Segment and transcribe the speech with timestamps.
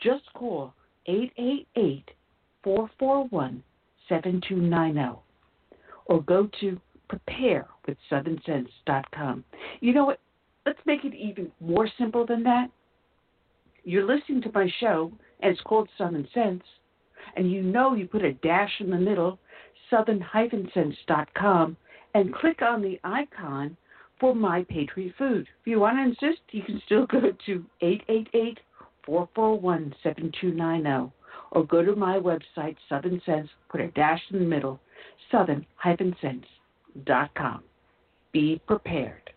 [0.00, 0.74] just call
[1.06, 2.10] 888
[2.62, 3.62] 441
[4.08, 5.20] 7290
[6.06, 9.44] or go to preparewithsouthernsense.com.
[9.80, 10.18] You know what?
[10.66, 12.70] Let's make it even more simple than that.
[13.84, 16.62] You're listening to my show, and it's called Southern Sense,
[17.36, 19.38] and you know you put a dash in the middle,
[19.88, 21.76] southern-sense.com,
[22.14, 23.76] and click on the icon
[24.20, 25.48] for My Patriot Food.
[25.60, 28.60] If you want to insist, you can still go to 888
[29.08, 31.12] 441 7290
[31.52, 34.78] or go to my website, Southern Sense, put a dash in the middle,
[35.32, 37.62] southern-sense.com.
[38.32, 39.30] Be prepared.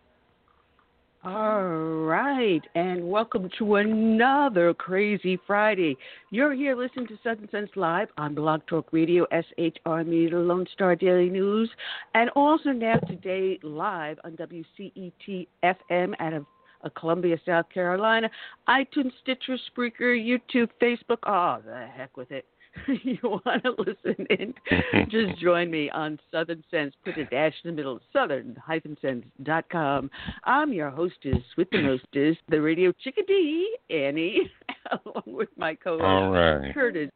[1.23, 5.95] All right, and welcome to another crazy Friday.
[6.31, 10.97] You're here listening to Southern Sense Live on Blog Talk Radio, SHR Media, Lone Star
[10.97, 11.69] Daily News,
[12.13, 16.45] and also now today live on WCET FM out of
[16.83, 18.30] uh, Columbia, South Carolina,
[18.68, 21.19] iTunes, Stitcher, Spreaker, YouTube, Facebook.
[21.25, 22.45] Oh, the heck with it.
[23.04, 24.54] you want to listen in,
[25.10, 26.94] just join me on Southern Sense.
[27.04, 30.12] Put a dash in the middle, southern-sense.com.
[30.45, 34.50] I'm your hostess with the mostest, the radio chickadee, Annie,
[35.06, 36.74] along with my co-host, right.
[36.74, 37.10] Curtis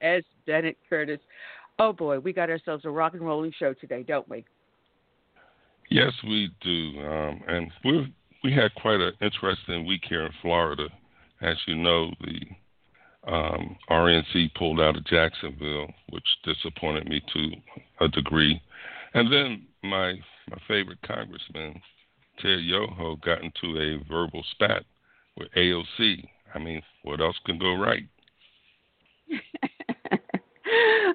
[0.00, 0.22] S.
[0.46, 1.18] Bennett Curtis.
[1.78, 4.44] Oh boy, we got ourselves a rock and rolling show today, don't we?
[5.90, 8.12] Yes, we do, um, and we
[8.44, 10.88] we had quite an interesting week here in Florida.
[11.40, 18.08] As you know, the um, RNC pulled out of Jacksonville, which disappointed me to a
[18.08, 18.60] degree,
[19.14, 20.12] and then my
[20.50, 21.80] my favorite congressman,
[22.40, 24.84] Ted Yoho, got into a verbal spat
[25.38, 26.28] with AOC.
[26.54, 28.06] I mean, what else can go right?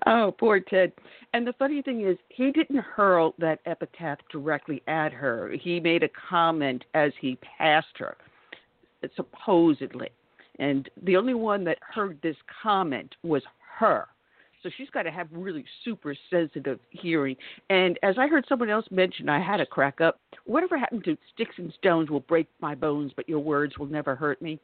[0.07, 0.91] oh, poor Ted.
[1.33, 5.51] And the funny thing is, he didn't hurl that epitaph directly at her.
[5.61, 8.17] He made a comment as he passed her,
[9.15, 10.09] supposedly.
[10.57, 13.43] And the only one that heard this comment was
[13.77, 14.07] her.
[14.61, 17.37] So she's got to have really super sensitive hearing.
[17.69, 20.19] And as I heard someone else mention, I had to crack up.
[20.45, 24.15] Whatever happened to sticks and stones will break my bones, but your words will never
[24.15, 24.59] hurt me.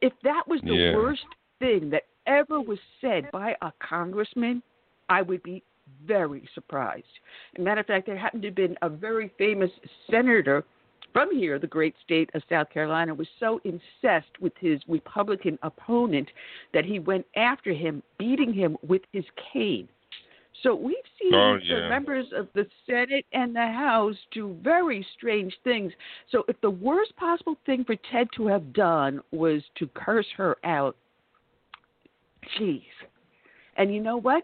[0.00, 0.96] If that was the yeah.
[0.96, 1.22] worst
[1.60, 4.62] thing that ever was said by a congressman,
[5.08, 5.62] I would be
[6.06, 7.06] very surprised.
[7.54, 9.70] As a matter of fact, there happened to have been a very famous
[10.10, 10.64] senator
[11.12, 16.30] from here, the great state of South Carolina, was so incensed with his Republican opponent
[16.74, 19.88] that he went after him, beating him with his cane.
[20.62, 21.88] So we've seen oh, yeah.
[21.88, 25.92] members of the Senate and the House do very strange things.
[26.30, 30.56] So if the worst possible thing for Ted to have done was to curse her
[30.64, 30.96] out,
[32.58, 32.82] geez.
[33.76, 34.42] And you know what?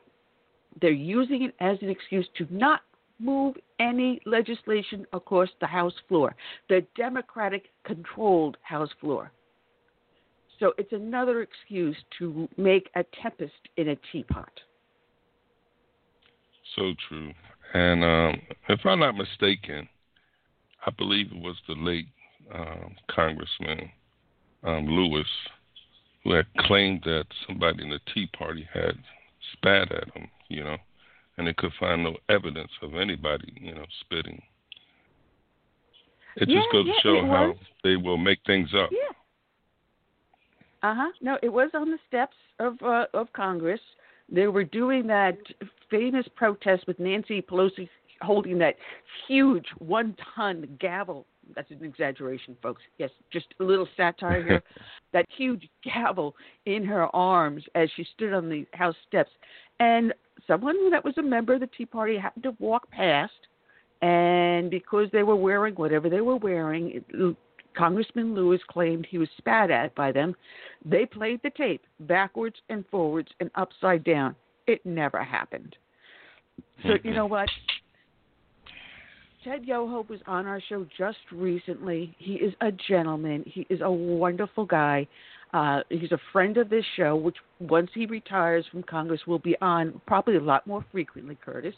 [0.84, 2.82] They're using it as an excuse to not
[3.18, 6.36] move any legislation across the House floor,
[6.68, 9.32] the Democratic controlled House floor.
[10.60, 14.52] So it's another excuse to make a tempest in a teapot.
[16.76, 17.32] So true.
[17.72, 19.88] And um, if I'm not mistaken,
[20.84, 22.08] I believe it was the late
[22.54, 23.90] um, Congressman
[24.62, 25.28] um, Lewis
[26.24, 28.98] who had claimed that somebody in the Tea Party had
[29.54, 30.76] spat at him, you know
[31.36, 34.40] and they could find no evidence of anybody, you know, spitting.
[36.36, 37.56] It yeah, just goes yeah, to show how was.
[37.82, 38.90] they will make things up.
[38.92, 38.98] Yeah.
[40.88, 41.12] Uh huh.
[41.20, 43.80] No, it was on the steps of uh, of Congress.
[44.30, 45.36] They were doing that
[45.90, 47.88] famous protest with Nancy Pelosi
[48.20, 48.74] holding that
[49.28, 51.26] huge one ton gavel.
[51.54, 52.82] That's an exaggeration, folks.
[52.98, 54.62] Yes, just a little satire here.
[55.12, 56.34] that huge gavel
[56.66, 59.30] in her arms as she stood on the House steps.
[59.78, 60.14] And
[60.46, 63.32] someone that was a member of the Tea Party happened to walk past,
[64.02, 67.36] and because they were wearing whatever they were wearing, it,
[67.76, 70.34] Congressman Lewis claimed he was spat at by them.
[70.84, 74.36] They played the tape backwards and forwards and upside down.
[74.66, 75.76] It never happened.
[76.82, 77.14] So, you mm-hmm.
[77.14, 77.48] know what?
[79.44, 82.14] Ted Yoho was on our show just recently.
[82.18, 83.44] He is a gentleman.
[83.46, 85.06] He is a wonderful guy.
[85.54, 89.56] Uh, he's a friend of this show, which once he retires from Congress will be
[89.60, 91.38] on probably a lot more frequently.
[91.42, 91.76] Curtis,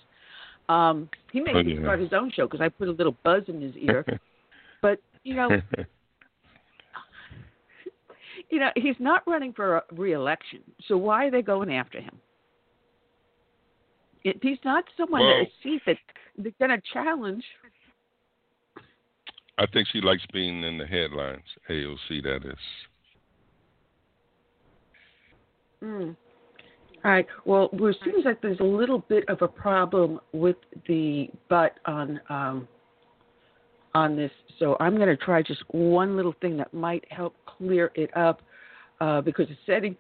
[0.70, 1.82] um, he may oh, yeah.
[1.82, 4.02] start his own show because I put a little buzz in his ear.
[4.82, 5.50] but you know,
[8.50, 12.19] you know, he's not running for a reelection, so why are they going after him?
[14.25, 15.99] It, he's not someone well, that sees that
[16.38, 17.44] they're going to challenge.
[19.58, 21.44] I think she likes being in the headlines.
[21.69, 22.58] AOC, that is.
[25.86, 26.16] Mm.
[27.05, 27.26] All right.
[27.44, 30.56] Well, it seems like there's a little bit of a problem with
[30.88, 32.69] the butt on um,
[33.94, 37.93] on this, so I'm going to try just one little thing that might help clear
[37.94, 38.43] it up
[39.00, 39.96] uh, because the setting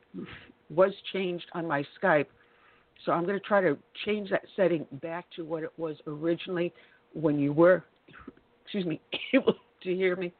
[0.68, 2.26] was changed on my Skype.
[3.04, 6.74] So I'm going to try to change that setting back to what it was originally
[7.14, 7.84] when you were,
[8.64, 9.00] excuse me,
[9.34, 10.32] able to hear me.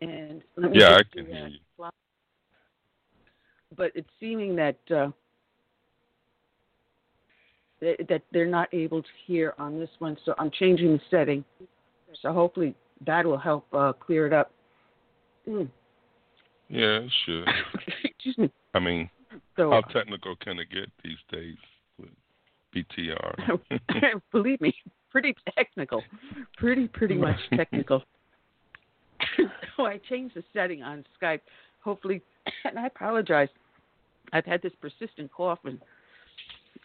[0.00, 1.58] And let me yeah, I can hear you
[3.76, 5.08] but it's seeming that uh,
[7.80, 10.16] that they're not able to hear on this one.
[10.24, 11.44] So I'm changing the setting.
[12.22, 12.74] So hopefully
[13.06, 14.50] that will help uh, clear it up.
[15.48, 15.68] Mm.
[16.68, 17.44] Yeah, it should.
[18.04, 18.50] Excuse me.
[18.74, 19.10] I mean,
[19.56, 21.56] so, how technical can it get these days
[21.98, 22.10] with
[22.74, 23.60] BTR?
[24.32, 24.74] Believe me,
[25.10, 26.02] pretty technical.
[26.56, 28.02] Pretty, pretty much technical.
[29.76, 31.40] so I changed the setting on Skype.
[31.82, 32.22] Hopefully,
[32.64, 33.48] and I apologize.
[34.34, 35.80] I've had this persistent cough, and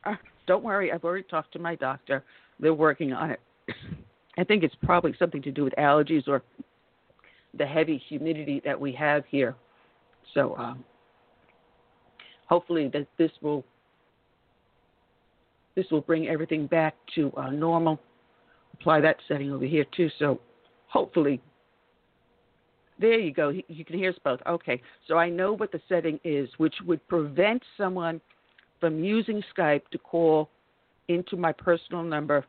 [0.06, 0.16] uh,
[0.48, 2.24] don't worry, I've already talked to my doctor.
[2.60, 3.40] They're working on it.
[4.38, 6.44] I think it's probably something to do with allergies or
[7.58, 9.56] the heavy humidity that we have here.
[10.34, 10.84] So um,
[12.46, 13.66] hopefully that this will
[15.76, 18.00] this will bring everything back to uh, normal.
[18.74, 20.10] Apply that setting over here too.
[20.20, 20.40] So
[20.88, 21.42] hopefully
[23.00, 23.50] there you go.
[23.50, 24.40] You can hear us both.
[24.48, 24.82] Okay.
[25.08, 28.20] So I know what the setting is, which would prevent someone
[28.80, 30.50] from using Skype to call
[31.08, 32.46] into my personal number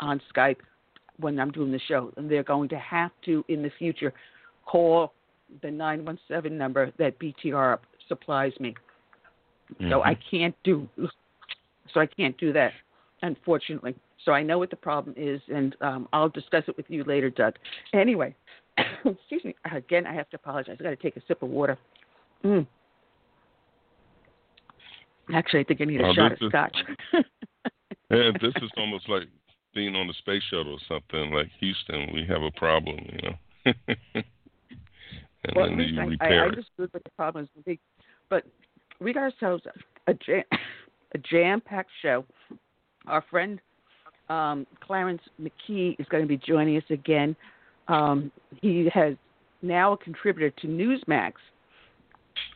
[0.00, 0.56] on Skype
[1.18, 2.12] when I'm doing the show.
[2.16, 4.12] And they're going to have to, in the future,
[4.64, 5.12] call
[5.62, 8.74] the 917 number that BTR supplies me.
[9.74, 9.90] Mm-hmm.
[9.90, 10.88] So I can't do
[11.92, 12.72] so I can't do that,
[13.22, 13.94] unfortunately.
[14.24, 17.28] So I know what the problem is, and um, I'll discuss it with you later,
[17.28, 17.54] Doug.
[17.92, 18.34] Anyway,
[19.20, 19.54] excuse me.
[19.74, 20.76] Again, I have to apologize.
[20.80, 21.78] I got to take a sip of water.
[22.44, 22.66] Mm.
[25.34, 26.76] Actually, I think I need a Oh, shot of is- scotch.
[28.10, 29.22] Yeah, this is almost like
[29.74, 31.32] being on the space shuttle or something.
[31.32, 33.72] Like Houston, we have a problem, you know.
[34.14, 34.24] and
[35.56, 36.48] well, then least you I, I repair it.
[36.48, 37.78] understood what the problem is.
[38.28, 38.44] But
[39.00, 39.62] we got ourselves
[40.08, 40.42] a jam,
[41.14, 42.26] a jam-packed show.
[43.06, 43.58] Our friend
[44.28, 47.34] um, Clarence McKee is going to be joining us again.
[47.88, 49.14] Um, he has
[49.62, 51.32] now a contributor to Newsmax.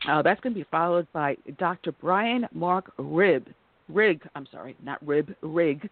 [0.07, 1.91] Uh, that's going to be followed by Dr.
[1.93, 3.47] Bryan Mark Rib,
[3.89, 4.21] Rigg.
[4.35, 5.89] I'm sorry, not Rib, Rigg.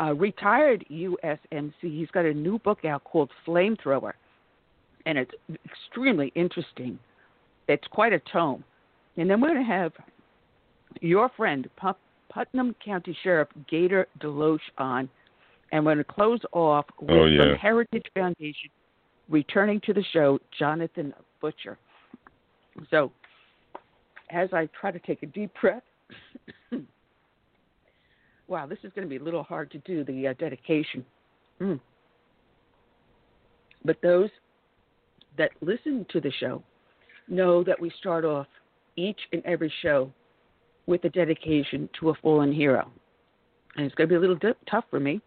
[0.00, 1.72] Uh, retired USMC.
[1.80, 4.12] He's got a new book out called Flamethrower,
[5.06, 5.32] and it's
[5.64, 6.98] extremely interesting.
[7.68, 8.64] It's quite a tome.
[9.16, 9.92] And then we're going to have
[11.00, 11.68] your friend,
[12.30, 15.08] Putnam County Sheriff Gator Deloach on,
[15.72, 17.42] and we're going to close off with Oh, yeah.
[17.42, 18.70] from Heritage Foundation,
[19.28, 21.78] returning to the show, Jonathan Butcher.
[22.90, 23.10] So,
[24.30, 25.82] as I try to take a deep breath,
[28.46, 31.04] wow, this is going to be a little hard to do the uh, dedication.
[31.60, 31.80] Mm.
[33.84, 34.30] But those
[35.38, 36.62] that listen to the show
[37.28, 38.46] know that we start off
[38.96, 40.12] each and every show
[40.86, 42.90] with a dedication to a fallen hero.
[43.76, 45.20] And it's going to be a little di- tough for me,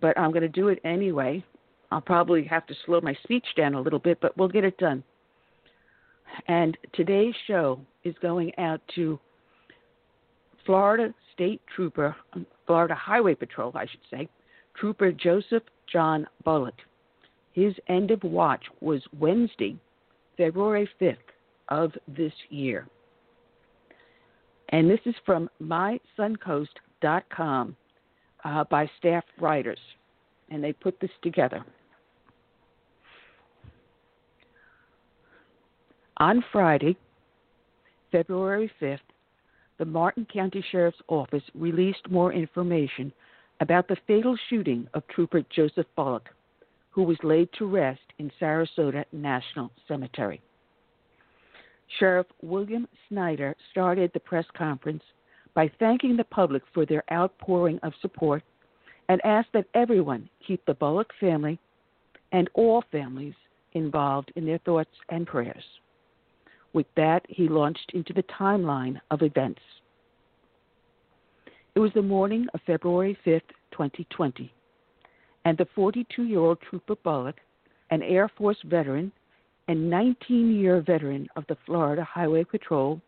[0.00, 1.44] but I'm going to do it anyway.
[1.90, 4.78] I'll probably have to slow my speech down a little bit, but we'll get it
[4.78, 5.02] done.
[6.48, 9.18] And today's show is going out to
[10.64, 12.16] Florida State Trooper,
[12.66, 14.28] Florida Highway Patrol, I should say,
[14.74, 16.74] Trooper Joseph Jon Bullock.
[17.52, 19.76] His end of watch was Wednesday,
[20.38, 21.16] February 5th
[21.68, 22.88] of this year.
[24.70, 27.76] And this is from mysuncoast.com
[28.44, 29.78] uh, by staff writers.
[30.50, 31.64] And they put this together.
[36.18, 36.96] On Friday,
[38.10, 38.98] February 5th,
[39.78, 43.12] the Martin County Sheriff's Office released more information
[43.60, 46.28] about the fatal shooting of Trooper Joseph Bullock,
[46.90, 50.40] who was laid to rest in Sarasota National Cemetery.
[51.98, 55.02] Sheriff William Snyder started the press conference
[55.54, 58.42] by thanking the public for their outpouring of support
[59.08, 61.58] and asked that everyone keep the Bullock family
[62.32, 63.34] and all families
[63.74, 65.64] involved in their thoughts and prayers.
[66.72, 69.60] With that, he launched into the timeline of events.
[71.74, 73.40] It was the morning of February 5th,
[73.72, 74.52] 2020,
[75.44, 77.36] and the 42 year old Trooper Bullock,
[77.90, 79.12] an Air Force veteran
[79.68, 83.00] and 19 year veteran of the Florida Highway Patrol,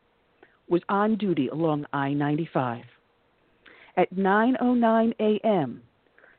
[0.68, 2.84] was on duty along I 95.
[3.96, 5.82] At 9.09 a.m.,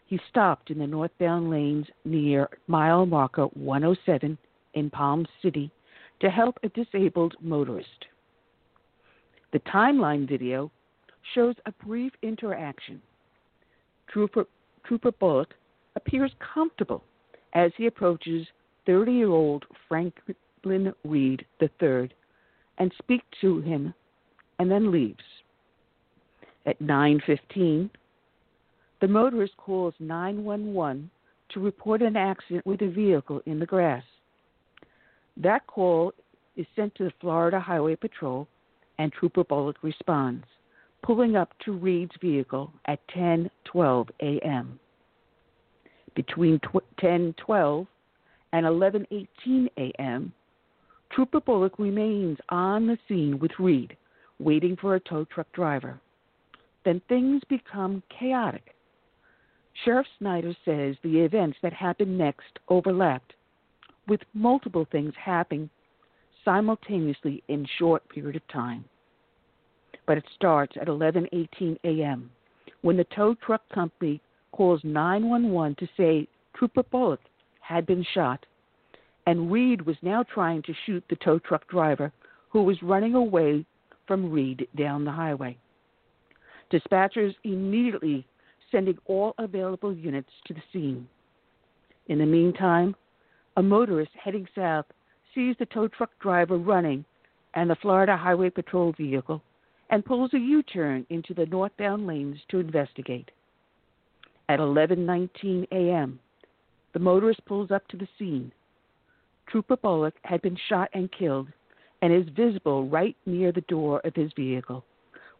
[0.07, 4.37] he stopped in the northbound lanes near mile marker 107
[4.73, 5.71] in Palm City
[6.19, 8.05] to help a disabled motorist.
[9.51, 10.71] The timeline video
[11.33, 13.01] shows a brief interaction.
[14.09, 14.45] Trooper,
[14.85, 15.53] Trooper Bullock
[15.95, 17.03] appears comfortable
[17.53, 18.45] as he approaches
[18.85, 22.09] 30 year old Franklin Reed III
[22.77, 23.93] and speaks to him
[24.59, 25.23] and then leaves.
[26.65, 27.89] At 9:15,
[29.01, 31.09] the motorist calls 911
[31.49, 34.03] to report an accident with a vehicle in the grass.
[35.37, 36.13] That call
[36.55, 38.47] is sent to the Florida Highway Patrol,
[38.97, 40.45] and Trooper Bullock responds,
[41.03, 44.79] pulling up to Reed's vehicle at 10:12 a.m.
[46.15, 47.87] Between 10:12
[48.53, 50.33] and 11:18 a.m.,
[51.11, 53.95] Trooper Bullock remains on the scene with Reed,
[54.39, 55.99] waiting for a tow truck driver.
[56.83, 58.75] Then things become chaotic.
[59.83, 63.33] Sheriff Snyder says the events that happened next overlapped,
[64.07, 65.69] with multiple things happening
[66.45, 68.85] simultaneously in short period of time.
[70.05, 72.31] But it starts at 11:18 a.m.
[72.81, 77.21] when the tow truck company calls 911 to say Trooper Bullock
[77.59, 78.45] had been shot,
[79.25, 82.13] and Reed was now trying to shoot the tow truck driver
[82.49, 83.65] who was running away
[84.07, 85.57] from Reed down the highway.
[86.71, 88.25] Dispatchers immediately
[88.71, 91.07] sending all available units to the scene.
[92.07, 92.95] In the meantime,
[93.57, 94.85] a motorist heading south
[95.33, 97.05] sees the tow truck driver running
[97.53, 99.41] and the Florida Highway Patrol vehicle
[99.89, 103.31] and pulls a U-turn into the northbound lanes to investigate.
[104.49, 106.19] At 11:19 a.m.,
[106.93, 108.51] The motorist pulls up to the scene.
[109.47, 111.49] Trooper Bullock had been shot and killed
[112.05, 114.85] and is visible right near the door of his vehicle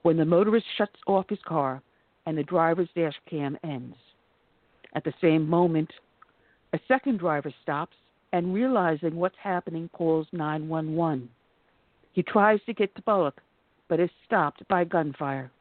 [0.01, 1.79] when the motorist shuts off his car
[2.25, 3.95] and the driver's dash cam ends.
[4.95, 5.91] At the same moment,
[6.73, 7.95] a second driver stops
[8.33, 11.29] and, realizing what's happening, calls 911.
[12.13, 13.39] He tries to get to Bullock,
[13.87, 15.51] but is stopped by gunfire.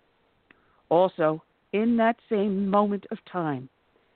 [0.88, 1.42] Also,
[1.75, 3.68] in that same moment of time,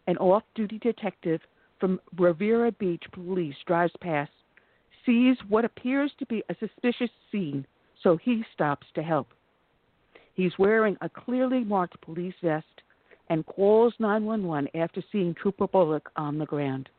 [0.07, 1.43] an off duty detective
[1.81, 4.31] from Riviera Beach Police drives past,
[5.09, 7.67] sees what appears to be a suspicious scene,
[8.03, 9.29] so he stops to help.
[10.35, 12.67] He's wearing a clearly marked police vest
[13.31, 16.91] and calls 911 after seeing Trooper Bullock on the ground.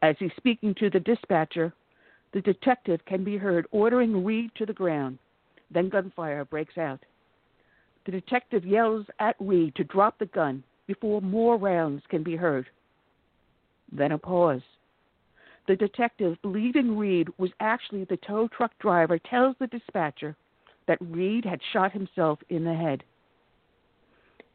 [0.00, 1.72] As he's speaking to the dispatcher,
[2.32, 5.18] the detective can be heard ordering Reed to the ground.
[5.72, 7.00] Then gunfire breaks out.
[8.06, 12.66] The detective yells at Reed to drop the gun before more rounds can be heard.
[13.90, 14.62] Then a pause.
[15.68, 20.34] The detective, believing Reed was actually the tow truck driver, tells the dispatcher
[20.86, 23.04] that Reed had shot himself in the head.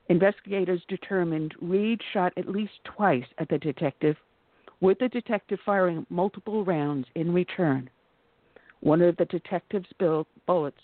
[0.09, 4.17] Investigators determined Reed shot at least twice at the detective,
[4.81, 7.91] with the detective firing multiple rounds in return.
[8.79, 9.93] One of the detective's
[10.47, 10.81] bullets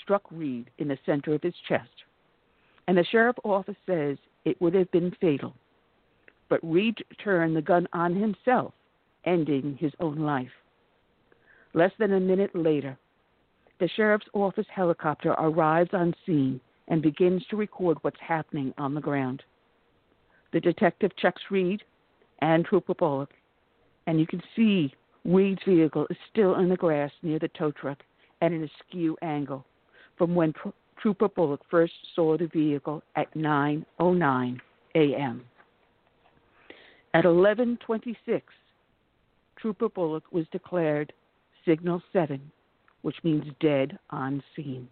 [0.00, 2.04] struck Reed in the center of his chest,
[2.86, 5.54] and the sheriff's office says it would have been fatal.
[6.48, 8.72] But Reed turned the gun on himself,
[9.26, 10.50] ending his own life.
[11.74, 12.96] Less than a minute later,
[13.78, 19.00] the sheriff's office helicopter arrives on scene and begins to record what's happening on the
[19.00, 19.42] ground.
[20.52, 21.82] The detective checks Reed
[22.40, 23.30] and Trooper Bullock,
[24.06, 27.98] and you can see Reed's vehicle is still in the grass near the tow truck
[28.40, 29.66] at an askew angle
[30.16, 30.68] from when Tr-
[31.00, 34.60] Trooper Bullock first saw the vehicle at 9:09
[34.94, 35.44] a.m.
[37.12, 38.42] At 11:26,
[39.56, 41.12] Trooper Bullock was declared
[41.64, 42.40] Signal 7,
[43.02, 44.88] which means dead on scene.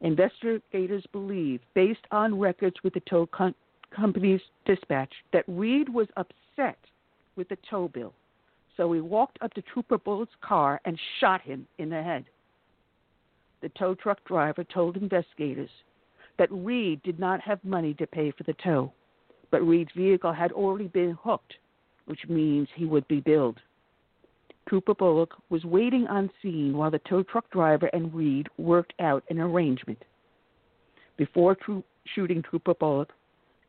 [0.00, 3.54] Investigators believe, based on records with the tow com-
[3.94, 6.78] company's dispatch, that Reed was upset
[7.36, 8.12] with the tow bill,
[8.76, 12.24] so he walked up to Trooper Bullock's car and shot him in the head.
[13.60, 15.70] The tow truck driver told investigators
[16.38, 18.92] that Reed did not have money to pay for the tow,
[19.50, 21.54] but Reed's vehicle had already been hooked,
[22.06, 23.58] which means he would be billed.
[24.68, 29.24] Trooper Bullock was waiting on scene while the tow truck driver and Reed worked out
[29.28, 30.02] an arrangement.
[31.16, 31.84] Before tro-
[32.14, 33.12] shooting Trooper Bullock,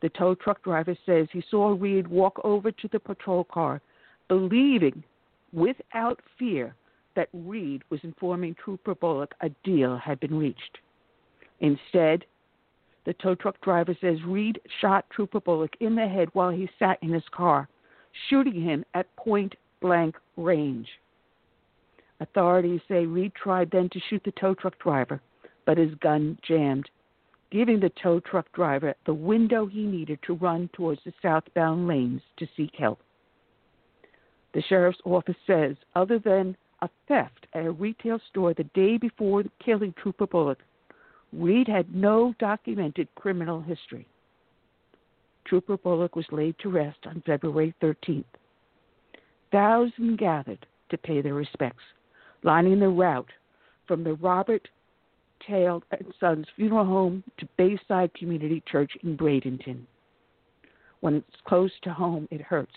[0.02, 3.80] the tow truck driver says he saw Reed walk over to the patrol car,
[4.28, 5.02] believing
[5.52, 6.74] without fear
[7.16, 10.78] that Reed was informing Trooper Bullock a deal had been reached.
[11.60, 12.24] Instead,
[13.04, 16.98] the tow truck driver says Reed shot Trooper Bullock in the head while he sat
[17.02, 17.68] in his car,
[18.28, 20.88] shooting him at point blank range.
[22.20, 25.20] Authorities say Reed tried then to shoot the tow truck driver,
[25.66, 26.88] but his gun jammed,
[27.50, 32.22] giving the tow truck driver the window he needed to run towards the southbound lanes
[32.38, 33.00] to seek help.
[34.54, 39.44] The sheriff's office says, other than a theft at a retail store the day before
[39.64, 40.58] killing Trooper Bullock,
[41.32, 44.06] Reed had no documented criminal history.
[45.46, 48.24] Trooper Bullock was laid to rest on February 13th.
[49.52, 51.82] Thousands gathered to pay their respects,
[52.42, 53.30] lining the route
[53.86, 54.68] from the Robert
[55.46, 59.82] Toale and Sons Funeral Home to Bayside Community Church in Bradenton.
[61.00, 62.74] When it's close to home, it hurts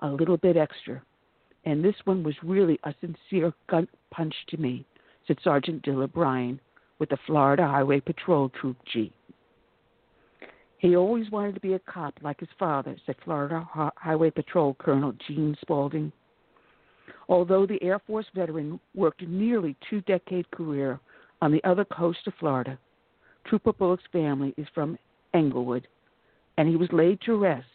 [0.00, 1.02] a little bit extra
[1.64, 4.84] and this one was really a sincere gut punch to me,
[5.26, 6.60] said Sergeant Dilla Bryan
[6.98, 9.12] with the Florida Highway Patrol Troop G.
[10.80, 15.12] He always wanted to be a cop like his father, said Florida Highway Patrol Colonel
[15.26, 16.10] Gene Spaulding.
[17.28, 20.98] Although the Air Force veteran worked a nearly two decade career
[21.42, 22.78] on the other coast of Florida,
[23.44, 24.98] Trooper Bullock's family is from
[25.34, 25.86] Englewood,
[26.56, 27.66] and he was laid to rest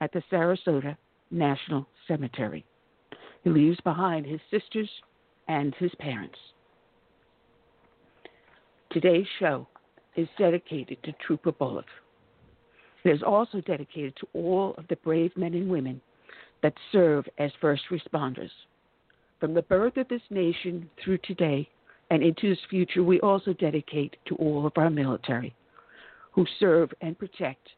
[0.00, 0.96] at the Sarasota
[1.32, 2.64] National Cemetery.
[3.42, 4.88] He leaves behind his sisters
[5.48, 6.38] and his parents.
[8.90, 9.66] Today's show
[10.14, 11.86] is dedicated to Trooper Bullock.
[13.04, 16.00] It is also dedicated to all of the brave men and women
[16.62, 18.50] that serve as first responders.
[19.40, 21.68] From the birth of this nation through today
[22.10, 25.54] and into its future, we also dedicate to all of our military
[26.32, 27.68] who serve and protect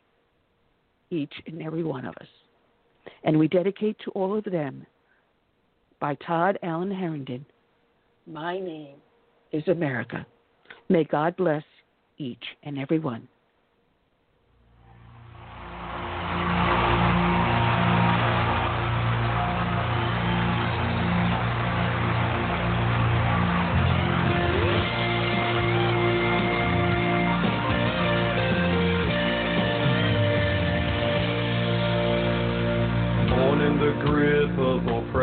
[1.11, 2.29] each and every one of us.
[3.25, 4.87] And we dedicate to all of them
[6.01, 7.45] by Todd Allen Herendeen.
[8.27, 8.97] My name
[9.53, 10.27] is America.
[10.89, 11.65] May God bless
[12.19, 13.29] each and every one.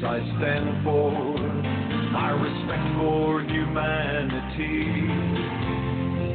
[0.00, 1.12] Virtues I stand for.
[2.12, 4.84] My respect for humanity.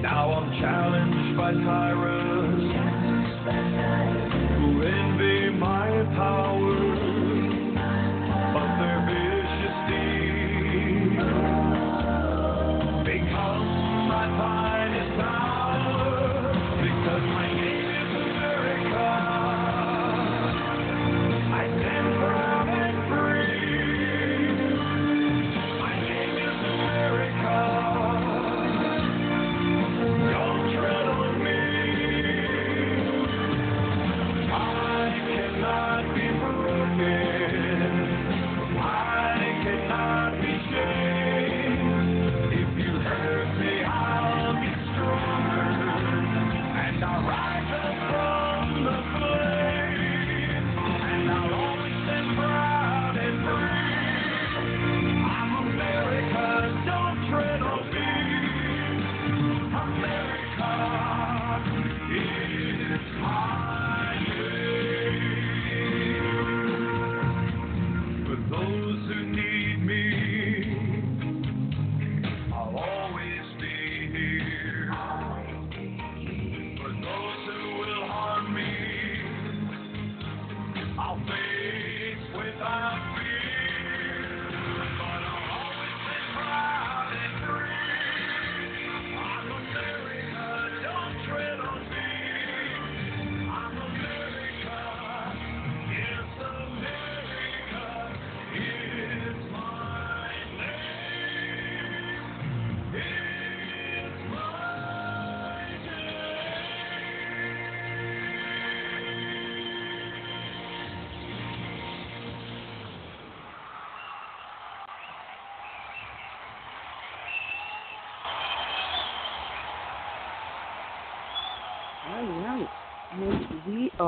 [0.01, 1.82] Now I'm challenged by tyrants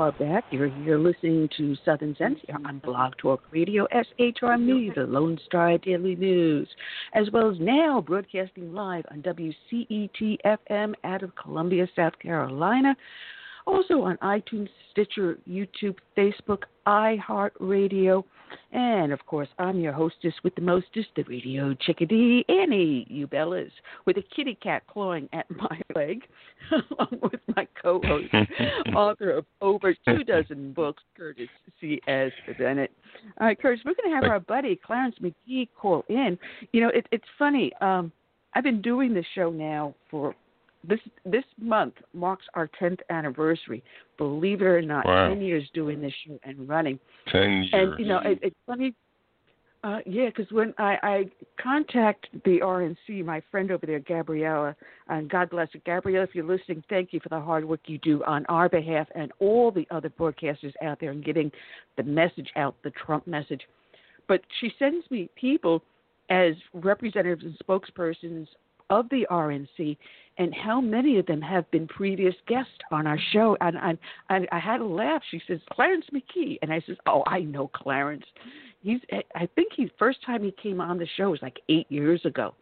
[0.06, 0.44] are back.
[0.52, 5.78] You're here listening to Southern Sense here on Blog Talk Radio, SHRME, the Lone Star
[5.78, 6.68] Daily News,
[7.14, 12.94] as well as now broadcasting live on WCET FM out of Columbia, South Carolina.
[13.66, 18.22] Also on iTunes, Stitcher, YouTube, Facebook, iHeartRadio,
[18.72, 23.70] and of course, I'm your hostess with the mostest, the radio chickadee, Annie Ubelis,
[24.04, 26.22] with a kitty cat clawing at my leg,
[26.70, 28.32] along with my co-host,
[28.94, 31.48] author of over two dozen books, Curtis
[31.80, 32.32] C.S.
[32.58, 32.90] Bennett.
[33.40, 36.38] All right, Curtis, we're going to have our buddy Clarence McKee call in.
[36.72, 37.72] You know, it, it's funny.
[37.80, 38.12] Um,
[38.54, 40.34] I've been doing this show now for
[40.88, 43.82] this this month marks our 10th anniversary.
[44.18, 45.28] Believe it or not, Wow.
[45.28, 46.98] 10 years doing this show and running.
[47.30, 47.70] Ten years.
[47.72, 48.94] And you know, it, it's funny.
[49.84, 51.24] Uh, yeah, because when I, I
[51.62, 54.74] contact the RNC, my friend over there, Gabriella,
[55.08, 57.98] and God bless her, Gabriella, if you're listening, thank you for the hard work you
[57.98, 61.52] do on our behalf and all the other broadcasters out there and getting
[61.96, 63.62] the message out, the Trump message.
[64.26, 65.82] But she sends me people
[66.30, 68.48] as representatives and spokespersons
[68.90, 69.96] of the RNC,
[70.38, 73.56] and how many of them have been previous guests on our show.
[73.60, 75.22] And I, and I had a laugh.
[75.30, 78.24] She says Clarence McKee, and I says, "Oh, I know Clarence.
[78.82, 79.00] He's.
[79.10, 82.24] Eh, I think he first time he came on the show was like eight years
[82.24, 82.54] ago.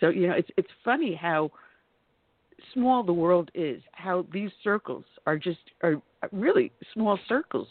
[0.00, 1.50] So you know, it's it's funny how
[2.72, 3.82] small the world is.
[3.92, 7.68] How these circles are just are uh, really small circles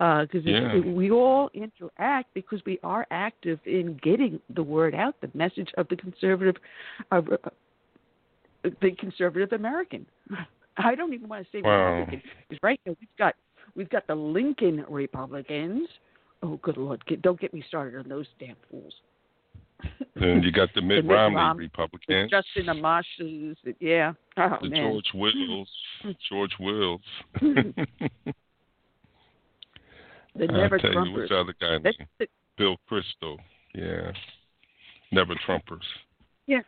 [0.00, 0.80] uh, because Yeah.
[0.80, 5.88] we all interact because we are active in getting the word out, the message of
[5.88, 6.56] the conservative,
[7.10, 7.22] uh,
[8.80, 10.06] the conservative American.
[10.76, 12.00] I don't even want to say Wow.
[12.00, 13.34] Republican because right now we've got
[13.76, 15.88] we've got the Lincoln Republicans.
[16.42, 17.04] Oh, good lord!
[17.06, 18.92] Get, don't get me started on those damn fools.
[20.16, 24.12] Then you got the Mitt Mitt Romney Romney, Republicans, Justin Amash's, yeah.
[24.36, 24.82] Oh the man.
[24.82, 25.68] George Wills,
[26.28, 27.00] George Wills.
[27.40, 27.86] the
[30.36, 31.14] never tell you Trumpers.
[31.14, 31.78] which other guy
[32.58, 33.36] Bill Kristol.
[33.74, 34.12] Yeah,
[35.12, 35.82] never Trumpers.
[36.46, 36.60] yeah.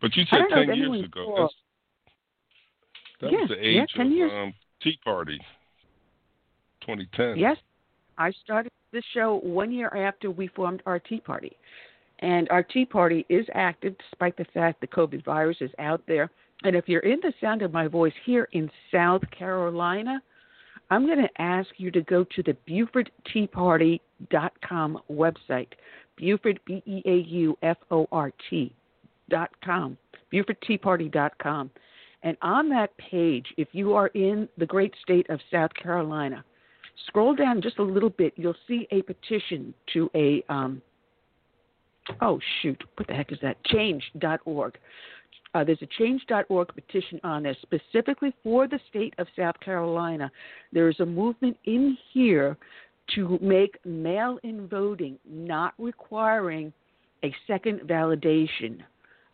[0.00, 1.34] But you said don't know if ten years ago.
[1.38, 1.54] That's,
[3.20, 4.32] that Yeah, was the yeah, age 10 of years.
[4.32, 5.38] um, Tea Party.
[6.80, 7.36] 2010.
[7.38, 7.58] Yes,
[8.16, 11.54] I started this show one year after we formed our Tea Party.
[12.20, 16.30] And our Tea Party is active despite the fact the COVID virus is out there.
[16.64, 20.20] And if you're in the sound of my voice here in South Carolina,
[20.90, 25.68] I'm going to ask you to go to the BeaufortTeaParty.com website.
[26.18, 28.70] Beaufort, B E A U F O R T
[29.30, 29.96] dot com.
[30.32, 31.70] BeaufortTeaParty.com.
[32.22, 36.44] And on that page, if you are in the great state of South Carolina,
[37.06, 38.34] scroll down just a little bit.
[38.36, 40.82] You'll see a petition to a um,
[42.20, 43.62] oh shoot, what the heck is that?
[43.64, 44.78] Change.org.
[45.52, 50.30] Uh, there's a Change.org petition on there specifically for the state of South Carolina.
[50.72, 52.56] There is a movement in here
[53.16, 56.72] to make mail-in voting not requiring
[57.24, 58.80] a second validation,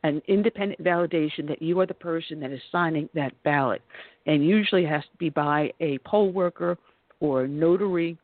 [0.06, 3.82] an independent validation that you are the person that is signing that ballot,
[4.26, 6.78] and usually it has to be by a poll worker
[7.20, 8.16] or a notary.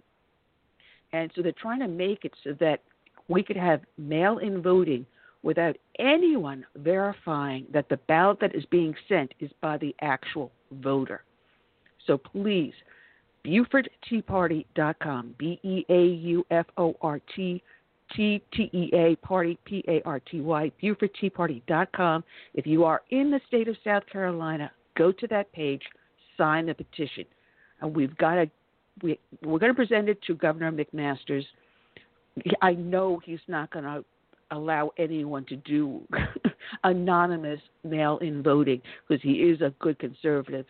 [1.13, 2.81] And so they're trying to make it so that
[3.29, 5.05] we could have mail in voting
[5.43, 11.25] without anyone verifying that the ballot that is being sent is by the actual voter.
[12.07, 12.75] So please,
[13.45, 17.63] BeaufortTeaParty.com, B E A U F O R T
[18.15, 22.25] T T E A Party, P A R T Y, Beaufort Tea Party dot com.
[22.55, 25.83] If you are in the state of South Carolina, go to that page,
[26.37, 27.25] sign the petition.
[27.81, 28.51] And we've got to,
[29.03, 31.45] we, we're going to present it to Governor McMaster's.
[32.63, 34.05] I know he's not going to
[34.53, 36.01] allow anyone to do
[36.85, 40.67] anonymous mail in voting because he is a good conservative.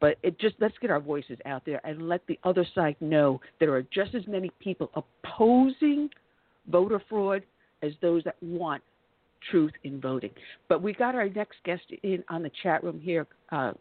[0.00, 3.40] But it just let's get our voices out there and let the other side know
[3.60, 6.10] there are just as many people opposing
[6.70, 7.42] voter fraud
[7.82, 8.82] as those that want
[9.50, 10.30] truth in voting.
[10.68, 13.26] But we got our next guest in on the chat room here.
[13.50, 13.72] Uh,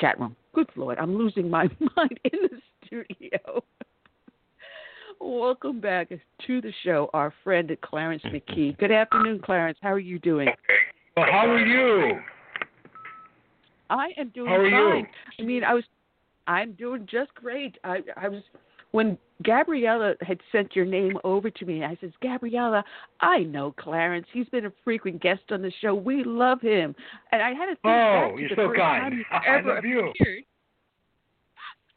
[0.00, 0.36] chat room.
[0.54, 1.64] Good Lord, I'm losing my
[1.96, 3.62] mind in the studio.
[5.20, 8.78] Welcome back to the show, our friend Clarence McKee.
[8.78, 9.76] Good afternoon, Clarence.
[9.82, 10.48] How are you doing?
[11.16, 12.20] Well, how are you?
[13.90, 15.04] I am doing How are you?
[15.04, 15.08] fine.
[15.40, 15.84] I mean, I was,
[16.46, 17.78] I'm doing just great.
[17.82, 18.42] I, I was
[18.92, 21.84] when Gabriella had sent your name over to me.
[21.84, 22.82] I says, Gabriella,
[23.20, 24.26] I know Clarence.
[24.32, 25.94] He's been a frequent guest on the show.
[25.94, 26.94] We love him.
[27.30, 29.02] And I had to think Oh, back to you're the so first kind.
[29.02, 30.08] time he I ever love you.
[30.10, 30.44] appeared.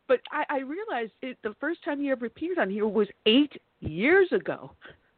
[0.08, 3.54] But I, I realized it, the first time he ever appeared on here was eight
[3.80, 4.72] years ago.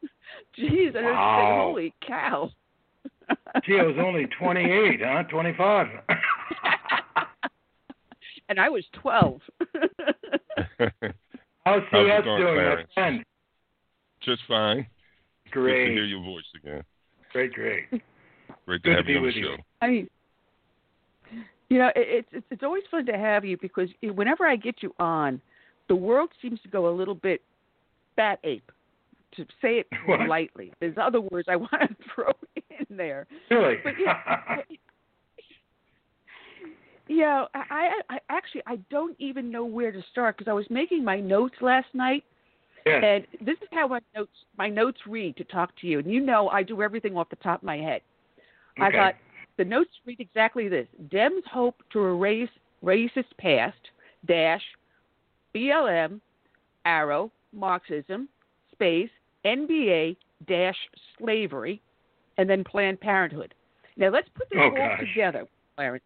[0.58, 1.66] Jeez, and I was Wow.
[1.72, 2.52] holy cow.
[3.66, 5.24] Gee, I was only 28, huh?
[5.24, 5.88] 25.
[8.50, 9.42] and I was 12.
[11.66, 13.24] How's How's CS it going, doing, my friend?
[14.24, 14.86] Just fine.
[15.52, 16.82] Good to hear Great, your voice again.
[17.32, 17.90] great, great.
[18.66, 19.44] Great Good to to have be you on the with you.
[19.58, 19.64] show.
[19.82, 20.10] I mean,
[21.70, 24.94] you know, it's it's it's always fun to have you because whenever I get you
[25.00, 25.42] on,
[25.90, 27.42] the world seems to go a little bit
[28.16, 28.72] bat ape,
[29.36, 30.28] to say it What?
[30.28, 30.72] lightly.
[30.80, 32.32] There's other words I want to throw
[32.80, 33.28] in there.
[33.50, 33.76] Really?
[33.84, 34.58] But yeah,
[37.08, 37.46] yeah.
[37.54, 41.04] I, I I actually I don't even know where to start because I was making
[41.04, 42.24] my notes last night,
[42.86, 43.04] yes.
[43.04, 46.00] and this is how my notes my notes read to talk to you.
[46.00, 48.02] And you know I do everything off the top of my head.
[48.80, 48.98] I Okay.
[48.98, 49.16] got
[49.58, 52.50] the notes read exactly this: Dems hope to erase
[52.84, 53.78] racist past
[54.26, 54.64] dash
[55.56, 56.20] BLM
[56.86, 58.28] arrow Marxism
[58.72, 59.10] space
[59.46, 60.16] NBA
[60.48, 60.78] dash
[61.18, 61.82] slavery,
[62.38, 63.54] and then Planned Parenthood.
[63.98, 65.00] Now let's put this Oh, all gosh.
[65.00, 66.04] together, Clarence.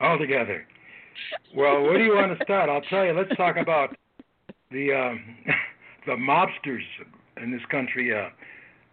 [0.00, 0.66] All together.
[1.56, 2.68] Well, where do you want to start?
[2.68, 3.12] I'll tell you.
[3.12, 3.96] Let's talk about
[4.70, 5.36] the um,
[6.06, 6.82] the mobsters
[7.42, 8.28] in this country, uh,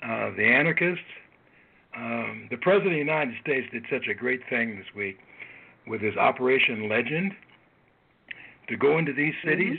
[0.06, 1.04] uh, the anarchists,
[1.96, 5.18] um, the President of the United States did such a great thing this week
[5.88, 7.34] with his Operation Legend
[8.70, 9.78] to go into these cities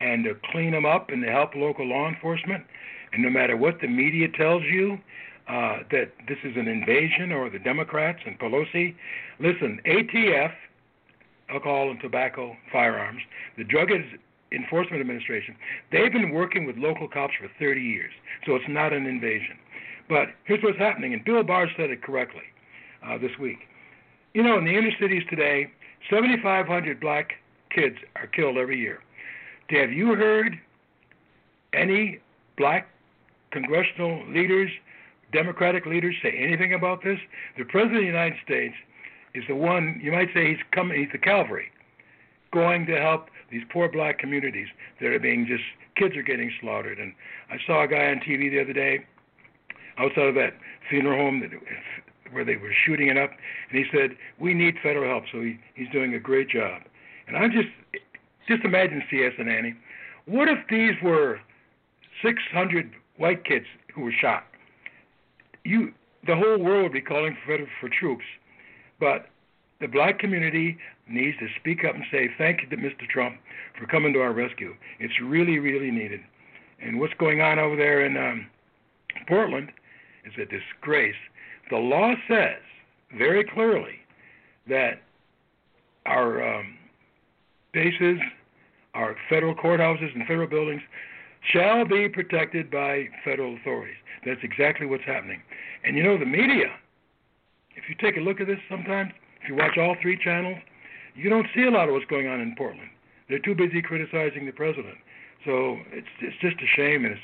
[0.00, 2.64] and to clean them up and to help local law enforcement.
[3.12, 4.98] And no matter what the media tells you,
[5.48, 8.94] uh, that this is an invasion or the Democrats and Pelosi,
[9.40, 10.52] listen, ATF,
[11.48, 13.22] alcohol and tobacco, firearms,
[13.56, 13.88] the Drug
[14.52, 15.56] Enforcement Administration,
[15.90, 18.12] they've been working with local cops for 30 years,
[18.44, 19.56] so it's not an invasion.
[20.08, 22.44] But here's what's happening, and Bill Barr said it correctly
[23.06, 23.58] uh, this week.
[24.34, 25.70] You know, in the inner cities today,
[26.10, 27.32] 7,500 black
[27.70, 29.00] kids are killed every year.
[29.70, 30.58] Have you heard
[31.72, 32.18] any
[32.56, 32.88] black
[33.50, 34.70] congressional leaders,
[35.32, 37.18] Democratic leaders say anything about this?
[37.56, 38.74] The President of the United States
[39.34, 41.70] is the one, you might say he's coming, he's the cavalry,
[42.52, 44.68] going to help these poor black communities
[45.00, 45.64] that are being just,
[45.96, 46.98] kids are getting slaughtered.
[46.98, 47.14] And
[47.50, 49.04] I saw a guy on TV the other day
[49.98, 50.54] outside of that
[50.88, 51.50] funeral home that,
[52.32, 53.30] where they were shooting it up,
[53.70, 55.24] and he said, We need federal help.
[55.32, 56.82] So he, he's doing a great job.
[57.26, 57.68] And I'm just,
[58.46, 59.74] just imagine CS and Annie.
[60.26, 61.40] What if these were
[62.22, 64.44] 600 white kids who were shot?
[65.64, 65.92] You,
[66.26, 68.24] the whole world would be calling for for troops,
[69.00, 69.26] but
[69.80, 70.76] the black community
[71.08, 73.08] needs to speak up and say thank you to Mr.
[73.08, 73.36] Trump
[73.78, 74.74] for coming to our rescue.
[74.98, 76.20] It's really, really needed.
[76.80, 78.46] And what's going on over there in um,
[79.26, 79.70] Portland
[80.24, 81.14] is a disgrace.
[81.70, 82.60] The law says
[83.16, 83.96] very clearly
[84.68, 85.02] that
[86.06, 86.76] our um,
[87.72, 88.18] bases,
[88.94, 90.82] our federal courthouses, and federal buildings
[91.52, 93.96] shall be protected by federal authorities.
[94.24, 95.42] That's exactly what's happening.
[95.84, 96.66] And you know, the media,
[97.76, 100.58] if you take a look at this sometimes, if you watch all three channels,
[101.14, 102.90] you don't see a lot of what's going on in Portland.
[103.28, 104.98] They're too busy criticizing the president.
[105.44, 107.22] So it's it's just a shame, and it's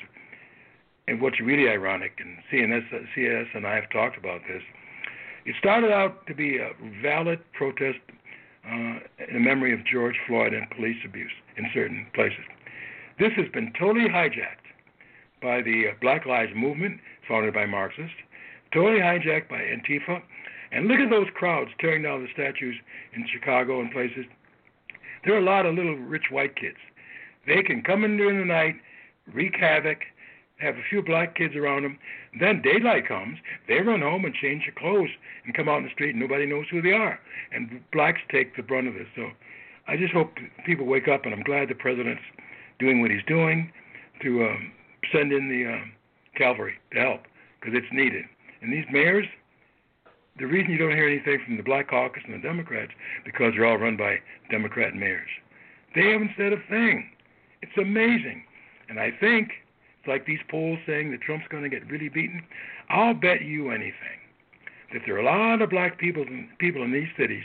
[1.08, 4.62] and what's really ironic, and CNS, CS and I have talked about this.
[5.44, 6.70] It started out to be a
[7.02, 7.98] valid protest
[8.66, 8.98] uh,
[9.28, 12.44] in memory of George Floyd and police abuse in certain places.
[13.18, 14.66] This has been totally hijacked
[15.40, 18.16] by the uh, Black Lives Movement, founded by Marxists,
[18.72, 20.20] totally hijacked by Antifa.
[20.72, 22.74] And look at those crowds tearing down the statues
[23.14, 24.24] in Chicago and places.
[25.24, 26.78] There are a lot of little rich white kids.
[27.46, 28.74] They can come in during the night,
[29.32, 29.98] wreak havoc,
[30.58, 31.98] have a few black kids around them.
[32.40, 35.10] Then daylight comes, they run home and change their clothes
[35.44, 37.20] and come out in the street, and nobody knows who they are.
[37.52, 39.06] And blacks take the brunt of this.
[39.14, 39.30] So
[39.86, 40.32] I just hope
[40.66, 42.22] people wake up, and I'm glad the president's
[42.78, 43.72] doing what he's doing
[44.22, 44.72] to um,
[45.12, 45.92] send in the um,
[46.36, 47.20] cavalry to help
[47.60, 48.24] because it's needed.
[48.62, 49.26] And these mayors,
[50.38, 52.92] the reason you don't hear anything from the Black Caucus and the Democrats
[53.24, 54.16] because they're all run by
[54.50, 55.28] Democrat mayors.
[55.94, 57.10] They haven't said a thing.
[57.62, 58.44] It's amazing.
[58.88, 59.50] And I think
[59.98, 62.42] it's like these polls saying that Trump's going to get really beaten.
[62.90, 64.20] I'll bet you anything
[64.92, 66.24] that there are a lot of black people
[66.58, 67.44] people in these cities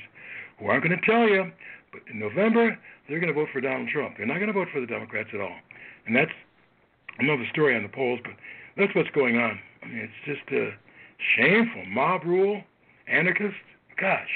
[0.60, 1.52] who aren't going to tell you,
[1.92, 2.78] but in November
[3.10, 4.16] they're going to vote for Donald Trump.
[4.18, 5.56] They're not going to vote for the Democrats at all.
[6.06, 6.32] And that's
[7.18, 8.34] another story on the polls, but
[8.78, 9.60] that's what's going on.
[9.84, 10.70] I mean, it's just a
[11.36, 12.62] shameful mob rule,
[13.08, 13.58] anarchist.
[14.00, 14.30] Gosh,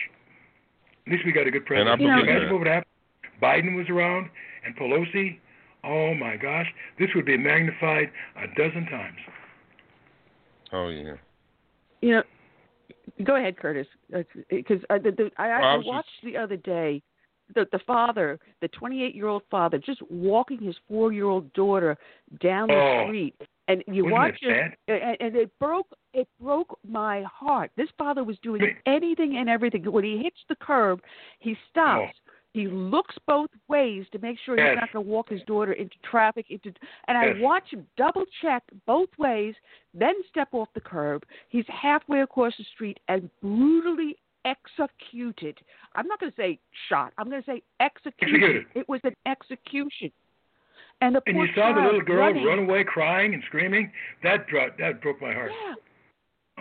[1.05, 2.01] at least we got a good president.
[2.01, 2.51] And I believe Imagine that.
[2.51, 2.89] what would happen.
[3.23, 4.29] if Biden was around
[4.65, 5.39] and Pelosi.
[5.85, 9.17] Oh my gosh, this would be magnified a dozen times.
[10.71, 11.15] Oh yeah.
[12.01, 12.23] You know,
[13.23, 13.87] go ahead, Curtis,
[14.49, 17.01] because uh, the, the, I, Well, I I was watched the other day
[17.55, 21.97] the the father, the 28 year old father, just walking his four year old daughter
[22.41, 23.05] down the Oh.
[23.07, 23.35] street,
[23.67, 27.71] and you watch it and, and it broke it broke my heart.
[27.75, 29.83] This father was doing anything and everything.
[29.91, 31.01] When he hits the curb,
[31.39, 32.13] he stops.
[32.53, 34.63] He looks both ways to make sure Oh.
[34.63, 34.73] Yes.
[34.75, 36.45] he's not going to walk his daughter into traffic.
[36.51, 36.71] Into
[37.07, 37.35] and Yes.
[37.37, 39.55] I watch him double check both ways,
[39.95, 41.25] then step off the curb.
[41.49, 45.57] He's halfway across the street and brutally executed.
[45.95, 47.13] I'm not going to say shot.
[47.17, 48.65] I'm going to say executed.
[48.75, 50.11] It was an execution.
[51.01, 52.45] And the And poor you saw the little girl running.
[52.45, 53.91] run away crying and screaming.
[54.23, 55.51] That brought, that broke my heart.
[55.65, 55.73] Yeah.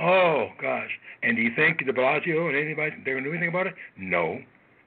[0.02, 0.88] Oh gosh!
[1.22, 3.74] And do you think De Blasio and anybody they're gonna do anything about it?
[3.98, 4.38] No,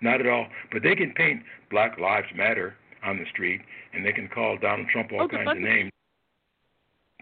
[0.02, 0.48] not at all.
[0.72, 3.62] But they can paint Black Lives Matter on the street,
[3.94, 5.92] and they can call Donald Trump all Oh, kinds of names.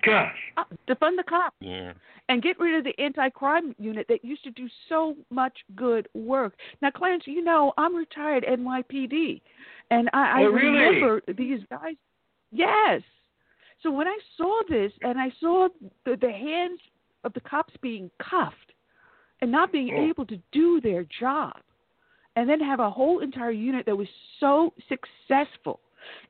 [0.05, 0.35] Gosh!
[0.57, 1.55] Uh, defund the cops.
[1.59, 1.93] Yeah.
[2.29, 6.53] and get rid of the anti-crime unit that used to do so much good work.
[6.81, 9.41] Now, Clarence, you know I'm retired NYPD,
[9.91, 10.67] and I, I Oh, really?
[11.01, 11.95] remember these guys.
[12.51, 13.01] Yes.
[13.81, 15.67] So when I saw this and I saw
[16.05, 16.79] the, the hands
[17.25, 18.71] of the cops being cuffed
[19.41, 20.05] and not being Oh.
[20.09, 21.57] able to do their job,
[22.37, 24.07] and then have a whole entire unit that was
[24.39, 25.79] so successful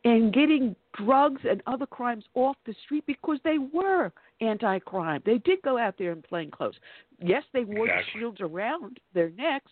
[0.03, 4.11] and getting drugs and other crimes off the street because they were
[4.41, 5.21] anti crime.
[5.25, 6.75] They did go out there in plain clothes.
[7.19, 8.03] Yes, they wore Exactly.
[8.13, 9.71] the shields around their necks,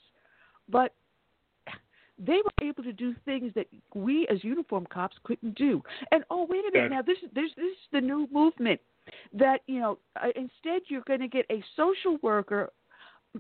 [0.70, 0.94] but
[2.24, 5.82] they were able to do things that we as uniform cops couldn't do.
[6.12, 6.92] And oh, wait a minute!
[6.92, 8.80] Now this is this, this is the new movement
[9.34, 9.98] that you know.
[10.22, 12.72] Uh, instead, you're going to get a social worker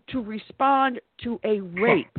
[0.08, 2.18] to respond to a rape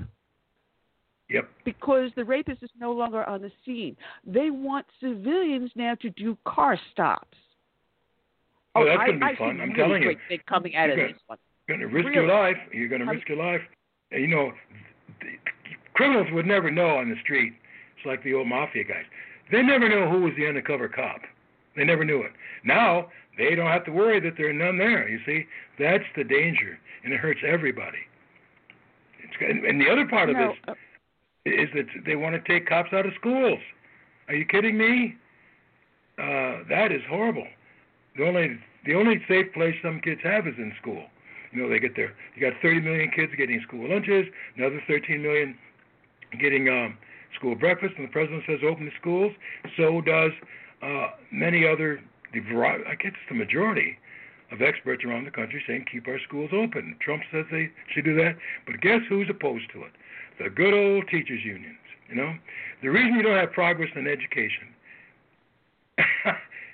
[1.33, 1.49] Yep.
[1.65, 3.97] because the rapist is no longer on the scene.
[4.27, 7.37] They want civilians now to do car stops.
[8.75, 9.61] Oh, that's I, gonna be I fun.
[9.61, 10.17] I'm really telling you.
[10.29, 11.39] thing coming out of You're this one.
[11.69, 12.27] You're going to risk Really?
[12.27, 12.57] your life.
[12.73, 13.61] You're going to risk your life.
[14.11, 14.51] You know,
[15.21, 15.29] the
[15.95, 17.53] criminals would never know on the street.
[17.97, 19.05] It's like the old mafia guys.
[19.51, 21.21] They never know who was the undercover cop.
[21.77, 22.33] They never knew it.
[22.65, 23.07] Now
[23.39, 25.09] they don't have to worry that there are none there.
[25.09, 25.47] You see,
[25.79, 27.99] that's the danger, and it hurts everybody.
[29.23, 30.75] It's, and, and the other part of No, this uh,
[31.45, 33.59] is that they want to take cops out of schools.
[34.29, 35.17] Are you kidding me?
[36.19, 37.47] Uh, that is horrible.
[38.17, 41.05] The only the only safe place some kids have is in school.
[41.53, 44.27] You know, they get their you got 30 million kids getting school lunches,
[44.57, 45.57] another 13 million
[46.41, 46.97] getting um,
[47.37, 49.33] school breakfast, and the president says open the schools.
[49.77, 50.33] So does
[50.83, 52.01] uh, many other
[52.33, 53.99] the I guess the majority
[54.51, 56.97] of experts around the country saying keep our schools open.
[57.01, 58.37] Trump says they should do that,
[58.67, 59.93] but guess who's opposed to it?
[60.39, 61.79] The good old teachers unions.
[62.09, 62.35] You know,
[62.83, 64.69] the reason you don't have progress in education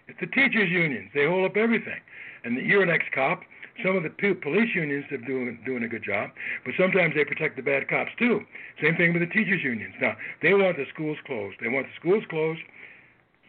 [0.09, 1.11] it's the teachers unions.
[1.14, 2.00] They hold up everything.
[2.44, 3.42] And you're an ex-cop.
[3.84, 6.30] Some of the police unions are doing doing a good job,
[6.64, 8.40] but sometimes they protect the bad cops too.
[8.82, 9.94] Same thing with the teachers unions.
[10.00, 11.56] Now they want the schools closed.
[11.61, 12.61] They want the schools closed.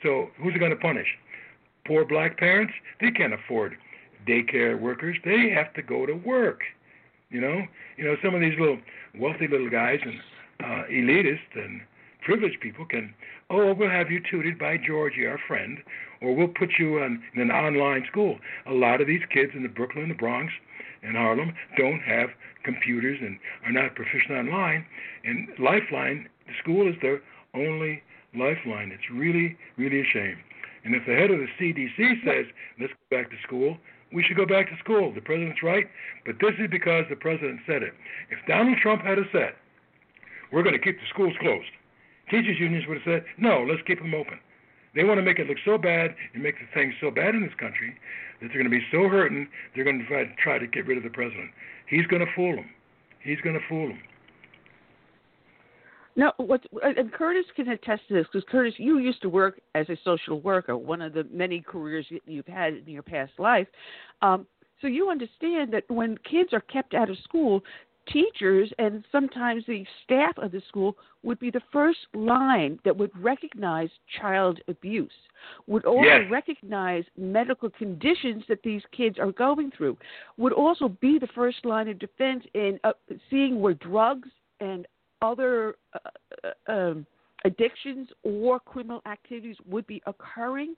[0.04, 1.08] So who's it going to punish?
[1.88, 2.74] Poor black parents.
[3.02, 3.76] They can't afford
[4.28, 5.18] daycare workers.
[5.26, 6.62] They have to go to work.
[7.32, 7.64] You know.
[7.98, 8.78] You know some of these little
[9.18, 10.20] wealthy little guys and
[10.64, 11.82] uh, elitists and
[12.22, 13.14] privileged people can.
[13.50, 15.80] Oh, we'll have you tutored by Georgie, our friend,
[16.22, 18.38] or we'll put you on, in an online school.
[18.68, 20.54] A lot of these kids in the Brooklyn, the Bronx,
[21.02, 22.30] and Harlem don't have
[22.64, 24.86] computers and are not proficient online.
[25.24, 27.22] And Lifeline, the school is their
[27.56, 28.04] only
[28.36, 28.92] lifeline.
[28.92, 30.38] It's really, really a shame.
[30.84, 32.46] And if the head of the CDC says,
[32.80, 33.78] let's go back to school,
[34.14, 35.14] we should go back to school.
[35.14, 35.88] The president's right,
[36.26, 37.94] but this is because the president said it.
[38.32, 39.54] If Donald Trump had said,
[40.52, 41.70] we're going to keep the schools closed,
[42.30, 44.40] teachers unions would have said, no, let's keep them open.
[44.96, 47.44] They want to make it look so bad and make the things so bad in
[47.44, 47.96] this country
[48.42, 50.98] that they're going to be so hurting, they're going to try, try to get rid
[50.98, 51.52] of the president.
[51.88, 52.70] He's going to fool them.
[53.22, 54.02] He's going to fool them.
[56.20, 59.88] No, what and Curtis can attest to this because Curtis, you used to work as
[59.88, 63.68] a social worker, one of the many careers you've had in your past life.
[64.22, 64.46] Um,
[64.82, 67.62] so you understand that when kids are kept out of school,
[68.12, 73.12] teachers and sometimes the staff of the school would be the first line that would
[73.18, 73.90] recognize
[74.20, 75.14] child abuse,
[75.68, 76.30] would also Yes.
[76.30, 79.98] recognize medical conditions that these kids are going through,
[80.36, 82.92] would also be the first line of defense in uh,
[83.30, 84.28] seeing where drugs
[84.60, 84.86] and
[85.22, 87.06] other uh, uh, um,
[87.46, 90.76] addictions or criminal activities would be occurring.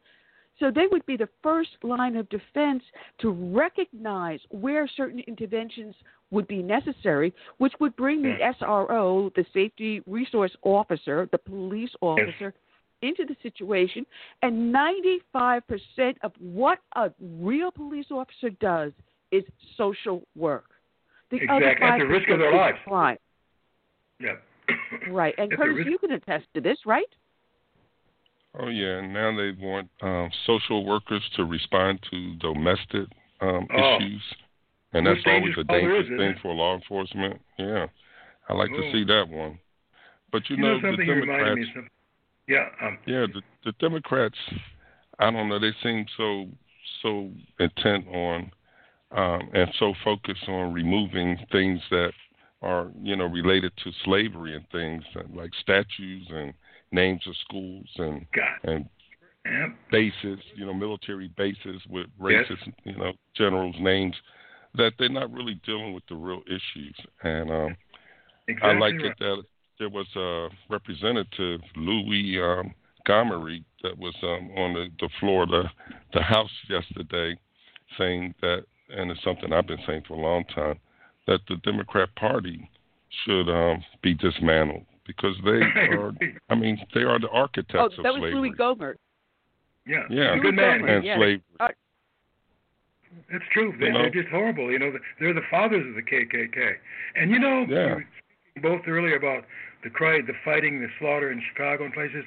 [0.59, 2.83] So they would be the first line of defense
[3.21, 5.95] to recognize where certain interventions
[6.29, 12.53] would be necessary, which would bring the SRO, the safety resource officer, the police officer,
[13.01, 14.05] into the situation.
[14.43, 15.61] And 95%
[16.23, 18.91] of what a real police officer does
[19.31, 19.43] is
[19.77, 20.69] social work.
[21.31, 22.77] The other Exactly, at the risk of their lives.
[22.85, 23.17] Crime.
[24.22, 24.36] Yeah.
[25.09, 25.34] Right.
[25.38, 27.05] And At Curtis, risk- you can attest to this, right?
[28.59, 33.07] Oh yeah, and now they want um, social workers to respond to domestic
[33.39, 33.95] um, Oh.
[33.97, 34.22] issues,
[34.93, 37.39] and Most that's always a dangerous is, thing for law enforcement.
[37.57, 37.88] Yeah,
[38.49, 38.82] I like Oh.
[38.82, 39.57] to see that one.
[40.34, 41.07] But you, You know know, the something?
[41.07, 42.53] You reminded Democrats, me.
[42.53, 42.67] Yeah.
[42.86, 44.38] Um, yeah, the, the Democrats,
[45.19, 46.47] I don't know, they seem so
[47.01, 48.51] so intent on
[49.11, 52.11] um, and so focused on removing things that
[52.62, 55.03] are you know related to slavery and things
[55.34, 56.53] like statues and
[56.91, 58.59] names of schools and God.
[58.64, 58.89] and
[59.91, 62.45] bases, you know, military bases with Yes.
[62.47, 64.16] racist, you know, generals' names,
[64.76, 66.95] that they're not really dealing with the real issues.
[67.24, 67.78] And um,
[68.47, 69.05] Exactly I like right.
[69.05, 69.43] it that
[69.80, 72.74] there was a representative, Louis um,
[73.07, 75.64] Gohmert, that was um, on the, the floor of the,
[76.14, 77.38] the House yesterday
[77.97, 80.80] saying that, and it's something I've been saying for a long time,
[81.28, 82.69] that the Democrat Party
[83.26, 85.49] should um, be dismantled because they
[85.97, 86.11] are,
[86.49, 88.34] I mean, they are the architects Oh, of that was.
[88.34, 88.95] Louis Gohmert.
[89.86, 90.03] Yeah.
[90.09, 90.38] Yeah.
[90.39, 90.88] Good man.
[90.88, 91.17] and Yes.
[91.17, 91.41] slavery.
[93.30, 93.74] It's true.
[93.80, 93.99] They, You know?
[94.03, 94.72] They're just horrible.
[94.72, 96.76] You know, they're the fathers of the KKK.
[97.15, 97.97] And you know, Yeah.
[98.55, 99.43] you're both earlier about
[99.84, 102.24] the cry, the fighting, the slaughter in Chicago and places.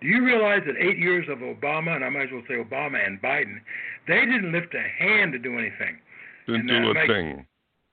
[0.00, 3.04] Do you realize that eight years of Obama, and I might as well say Obama
[3.06, 3.60] and Biden,
[4.08, 5.98] they didn't lift a hand to do anything.
[6.46, 7.46] Didn't And, do uh, a Mike- thing.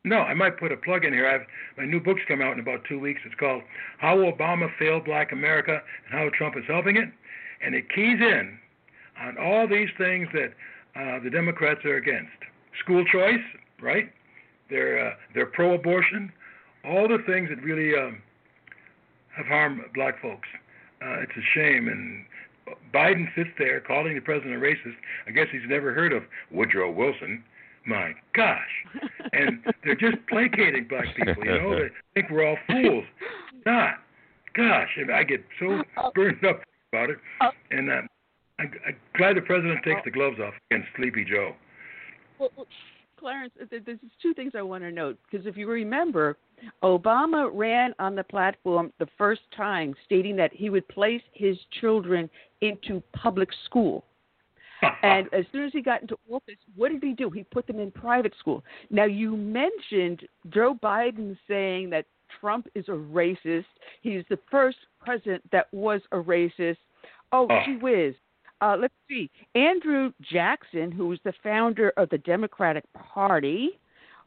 [0.06, 1.28] No, I might put a plug in here.
[1.28, 1.48] I've
[1.78, 3.22] my new book's come out in about two weeks.
[3.26, 3.64] It's called
[4.00, 7.10] How Obama Failed Black America and How Trump is Helping It,
[7.66, 8.60] and it keys in
[9.22, 10.54] on all these things that
[11.00, 12.32] uh, the Democrats are against:
[12.84, 13.44] school choice,
[13.82, 14.12] right?
[14.70, 16.34] They're uh, they're pro-abortion,
[16.84, 18.22] all the things that really um,
[19.38, 20.50] have harmed black folks.
[21.02, 22.26] Uh, it's a shame, and
[22.94, 24.96] Biden sits there calling the president a racist.
[25.28, 27.44] I guess he's never heard of Woodrow Wilson.
[27.86, 28.60] My gosh.
[29.34, 31.76] And they're just placating black people, you know.
[31.76, 31.90] They
[32.22, 33.04] think we're all fools.
[33.66, 33.96] Not.
[34.56, 35.82] Gosh, and I get so
[36.14, 36.62] burned up
[36.92, 37.18] about it.
[37.72, 38.02] And uh,
[38.60, 41.54] I'm, I'm glad the president takes the gloves off against Sleepy Joe.
[42.40, 42.52] Well,
[43.20, 46.38] Clarence, there's two things I want to note because if you remember,
[46.84, 52.30] Obama ran on the platform the first time stating that he would place his children
[52.62, 54.04] into public school.
[55.04, 57.30] And as soon as he got into office, what did he do?
[57.30, 58.64] He put them in private school.
[58.90, 62.06] Now, you mentioned Joe Biden saying that
[62.40, 63.66] Trump is a racist.
[64.02, 66.78] He's the first president that was a racist.
[67.32, 67.62] Oh, Oh.
[67.66, 68.16] gee whiz.
[68.62, 69.30] Uh, let's see.
[69.56, 73.78] Andrew Jackson, who was the founder of the Democratic Party,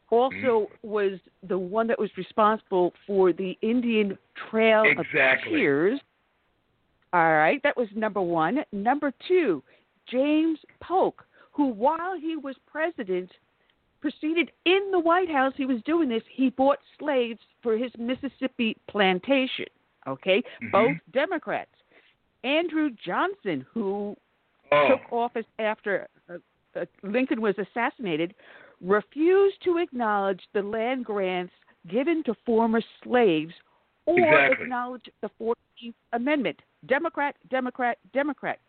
[0.09, 4.17] also was the one that was responsible for the Indian
[4.49, 5.53] Trail Exactly.
[5.53, 5.99] of Tears.
[7.13, 8.63] All right, that was number one.
[8.71, 9.63] Number two,
[10.09, 13.31] James Polk, who, while he was president,
[14.01, 15.53] proceeded in the White House.
[15.55, 16.23] He was doing this.
[16.31, 19.65] He bought slaves for his Mississippi plantation.
[20.05, 20.71] Okay, Mhm.
[20.71, 21.75] both Democrats.
[22.43, 24.15] Andrew Johnson, who
[24.71, 26.37] Oh, took office after uh,
[26.75, 28.35] uh, Lincoln was assassinated,
[28.81, 31.53] refused to acknowledge the land grants
[31.87, 33.53] given to former slaves
[34.05, 34.63] or Exactly.
[34.63, 36.61] acknowledge the 14th Amendment.
[36.85, 38.59] Democrat, Democrat, Democrat.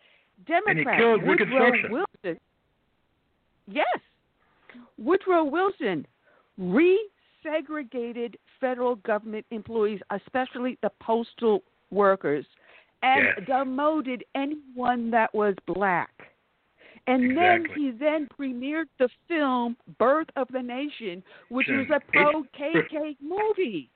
[0.47, 2.41] Democrat killed Woodrow Wilson.
[3.67, 3.99] Yes.
[4.97, 6.07] Woodrow Wilson
[6.61, 12.47] resegregated federal government employees, especially the postal workers,
[13.03, 13.47] and Yes.
[13.47, 16.11] demoted anyone that was black.
[17.07, 22.43] And then he then premiered the film Birth of the Nation, which was a pro
[22.53, 23.89] KK movie.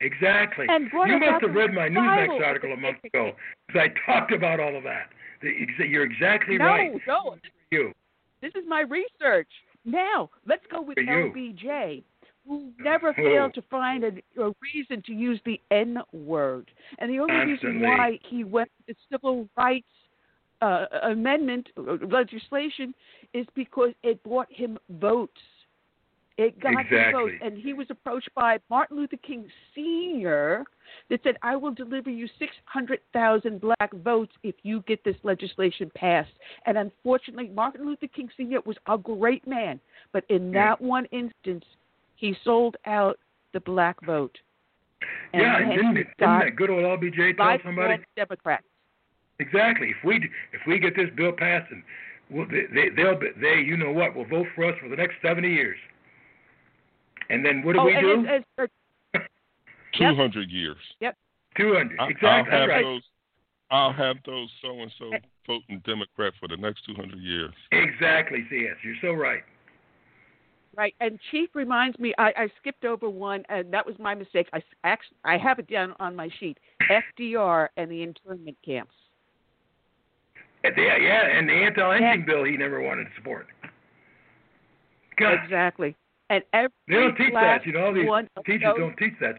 [0.00, 0.66] exactly.
[0.68, 3.34] And You must have read my Newsmax article a month ago
[3.66, 5.10] because I talked about all of that.
[5.42, 6.92] You're exactly no, right.
[7.06, 7.36] no,
[7.70, 7.92] You.
[8.40, 9.48] This is my research.
[9.84, 10.96] Now, let's go with.
[10.98, 12.02] LBJ,
[12.46, 13.14] who never Oh.
[13.14, 16.70] failed to find a, a reason to use the N word.
[16.98, 19.86] And the only reason why he went to civil rights
[20.60, 22.94] uh, amendment uh, legislation
[23.32, 25.40] is because it brought him votes.
[26.38, 26.78] It got him.
[26.78, 27.38] Exactly.
[27.42, 30.64] And he was approached by Martin Luther King Sr.
[31.10, 36.30] that said, I will deliver you 600,000 black votes if you get this legislation passed.
[36.64, 38.60] And unfortunately, Martin Luther King Sr.
[38.64, 39.80] was a great man.
[40.12, 40.68] But in Yeah.
[40.68, 41.64] that one instance,
[42.14, 43.18] he sold out
[43.52, 44.38] the black vote.
[45.32, 48.02] And yeah, hence didn't, it, didn't that good old LBJ tell somebody?
[48.16, 48.62] Democrat.
[49.40, 49.90] Exactly.
[49.90, 50.16] If we
[50.52, 51.82] if we get this bill passed and
[52.30, 54.96] we'll, they, they they'll be- they you know what will vote for us for the
[54.96, 55.78] next seventy years.
[57.30, 58.26] And then what do oh, we do?
[58.26, 58.68] As, as,
[59.98, 60.10] Yep.
[60.16, 60.76] 200 years.
[61.58, 61.98] Two hundred.
[61.98, 62.52] I, I'll Exactly.
[62.52, 62.84] have right.
[62.84, 63.02] those.
[63.70, 65.10] I'll have those so and so
[65.46, 67.52] voting Democrat for the next 200 years.
[67.72, 68.46] Exactly.
[68.48, 68.76] CS.
[68.82, 69.42] You're so right.
[70.76, 72.14] Right, and Chief reminds me.
[72.18, 74.48] I, I skipped over one, and that was my mistake.
[74.52, 76.56] I actually I have it down on my sheet.
[76.88, 78.94] FDR and the internment camps.
[80.62, 83.48] And yeah, and the anti-lynching bill he never wanted to support.
[85.18, 85.96] God, Exactly.
[86.30, 87.66] And every they don't teach that.
[87.66, 89.38] You know, all these teachers don't teach that.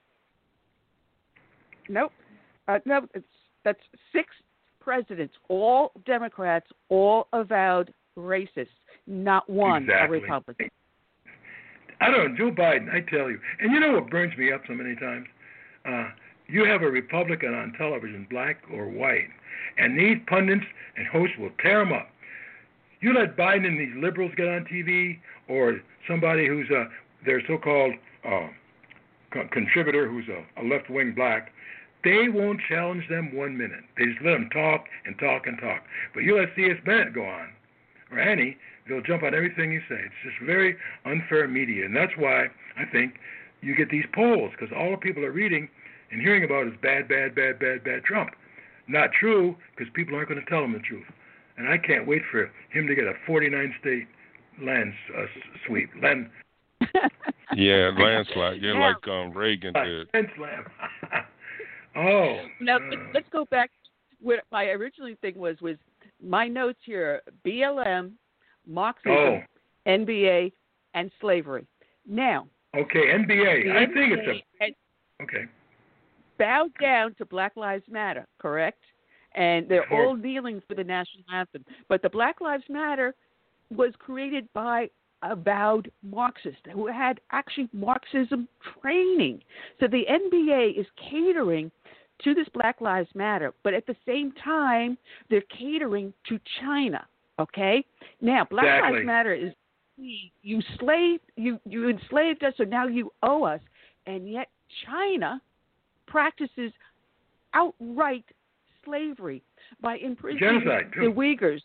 [1.87, 2.11] Nope.
[2.67, 3.25] Uh, no, it's,
[3.63, 3.79] that's
[4.13, 4.27] six
[4.79, 8.67] presidents, all Democrats, all avowed racists.
[9.07, 10.19] Not one Exactly.
[10.19, 10.69] a Republican.
[12.01, 13.39] I don't know, Joe Biden, I tell you.
[13.59, 15.27] And you know what burns me up so many times?
[15.85, 16.09] Uh,
[16.47, 19.27] you have a Republican on television, black or white,
[19.77, 20.63] and these pundits
[20.95, 22.07] and hosts will tear him up.
[23.01, 26.87] You let Biden and these liberals get on TV, or somebody who's a
[27.25, 27.93] their so-called
[28.25, 28.47] uh,
[29.31, 31.51] co- contributor who's a, a left-wing black,
[32.03, 33.83] they won't challenge them one minute.
[33.97, 35.83] They just let them talk and talk and talk.
[36.13, 36.77] But you let C.S.
[36.85, 37.49] Bennett go on,
[38.11, 39.99] or Annie, they'll jump on everything you say.
[39.99, 42.47] It's just very unfair media, and that's why
[42.77, 43.15] I think
[43.61, 45.67] you get these polls because all the people are reading
[46.11, 48.31] and hearing about is bad, bad, bad, bad, bad Trump.
[48.87, 51.05] Not true because people aren't going to tell them the truth.
[51.59, 54.07] And I can't wait for him to get a 49 state
[54.63, 55.25] land uh,
[55.67, 56.29] sweep, land
[57.55, 58.61] Yeah, landslide.
[58.61, 60.11] Yeah, Now- like um Reagan did.
[60.11, 60.65] Grand slam.
[61.95, 62.37] oh.
[62.61, 63.71] Now uh, let's, let's go back.
[64.21, 65.75] What my original thing was was
[66.25, 68.11] my notes here: BLM,
[68.67, 69.39] Marxism, Oh,
[69.87, 70.51] NBA,
[70.93, 71.65] and slavery.
[72.07, 73.07] Now, okay.
[73.13, 73.63] NBA.
[73.63, 74.71] the I think it's NBA had
[75.19, 75.45] a okay.
[76.37, 78.81] Bow down to Black Lives Matter, correct?
[79.39, 81.65] And they're all kneeling for the national anthem.
[81.87, 83.15] But the Black Lives Matter
[83.71, 84.89] was created by
[85.23, 88.47] avowed Marxist who had actually Marxism
[88.81, 89.41] training.
[89.79, 91.71] So the NBA is catering
[92.23, 94.97] to this Black Lives Matter, but at the same time,
[95.29, 97.05] they're catering to China.
[97.39, 97.85] Okay?
[98.21, 98.97] Now, Black Exactly.
[98.97, 99.53] Lives Matter is
[100.41, 103.59] you slaved you you enslaved us, so now you owe us,
[104.05, 104.47] and yet
[104.85, 105.41] China
[106.07, 106.71] practices
[107.53, 108.25] outright
[108.89, 109.41] slavery
[109.81, 111.05] by imprisoning Genocide, the.
[111.07, 111.61] Uyghurs,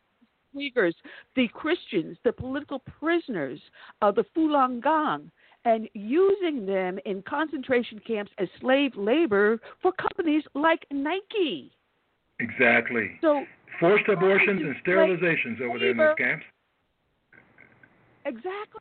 [0.55, 0.95] Uyghurs,
[1.37, 3.59] the Christians, the political prisoners
[4.03, 5.31] of the Falun Gong,
[5.65, 11.73] and using them in concentration camps as slave labor for companies like Nike.
[12.41, 13.13] Exactly.
[13.21, 13.45] So
[13.81, 16.45] Forced abortions and sterilizations over there in those camps.
[18.25, 18.81] exactly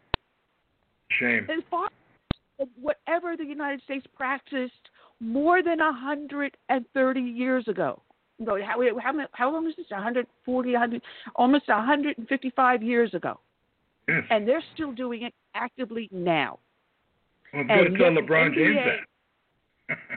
[1.20, 1.48] Shame.
[1.50, 1.88] as far
[2.62, 4.74] as whatever the United States practiced
[5.20, 8.03] more than 130 years ago.
[8.46, 9.86] How, how, how long is this?
[9.90, 11.02] 140, 100,
[11.36, 13.40] almost 155 years ago.
[14.08, 14.24] Yes.
[14.30, 16.60] And they're still doing it actively now.
[17.54, 18.78] Well, to tell LeBron James
[19.90, 19.98] that.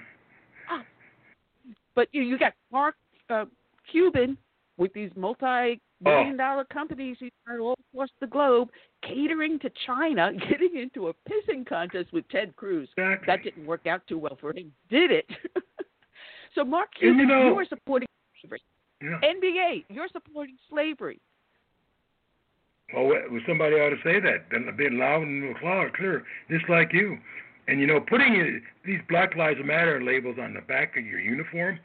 [1.96, 2.94] But you, you got Mark
[3.30, 3.46] uh,
[3.90, 4.36] Cuban
[4.76, 8.68] with these multi-billion dollar companies he's got all across the globe
[9.02, 12.88] catering to China, getting into a pissing contest with Ted Cruz.
[12.96, 13.26] Exactly.
[13.26, 15.26] That didn't work out too well for him, did it?
[16.56, 18.08] so, Mark And you Cuban, know- you are supporting
[18.40, 18.62] slavery.
[19.00, 19.20] Yeah.
[19.22, 21.20] NBA, you're supporting slavery.
[22.94, 26.92] Well, well, somebody ought to say that, then being loud and clear, clear, just like
[26.92, 27.18] you.
[27.68, 31.80] And you know, putting these Black Lives Matter labels on the back of your uniform,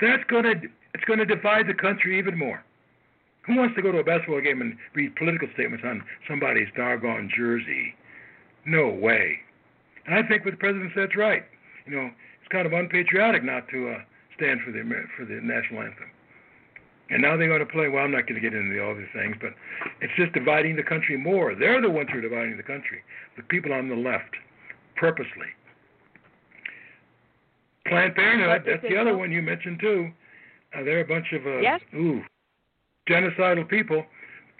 [0.00, 0.54] that's gonna
[0.94, 2.64] it's gonna divide the country even more.
[3.46, 7.30] Who wants to go to a basketball game and read political statements on somebody's doggone
[7.36, 7.94] jersey?
[8.64, 9.40] No way.
[10.06, 11.44] And I think what the president said's right.
[11.86, 12.10] You know,
[12.50, 13.98] kind of unpatriotic not to uh,
[14.36, 16.10] stand for the Amer- for the national anthem.
[17.10, 17.88] And now they're going to play.
[17.88, 19.50] Well, I'm not going to get into all these things, but
[20.00, 21.54] it's just dividing the country more.
[21.56, 23.02] They're the ones who are dividing the country.
[23.36, 24.30] The people on the left,
[24.96, 25.50] purposely.
[27.86, 28.62] Planned Parenthood.
[28.64, 30.10] That's the other one you mentioned too.
[30.72, 31.80] Uh, they're a bunch of uh, Yes.
[31.94, 32.22] ooh,
[33.08, 34.04] genocidal people.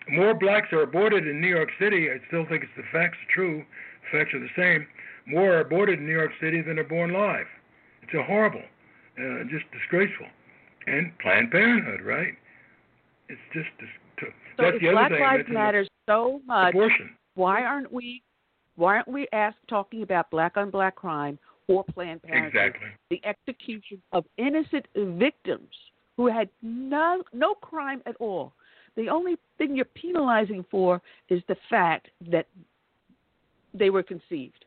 [0.09, 2.09] More blacks are aborted in New York City.
[2.11, 3.65] I still think it's the facts are true.
[4.11, 4.89] The facts are the same.
[5.27, 7.47] More are aborted in New York City than are born live.
[8.11, 8.63] It's a horrible,
[9.19, 10.27] uh, just disgraceful.
[10.87, 12.35] And Planned Parenthood, right?
[13.29, 13.89] It's just dis-
[14.19, 17.11] to, So that's if the other Black thing Lives Matter so much, abortion.
[17.35, 18.23] why aren't we
[18.77, 21.39] why aren't we asked talking about black on black crime
[21.69, 22.49] or Planned Parenthood?
[22.55, 22.89] Exactly.
[23.11, 25.69] the execution of innocent victims
[26.17, 28.53] who had no no crime at all.
[28.97, 32.47] The only thing you're penalizing for is the fact that
[33.73, 34.65] they were conceived,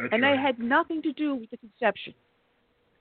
[0.00, 0.36] That's and right.
[0.36, 2.14] they had nothing to do with the conception.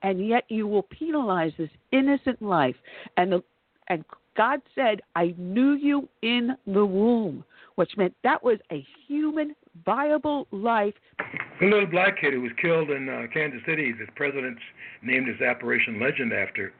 [0.03, 2.75] And yet you will penalize this innocent life.
[3.17, 3.43] And the
[3.89, 4.03] and
[4.35, 7.43] God said, "I knew you in the womb,"
[7.75, 10.93] which meant that was a human, viable life.
[11.59, 14.61] The little black kid who was killed in uh, Kansas City, the president's
[15.01, 16.73] named his Operation Legend after.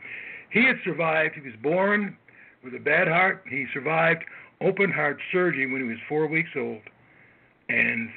[0.52, 1.36] He had survived.
[1.36, 2.18] He was born
[2.64, 3.44] with a bad heart.
[3.50, 4.24] He survived
[4.62, 6.82] open heart surgery when he was four weeks old,
[7.70, 8.10] and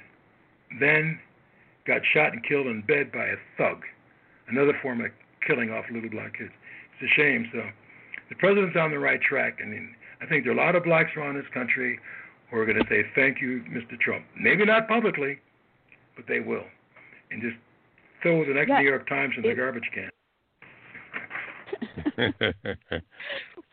[0.78, 1.18] then
[1.87, 3.83] got shot and killed in bed by a thug.
[4.49, 5.11] Another form of
[5.47, 6.51] killing off little black kids.
[7.01, 7.49] It's a shame.
[7.53, 7.62] So
[8.28, 11.11] the president's on the right track, and I think there are a lot of blacks
[11.16, 11.99] around this country
[12.51, 13.99] who are going to say thank you, Mr.
[13.99, 14.24] Trump.
[14.39, 15.39] Maybe not publicly,
[16.16, 16.64] but they will,
[17.31, 17.57] and just
[18.22, 20.11] throw the next Yeah, New York Times in the garbage can.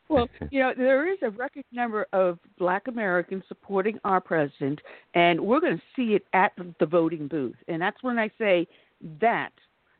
[0.09, 4.79] Well, you know, there is a record number of black Americans supporting our president,
[5.13, 7.55] and we're going to see it at the voting booth.
[7.67, 8.67] And that's when I say
[9.21, 9.51] that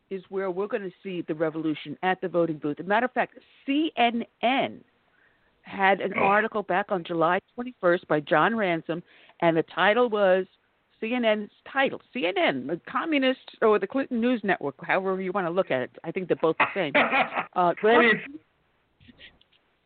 [0.10, 2.80] is where we're going to see the revolution at the voting booth.
[2.80, 3.38] As a matter of fact,
[3.68, 4.80] CNN
[5.64, 6.22] had an Oh.
[6.24, 9.04] article back on July 21st by John Ransom,
[9.42, 10.46] and the title was
[11.02, 12.02] CNN's title.
[12.16, 15.92] CNN, the communist or the Clinton News Network, however you want to look at it.
[16.06, 16.94] I think they're both the same.
[17.56, 17.74] Uh.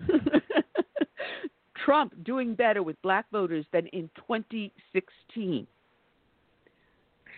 [1.86, 5.68] Trump doing better with black voters than in 2016.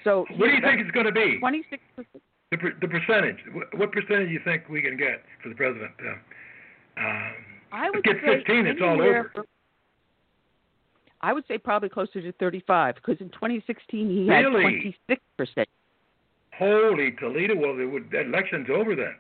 [0.04, 1.38] So What do you think it's going to be?
[1.40, 1.82] 26
[2.52, 3.38] The, per- the percentage.
[3.54, 5.92] What, what percentage do you think we can get for the president?
[6.06, 7.34] Uh, um,
[7.72, 9.32] I would get say 15, it's all over.
[9.34, 9.46] from-
[11.22, 15.70] I would say probably closer to 35 because in 2016 he had 26 percent.
[16.58, 17.56] Holy Toledo!
[17.56, 19.16] Well, it would, that election's over then.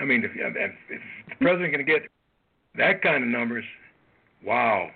[0.00, 2.02] I mean, if, if, if the president can get
[2.76, 3.64] that kind of numbers,
[4.44, 4.90] wow.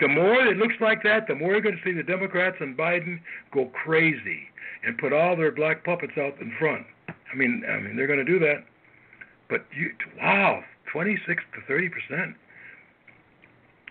[0.00, 2.76] The more it looks like that, the more you're going to see the Democrats and
[2.76, 3.20] Biden
[3.52, 4.42] go crazy
[4.84, 6.86] and put all their black puppets out in front.
[7.08, 8.64] I mean, I mean, they're going to do that.
[9.48, 10.62] But you, wow,
[10.92, 12.36] 26 to 30 percent.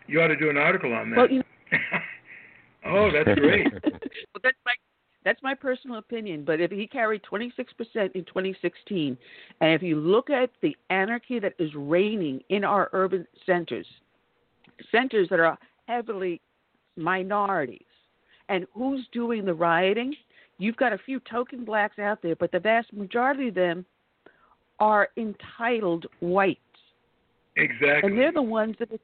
[0.07, 1.17] You ought to do an article on that.
[1.17, 1.43] Well, you
[2.85, 3.67] oh, that's great.
[5.26, 6.45] that's my personal opinion.
[6.45, 9.17] But if he carried 26 percent in 2016,
[9.59, 13.88] and if you look at the anarchy that is reigning in our urban centers,
[14.91, 15.57] centers that are
[15.88, 16.39] heavily
[16.95, 17.82] minorities,
[18.47, 20.15] and who's doing the rioting?
[20.57, 23.86] You've got a few token blacks out there, but the vast majority of them
[24.80, 26.59] are entitled whites.
[27.57, 28.09] Exactly.
[28.09, 28.91] And they're the ones that.
[28.91, 29.01] It,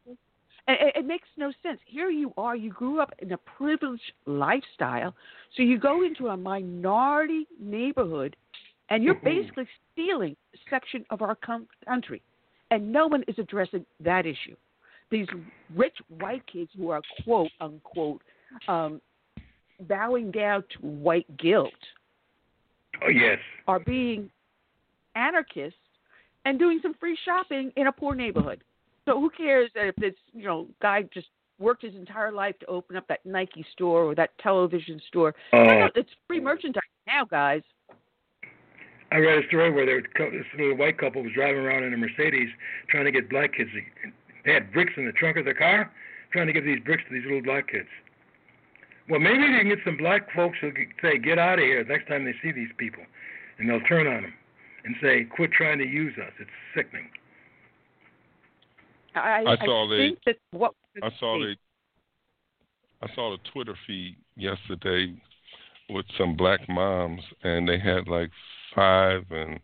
[0.79, 1.79] it, it makes no sense.
[1.85, 2.55] Here you are.
[2.55, 5.15] You grew up in a privileged lifestyle,
[5.55, 8.35] so you go into a minority neighborhood,
[8.89, 9.23] and you're Mhm.
[9.23, 12.21] basically stealing a section of our com- country,
[12.69, 14.55] and no one is addressing that issue.
[15.09, 15.27] These
[15.75, 18.21] rich white kids who are quote unquote
[18.67, 19.01] um,
[19.81, 21.73] bowing down to white guilt
[23.01, 23.39] Oh yes.
[23.67, 24.29] are being
[25.15, 25.79] anarchists
[26.45, 28.63] and doing some free shopping in a poor neighborhood.
[29.07, 31.27] So who cares if this you know guy just
[31.59, 35.33] worked his entire life to open up that Nike store or that television store?
[35.53, 35.63] Oh.
[35.63, 37.61] No, it's free merchandise now, guys.
[39.11, 41.97] I read a story where there this little white couple was driving around in a
[41.97, 42.49] Mercedes
[42.89, 43.69] trying to get black kids.
[44.45, 45.91] They had bricks in the trunk of their car,
[46.31, 47.89] trying to give these bricks to these little black kids.
[49.09, 50.71] Well, maybe they can get some black folks who
[51.01, 53.03] say, "Get out of here!" next time they see these people,
[53.57, 54.33] and they'll turn on them
[54.85, 56.31] and say, "Quit trying to use us.
[56.39, 57.09] It's sickening."
[59.15, 61.55] I, I saw they- think that what I saw the
[63.03, 65.13] I saw the Twitter feed yesterday
[65.89, 68.29] with some black moms, and they had like
[68.75, 69.59] five and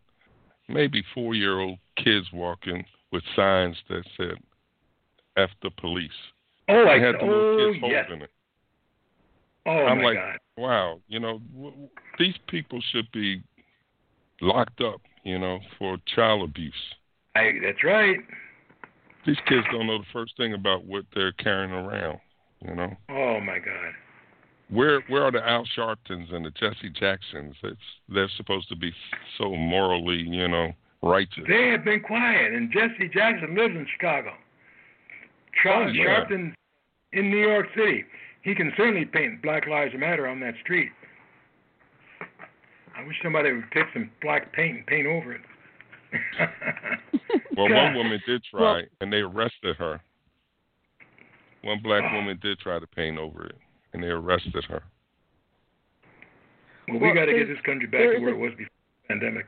[0.68, 4.34] maybe four year old kids walking with signs that said
[5.36, 6.10] "F the police."
[6.68, 8.04] Oh, they I had the little oh kids yes.
[8.08, 8.30] holding it.
[9.66, 10.38] Oh I'm my like, God.
[10.56, 11.88] wow, you know, w- w-
[12.18, 13.42] these people should be
[14.40, 16.74] locked up, you know, for child abuse.
[17.34, 18.18] I, that's right.
[19.26, 22.18] These kids don't know the first thing about what they're carrying around,
[22.60, 22.96] you know.
[23.10, 23.92] Oh my God.
[24.70, 27.54] Where where are the Al Sharptons and the Jesse Jacksons?
[27.62, 28.92] It's they're supposed to be
[29.38, 31.44] so morally, you know, righteous.
[31.48, 34.32] They have been quiet, and Jesse Jackson lives in Chicago.
[35.62, 36.24] Charles Oh, yeah.
[36.24, 36.52] Sharpton
[37.12, 38.04] in New York City.
[38.42, 40.90] He can certainly paint Black Lives Matter on that street.
[42.96, 45.40] I wish somebody would take some black paint and paint over it.
[47.56, 50.00] Well, one woman did try, Well- and they arrested her.
[51.62, 53.56] One black woman did try to paint over it,
[53.92, 54.82] and they arrested her.
[56.86, 58.70] Well, we Well, got to get this country back to where a- it was before
[59.02, 59.46] the pandemic.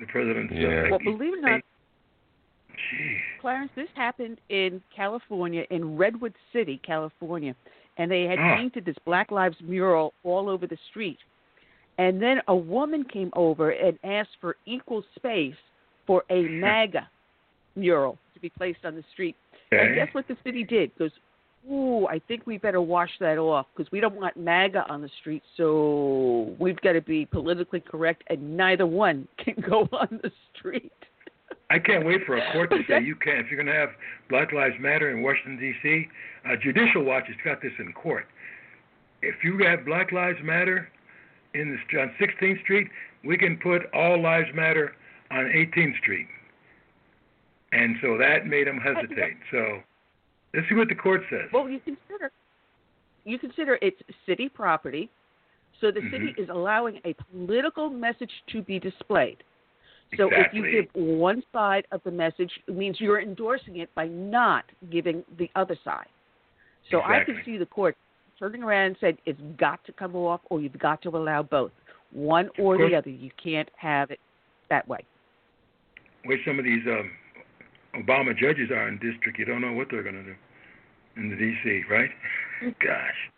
[0.00, 0.54] The president's.
[0.54, 0.84] Yeah.
[0.86, 1.60] Uh, well, believe it or not,
[2.90, 3.18] Gee.
[3.40, 7.54] Clarence, this happened in California, in Redwood City, California,
[7.98, 8.56] and they had Ah.
[8.56, 11.18] painted this Black Lives mural all over the street.
[12.02, 15.54] And then a woman came over and asked for equal space
[16.04, 17.08] for a MAGA
[17.76, 19.36] mural to be placed on the street.
[19.70, 20.90] And guess what the city did?
[20.98, 21.12] Goes,
[21.70, 25.08] ooh, I think we better wash that off because we don't want MAGA on the
[25.20, 25.44] street.
[25.56, 30.92] So we've got to be politically correct, and neither one can go on the street.
[31.70, 33.38] I can't wait for a court to say you can't.
[33.38, 33.90] If you're going to have
[34.28, 36.08] Black Lives Matter in Washington D.C.,
[36.50, 38.26] uh, Judicial Watch has got this in court.
[39.22, 40.88] If you have Black Lives Matter
[41.54, 42.88] in the, on 16th Street,
[43.24, 44.94] we can put All Lives Matter
[45.30, 46.26] on 18th Street.
[47.72, 49.36] And so that made them hesitate.
[49.50, 49.80] So
[50.54, 51.48] let's see what the court says.
[51.52, 52.30] Well, you consider
[53.24, 55.08] you consider it's city property,
[55.80, 56.38] so the city Mhm.
[56.38, 59.44] is allowing a political message to be displayed.
[60.16, 64.08] So if you give one side of the message, it means you're endorsing it by
[64.08, 66.08] not giving the other side.
[66.90, 67.96] So I can see the court
[68.42, 71.70] turning around and said it's got to come off, or you've got to allow both,
[72.10, 73.08] one or the other.
[73.08, 74.18] You can't have it
[74.68, 75.04] that way.
[76.24, 77.10] Where some of these um,
[77.94, 80.34] Obama judges are in district, you don't know what they're going to do
[81.16, 82.10] in the D.C., right?
[82.80, 83.30] Gosh.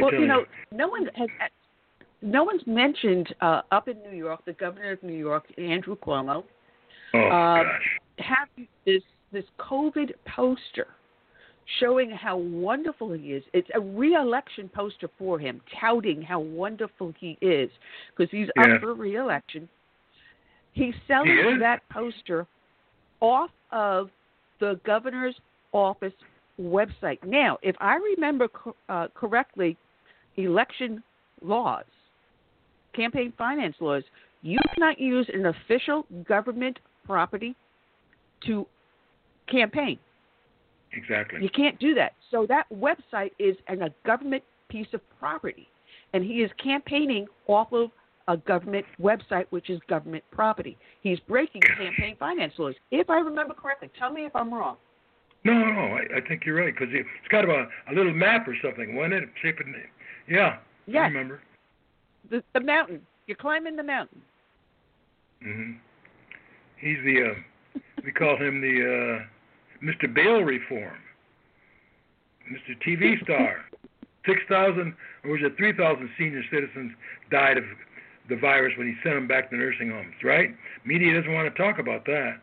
[0.00, 0.78] Well, you know, you.
[0.78, 1.28] no one has.
[2.22, 6.44] No one's mentioned uh, up in New York, the governor of New York, Andrew Cuomo,
[7.14, 7.64] Oh, uh,
[8.18, 8.48] have
[8.86, 10.88] this this COVID poster
[11.78, 13.44] showing how wonderful he is.
[13.52, 17.70] It's a re-election poster for him, touting how wonderful he is
[18.10, 18.74] because he's Yeah.
[18.74, 19.68] up for re-election.
[20.72, 22.46] He's selling that poster
[23.20, 24.10] off of
[24.58, 25.38] the governor's
[25.72, 26.14] office
[26.60, 27.22] website.
[27.24, 29.76] Now, if I remember co- uh, correctly,
[30.36, 31.02] election
[31.42, 31.84] laws,
[32.92, 34.04] campaign finance laws,
[34.42, 37.54] you cannot use an official government property
[38.46, 38.66] to
[39.48, 39.98] campaign.
[40.92, 41.40] Exactly.
[41.42, 42.14] You can't do that.
[42.30, 45.68] So that website is an, a government piece of property,
[46.12, 47.90] and he is campaigning off of
[48.28, 50.76] a government website, which is government property.
[51.02, 53.90] He's breaking campaign finance laws, if I remember correctly.
[53.98, 54.76] Tell me if I'm wrong.
[55.44, 55.80] No, no, no.
[55.96, 58.94] I, I think you're right because it's kind of a, a little map or something,
[58.94, 59.28] wasn't it?
[59.42, 59.66] Shape it.
[60.28, 60.58] Yeah.
[60.88, 61.40] I remember.
[62.30, 63.00] the, the mountain.
[63.26, 64.20] You're climbing the mountain.
[65.42, 65.72] hmm
[66.78, 67.30] He's the.
[67.30, 69.24] Uh, we call him the uh,
[69.82, 70.12] Mr.
[70.12, 70.96] Bail Reform.
[72.50, 72.76] Mr.
[72.86, 73.56] TV star.
[74.26, 76.92] Six thousand, or was it three thousand senior citizens
[77.30, 77.64] died of
[78.28, 80.12] the virus when he sent them back to nursing homes?
[80.22, 80.50] Right?
[80.84, 82.34] Media doesn't want to talk about that.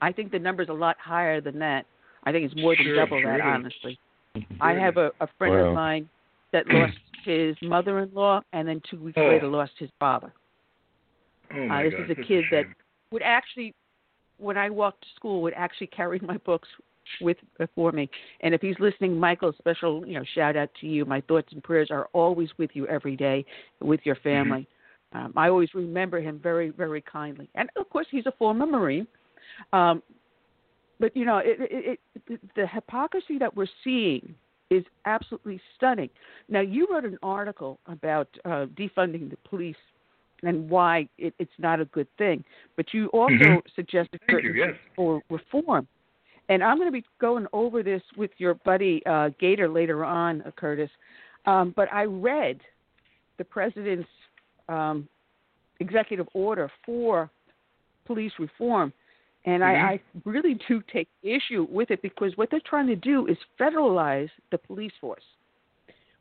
[0.00, 1.84] I think the number's a lot higher than that.
[2.24, 3.54] I think it's more than Sure, double sure that, it is.
[3.54, 3.98] honestly.
[4.60, 5.68] I have a, a friend Wow.
[5.68, 6.08] of mine
[6.52, 9.28] that lost his mother-in-law, and then two weeks Oh.
[9.28, 10.32] later lost his father.
[11.54, 12.64] Oh my uh, this God, is a such kid that
[13.10, 13.74] would actually,
[14.38, 16.68] when I walked to school, would actually carry my books
[17.20, 17.36] with
[17.74, 18.08] for me.
[18.40, 21.04] And if he's listening, Michael, special you know shout out to you.
[21.04, 23.44] My thoughts and prayers are always with you every day,
[23.80, 24.66] with your family.
[25.12, 27.48] Um, I always remember him very, very kindly.
[27.54, 29.06] And of course, he's a former Marine.
[29.72, 30.02] Um,
[30.98, 34.34] but you know, it, it, it, the hypocrisy that we're seeing
[34.70, 36.10] is absolutely stunning.
[36.48, 39.76] Now, you wrote an article about uh, defunding the police
[40.46, 42.44] and why it, it's not a good thing,
[42.76, 43.74] but you also Mhm.
[43.74, 44.76] suggested Thank you, yes.
[44.94, 45.86] for reform.
[46.48, 50.42] And I'm going to be going over this with your buddy uh, Gator later on,
[50.42, 50.90] uh, Curtis.
[51.46, 52.60] Um, but I read
[53.38, 54.08] the president's
[54.68, 55.08] um,
[55.80, 57.30] executive order for
[58.04, 58.92] police reform,
[59.44, 59.66] and Mhm.
[59.66, 63.38] I, I really do take issue with it because what they're trying to do is
[63.58, 65.24] federalize the police force.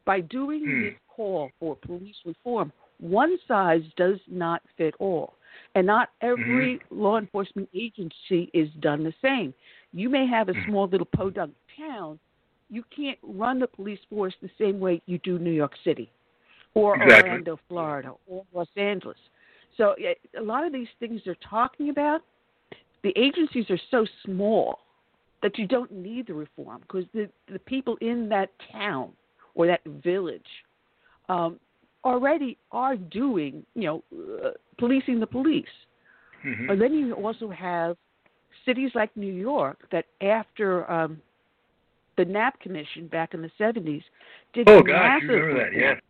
[0.06, 0.82] By doing Hmm.
[0.82, 5.36] this call for police reform, one size does not fit all.
[5.76, 9.54] And not every law enforcement agency is done the same.
[9.92, 10.66] You may have a Mhm.
[10.66, 12.20] small little podunk town.
[12.70, 16.10] You can't run the police force the same way you do New York City
[16.74, 17.30] or Exactly.
[17.30, 19.20] Orlando, Florida, or Los Angeles.
[19.78, 22.24] So a lot of these things they're talking about,
[23.04, 24.80] the agencies are so small
[25.42, 29.12] that you don't need the reform because the the people in that town
[29.56, 30.66] or that village
[31.30, 31.60] um,
[32.04, 34.04] already are doing, you know,
[34.44, 35.66] uh, policing the police.
[36.44, 36.70] Mhm.
[36.72, 37.98] And then you also have
[38.66, 41.22] cities like New York that after um,
[42.18, 44.04] the Knapp Commission back in the 70s
[44.54, 45.78] did Oh gosh, massive you remember that?
[45.78, 46.02] reform.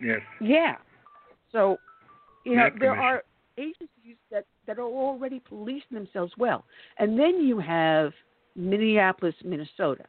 [0.00, 0.20] Yes.
[0.20, 0.20] Yes.
[0.40, 0.76] Yeah.
[1.50, 1.78] So,
[2.44, 3.04] you know, Knapp there Commission.
[3.04, 3.24] are
[3.58, 6.64] agencies that, that are already policing themselves well.
[6.98, 8.12] And then you have
[8.56, 10.04] Minneapolis, Minnesota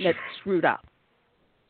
[0.00, 0.86] that screwed up.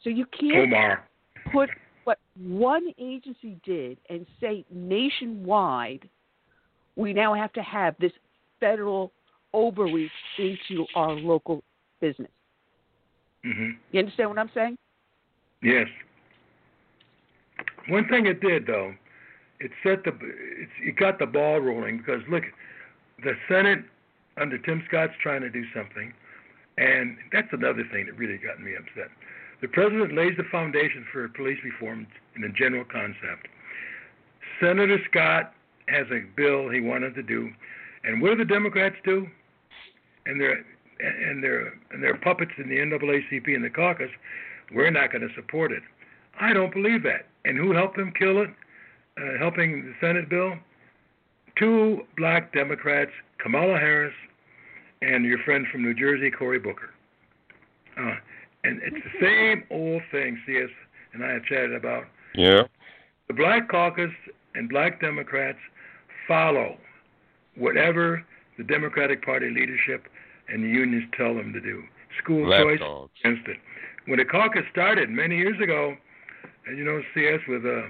[0.03, 1.09] So you can't Omar.
[1.51, 1.70] Put
[2.05, 6.09] what one agency did and say nationwide,
[6.97, 8.12] we now have to have this
[8.61, 9.12] federal
[9.53, 11.62] overreach into our local
[12.01, 12.30] business.
[13.45, 13.76] Mhm.
[13.90, 14.78] You understand what I'm saying?
[15.62, 15.88] Yes.
[17.88, 18.95] One thing it did though,
[19.61, 22.45] it set the it's, it got the ball rolling because look,
[23.22, 23.84] the Senate
[24.36, 26.12] under Tim Scott's trying to do something,
[26.78, 29.11] and that's another thing that really got me upset.
[29.63, 32.07] The president lays the foundation for police reform
[32.37, 33.49] in a general concept.
[34.61, 35.55] Senator Scott
[35.89, 37.51] has a bill he wanted to do,
[38.05, 39.27] and what do the Democrats do?
[40.27, 40.65] And their
[41.01, 44.11] and their and their puppets in the NAACP and the caucus,
[44.75, 45.83] we're not going to support it.
[46.41, 47.27] I don't believe that.
[47.45, 48.51] And who helped them kill it?
[49.21, 50.55] Uh, helping the Senate bill?
[51.57, 54.15] Two black Democrats, Kamala Harris
[55.03, 56.91] and your friend from New Jersey, Cory Booker.
[58.01, 58.15] Uh,
[58.65, 60.71] and it's the same old thing CS
[61.13, 62.05] and I have chatted about.
[62.35, 62.63] Yeah.
[63.29, 64.11] The black caucus
[64.55, 65.59] and black Democrats
[66.29, 66.77] follow
[67.57, 68.25] whatever
[68.59, 70.07] the Democratic Party leadership
[70.49, 71.83] and the unions tell them to do.
[72.23, 73.11] School choice Lapdogs.
[73.25, 73.57] it.
[74.07, 75.95] When the caucus started many years ago,
[76.67, 77.89] and you know, CS with uh,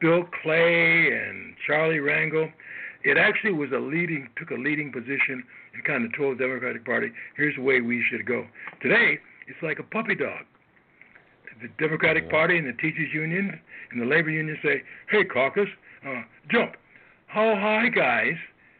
[0.00, 2.50] Bill Clay and Charlie Rangel,
[3.04, 5.44] it actually was a leading, took a leading position
[5.74, 8.46] and kind of told the Democratic Party, here's the way we should go.
[8.82, 9.18] Today,
[9.50, 10.44] it's like a puppy dog.
[11.60, 12.30] The Democratic Yeah.
[12.30, 15.68] Party and the teachers union and the labor union say, hey, caucus,
[16.06, 16.76] uh, jump.
[17.26, 18.36] How high, guys?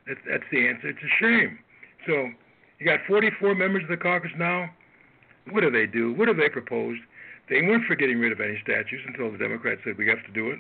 [0.06, 0.88] That's, that's the answer.
[0.88, 1.58] It's a shame.
[2.06, 2.30] So
[2.78, 4.70] you got 44 members of the caucus now.
[5.50, 6.12] What do they do?
[6.14, 7.00] What have they proposed?
[7.50, 10.32] They weren't for getting rid of any statues until the Democrats said we have to
[10.32, 10.58] do it.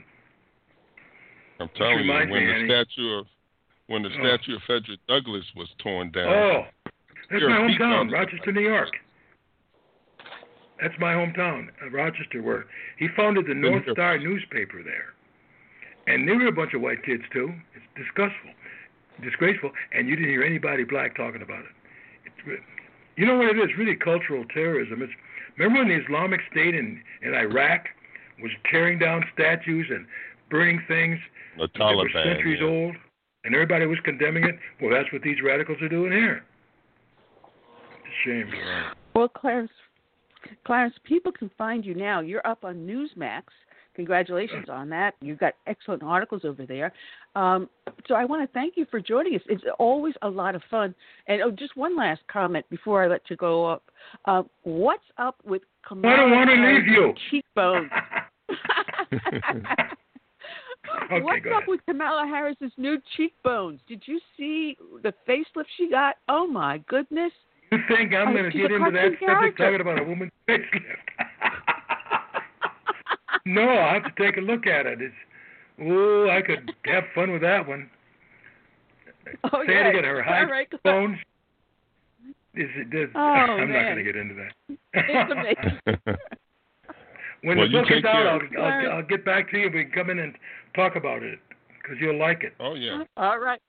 [1.60, 3.26] I'm telling you, when me, the Annie- statue of
[3.86, 4.12] when the Oh.
[4.24, 6.66] statue of Frederick Douglass was torn down, Oh,
[7.30, 8.90] That's my hometown, Rochester, New York.
[10.80, 12.64] That's my hometown, uh, Rochester, where
[12.98, 13.84] he founded the North.
[13.92, 15.12] Star newspaper there.
[16.06, 17.52] And there were a bunch of white kids too.
[17.74, 18.50] It's disgustful,
[19.22, 21.72] disgraceful, and you didn't hear anybody black talking about it.
[22.24, 22.62] It's,
[23.16, 23.76] you know what it is?
[23.76, 25.02] Really cultural terrorism.
[25.02, 25.12] It's
[25.58, 27.86] remember when the Islamic State in in Iraq
[28.40, 30.06] was tearing down statues and
[30.50, 31.18] burning things
[31.58, 32.66] The that were centuries yeah.
[32.66, 32.96] old,
[33.44, 34.58] and everybody was condemning it.
[34.80, 36.42] Well, that's what these radicals are doing here.
[38.04, 38.52] It's a shame.
[39.14, 39.70] Well, Clarence,
[40.64, 42.20] Clarence, people can find you now.
[42.20, 43.42] You're up on Newsmax.
[43.94, 45.14] Congratulations on that.
[45.20, 46.92] You've got excellent articles over there.
[47.34, 47.68] Um,
[48.06, 49.42] so I want to thank you for joining us.
[49.48, 50.94] It's always a lot of fun.
[51.26, 53.82] And oh, just one last comment before I let you go up.
[54.24, 57.14] Uh, what's up with Kamala I don't want to leave you.
[57.30, 57.90] cheekbones?
[61.04, 63.80] Okay, What's up with Kamala Harris's new cheekbones?
[63.88, 66.16] Did you see the facelift she got?
[66.28, 67.32] Oh my goodness!
[67.72, 70.32] You think I'm Oh, going to get into that cartoon subject talking about a woman's
[70.48, 70.96] facelift?
[73.46, 75.00] no, I have to take a look at it.
[75.00, 75.14] It's,
[75.82, 77.88] oh, I could have fun with that one.
[79.44, 79.86] Oh Say yeah.
[79.86, 80.04] it again.
[80.04, 80.68] Her high All right.
[80.84, 81.18] bones.
[82.54, 82.90] Is it?
[82.90, 84.52] Does, Oh, I'm not going to get into that.
[84.94, 85.80] It's amazing.
[87.42, 88.26] when Well, the book is out.
[88.26, 89.66] I'll, I'll, I'll get back to you.
[89.66, 90.34] And we can come in and
[90.74, 91.38] talk about it
[91.80, 92.54] because you'll like it.
[92.58, 93.04] oh yeah.
[93.16, 93.60] All right.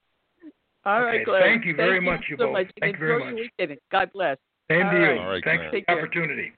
[0.84, 1.42] All right, Okay, Claire.
[1.42, 2.52] thank you very much, you so both.
[2.54, 2.66] much.
[2.80, 3.50] Thank you Enjoy very much.
[3.58, 3.78] weekend.
[3.90, 4.36] God bless.
[4.70, 5.04] Same All to you.
[5.04, 5.18] right.
[5.18, 5.84] All right, Thanks Clarence.
[5.86, 6.52] for the opportunity.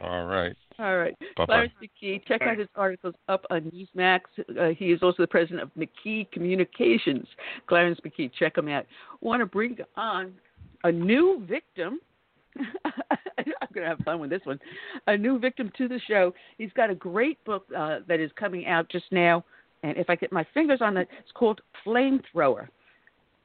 [0.00, 0.56] All right.
[0.78, 1.14] All right.
[1.36, 1.46] Bye bye.
[1.46, 4.20] Clarence McKee, check out his articles up on Newsmax.
[4.58, 7.26] Uh, he is also the president of McKee Communications.
[7.68, 8.84] Clarence McKee, check him out.
[9.20, 10.32] Want to bring on
[10.84, 12.00] a new victim.
[12.84, 14.58] I'm going to have fun with this one.
[15.06, 16.34] A new victim to the show.
[16.58, 19.44] He's got a great book uh, that is coming out just now.
[19.84, 22.68] And if I get my fingers on it, it's called Flamethrower.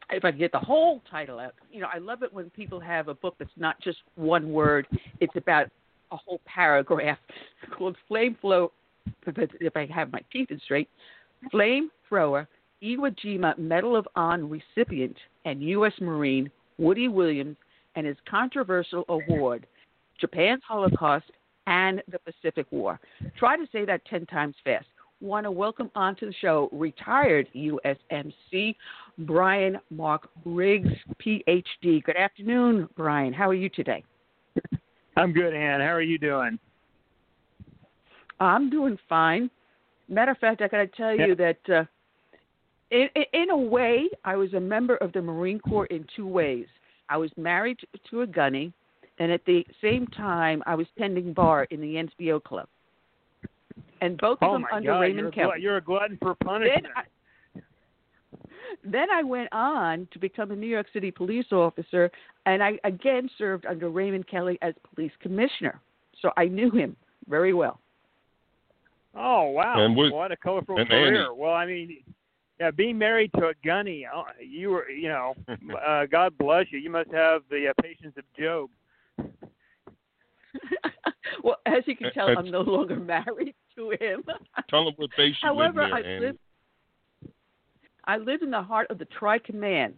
[0.10, 3.08] If I get the whole title out, you know, I love it when people have
[3.10, 4.88] a book that's not just one word,
[5.20, 5.68] it's about
[6.12, 7.18] a whole paragraph
[7.78, 8.72] called Flame Flow.
[9.26, 10.90] If I have my teeth in straight,
[11.54, 12.48] Flamethrower,
[12.84, 15.94] Iwo Jima Medal of Honor recipient and U.S.
[16.00, 17.58] Marine Woody Williams
[17.96, 19.66] and his controversial award,
[20.20, 21.26] Japan's Holocaust
[21.66, 23.00] and the Pacific War.
[23.38, 24.86] Try to say that 10 times fast.
[25.20, 28.76] Want to welcome onto the show retired USMC
[29.18, 32.04] Bryan Mark Riggs, PhD.
[32.04, 33.34] Good afternoon, Bryan.
[33.34, 34.04] How are you today?
[35.18, 35.80] I'm good, Ann.
[35.80, 36.60] How are you doing?
[38.40, 39.50] I'm doing fine.
[40.08, 41.84] Matter of fact, I got to tell you that uh,
[42.92, 46.68] in, in a way, I was a member of the Marine Corps in two ways.
[47.10, 47.80] I was married
[48.12, 48.72] to a gunny,
[49.18, 52.68] and at the same time, I was tending bar in the NCO club.
[54.02, 55.46] And both of Oh them my under God, Raymond you're Kelly.
[55.48, 56.86] glut- you're a glutton for punishment.
[56.86, 57.62] Then I,
[58.84, 62.12] then I went on to become a New York City police officer,
[62.46, 65.80] and I again served under Raymond Kelly as police commissioner.
[66.22, 66.96] So I knew him
[67.28, 67.80] very well.
[69.16, 71.24] Oh wow, And we- what a colorful and career.
[71.24, 71.36] Andy.
[71.36, 71.98] Well, I mean,
[72.60, 75.36] yeah, being married to a gunny, uh, you were, you know,
[75.86, 76.80] uh, God bless you.
[76.80, 78.70] You must have the uh, patience of Job.
[81.44, 84.24] well, as you can tell, I'm no longer married to him.
[84.70, 86.26] Tell them what base you However, live I near, Andy.
[86.26, 86.38] live
[88.06, 89.96] I live in the heart of the Tri Command.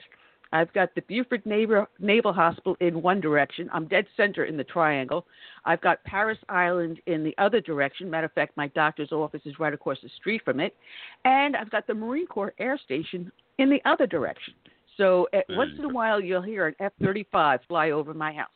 [0.52, 3.70] I've got the Beaufort Naval, Naval Hospital in one direction.
[3.72, 5.28] I'm dead center in the triangle.
[5.66, 8.10] I've got Parris Island in the other direction.
[8.10, 10.76] Matter of fact, my doctor's office is right across the street from it.
[11.24, 14.56] And I've got the Marine Corps Air Station in the other direction.
[14.97, 18.50] So There once in a while, you'll hear an F 35 fly over my house.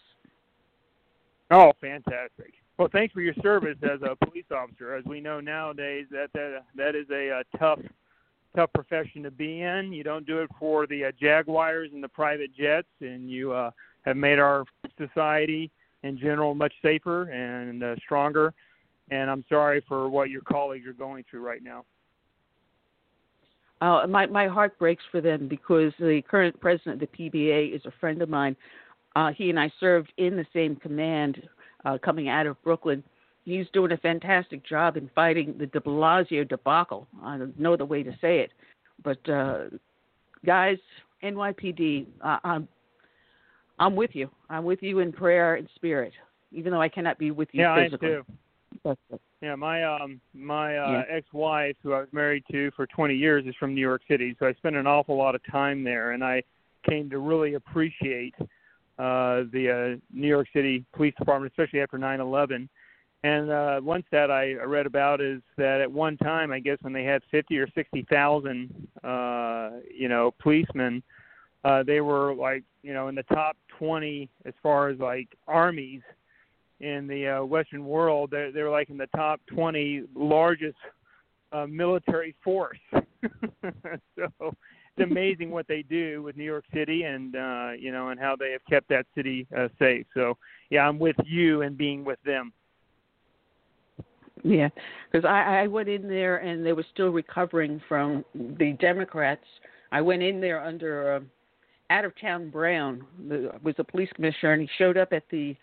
[1.51, 2.53] Oh, fantastic.
[2.77, 4.95] Well, thanks for your service as a police officer.
[4.95, 7.79] As we know nowadays, that that that is a, uh tough,
[8.55, 9.93] tough profession to be in.
[9.93, 13.71] You don't do it for the uh, Jaguars and the private jets, and you uh,
[14.03, 14.65] have made our
[14.97, 15.69] society
[16.01, 18.53] in general much safer and uh, stronger.
[19.11, 21.85] And I'm sorry for what your colleagues are going through right now.
[23.81, 27.81] Uh, my my heart breaks for them because the current president of the PBA is
[27.85, 28.55] a friend of mine.
[29.15, 31.41] Uh, he and I served in the same command,
[31.85, 33.03] uh, coming out of Brooklyn.
[33.45, 37.07] He's doing a fantastic job in fighting the De Blasio debacle.
[37.21, 38.51] I don't know the way to say it,
[39.03, 39.65] but uh,
[40.45, 40.77] guys,
[41.23, 42.67] NYPD, uh, I'm
[43.79, 44.29] I'm with you.
[44.49, 46.13] I'm with you in prayer and spirit,
[46.51, 48.17] even though I cannot be with you yeah, I physically.
[48.83, 48.97] too.
[49.41, 51.03] Yeah, my um my uh, Yeah.
[51.09, 54.47] ex-wife, who I was married to for 20 years, is from New York City, so
[54.47, 56.43] I spent an awful lot of time there, and I
[56.89, 58.35] came to really appreciate
[59.51, 62.67] the uh, New York City Police Department, especially after 9/11.
[63.25, 66.91] And uh, one stat I read about is that at one time, I guess when
[66.91, 71.01] they had 50 or 60 thousand, uh, you know, policemen,
[71.63, 76.01] uh, they were like you know in the top 20 as far as like armies
[76.81, 78.29] in the uh, Western world.
[78.31, 80.77] They're they're like in the top 20 largest
[81.53, 82.79] uh, military force.
[82.91, 84.53] so
[84.95, 88.35] it's amazing what they do with New York City and uh, you know and how
[88.35, 90.05] they have kept that city uh, safe.
[90.13, 90.37] So
[90.69, 92.53] yeah, I'm with you and being with them.
[94.43, 94.69] Yeah,
[95.11, 99.45] because I, I went in there and they were still recovering from the Democrats.
[99.91, 101.19] I went in there under uh,
[101.89, 105.55] out of town Brown, the, was a police commissioner, and he showed up at the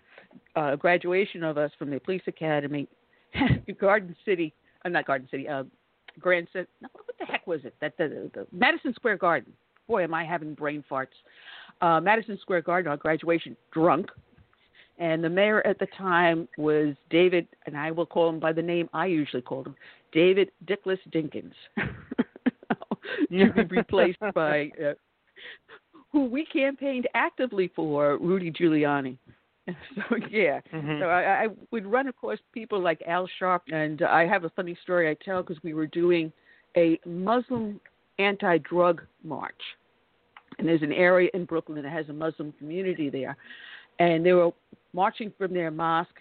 [0.57, 2.89] uh, graduation of us from the police academy,
[3.81, 4.55] Garden City,
[4.85, 5.65] uh, not Garden City, uh,
[6.19, 6.49] Grand.
[6.55, 7.75] No, what the heck was it?
[7.81, 9.53] That the, the Madison Square Garden.
[9.89, 11.09] Boy, am I having brain farts.
[11.81, 14.11] Uh, Madison Square Garden, our graduation, drunk.
[14.99, 18.63] And the mayor at the time was David, and I will call him by the
[18.63, 19.75] name I usually called him,
[20.13, 24.93] David Dickless Dinkins, to be replaced by uh,
[26.13, 29.17] who we campaigned actively for, Rudy Giuliani.
[29.95, 31.01] So yeah, Mhm.
[31.01, 34.77] so I, I would run across people like Al Sharp, and I have a funny
[34.83, 36.33] story I tell because we were doing
[36.77, 37.81] a Muslim
[38.19, 39.61] anti-drug march,
[40.59, 43.37] and there's an area in Brooklyn that has a Muslim community there,
[43.99, 44.53] and they were
[44.93, 46.21] marching from their mosque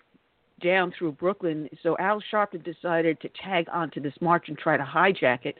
[0.61, 1.69] down through Brooklyn.
[1.83, 5.55] So Al Sharpton decided to tag onto this march and try to hijack it.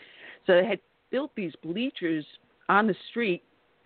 [0.46, 0.80] So they had
[1.10, 2.26] built these bleachers
[2.68, 3.44] on the street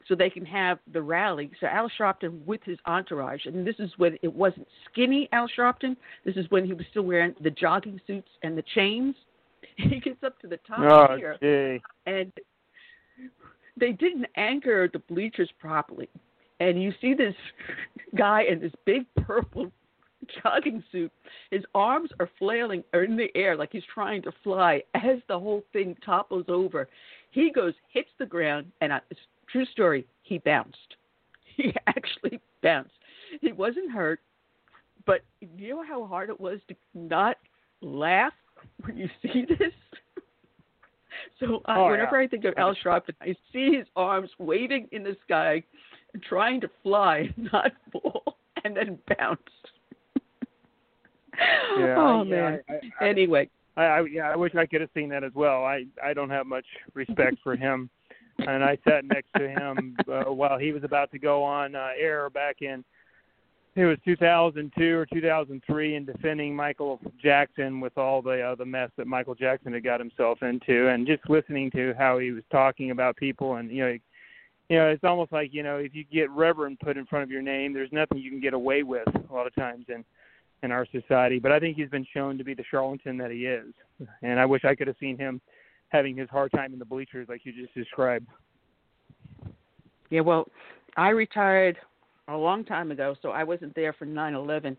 [0.08, 1.50] so they can have the rally.
[1.60, 5.96] So Al Sharpton with his entourage, and this is when it wasn't skinny Al Sharpton.
[6.26, 9.16] This is when he was still wearing the jogging suits and the chains.
[9.78, 10.80] He gets up to the top
[11.12, 11.82] Oh, here, gee.
[12.06, 12.32] and
[13.76, 16.10] they didn't anchor the bleachers properly.
[16.60, 17.34] And you see this
[18.16, 19.72] guy in this big purple
[20.44, 21.12] jogging suit.
[21.50, 25.64] His arms are flailing in the air like he's trying to fly as the whole
[25.74, 26.88] thing topples over.
[27.32, 29.00] He goes, hits the ground, and I,
[29.54, 30.78] true story, he bounced.
[31.56, 32.96] He actually bounced.
[33.40, 34.20] He wasn't hurt,
[35.06, 37.38] but you know how hard it was to not
[37.82, 38.34] laugh
[38.84, 39.72] when you see this?
[41.40, 42.26] So uh, Oh, whenever yeah.
[42.26, 45.62] I think of Al Sharpton, I see his arms waving in the sky,
[46.28, 49.40] trying to fly, not fall, and then bounce.
[51.78, 52.60] Yeah, oh yeah, man.
[52.70, 55.64] I- I- anyway, I, I yeah, I wish I could have seen that as well.
[55.66, 57.90] I I don't have much respect for him,
[58.48, 61.90] and I sat next to him uh, while he was about to go on uh,
[61.98, 62.84] air back in
[63.76, 68.92] it was 2002 or 2003 in defending Michael Jackson with all the uh, the mess
[68.98, 72.92] that Michael Jackson had got himself into, and just listening to how he was talking
[72.92, 73.98] about people, and you know.
[74.70, 77.30] You know, it's almost like you know, if you get Reverend put in front of
[77.30, 80.06] your name, there's nothing you can get away with a lot of times in
[80.64, 81.38] in our society.
[81.38, 83.74] But I think he's been shown to be the charlatan that he is,
[84.22, 85.42] and I wish I could have seen him
[85.94, 88.28] having his hard time in the bleachers like you just described.
[90.10, 90.50] Yeah, well,
[90.98, 91.78] I retired
[92.28, 94.76] a long time ago, so I wasn't there for 9/11,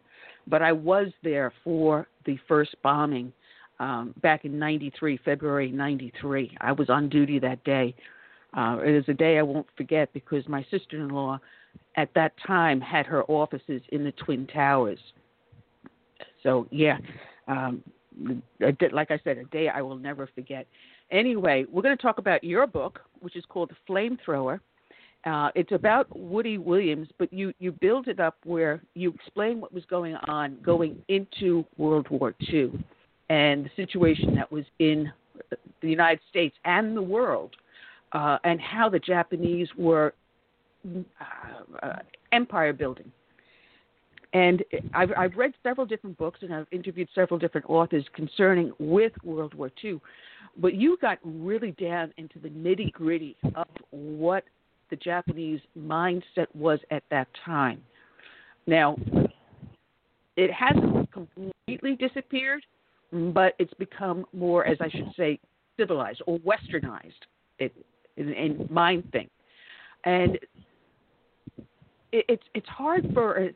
[0.47, 3.33] but I was there for the first bombing
[3.81, 6.57] um, back in '93, February '93.
[6.61, 7.95] I was on duty that day.
[8.57, 11.41] Uh, it is a day I won't forget because my sister-in-law,
[11.97, 15.01] at that time, had her offices in the Twin Towers.
[16.43, 16.99] So yeah,
[17.49, 17.82] um,
[18.93, 20.66] like I said, a day I will never forget.
[21.15, 24.59] Anyway, we're going to talk about your book, which is called The Flamethrower.
[25.24, 29.73] Uh, it's about Woody Williams, but you, you build it up where you explain what
[29.73, 32.73] was going on going into World War II
[33.31, 35.11] and the situation that was in
[35.81, 37.55] the United States and the world,
[38.12, 40.15] uh, and how the Japanese were
[40.86, 41.97] uh, uh,
[42.32, 43.11] empire building.
[44.35, 49.12] And I've, I've read several different books and I've interviewed several different authors concerning with
[49.23, 50.01] World War II,
[50.56, 54.44] but you got really down into the nitty gritty of what
[54.90, 57.82] the Japanese mindset was at that time.
[58.66, 58.97] Now,
[60.36, 62.64] it hasn't completely disappeared,
[63.12, 65.39] but it's become more, as I should say,
[65.76, 67.12] civilized or westernized
[67.59, 67.74] it,
[68.16, 69.28] in, in mind thing.
[70.05, 70.39] And
[72.12, 73.51] it, it's it's hard for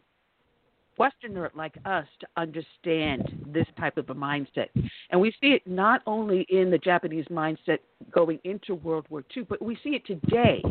[0.98, 4.68] Westerner like us to understand this type of a mindset.
[5.10, 7.78] And we see it not only in the Japanese mindset
[8.10, 10.62] going into World War II, but we see it today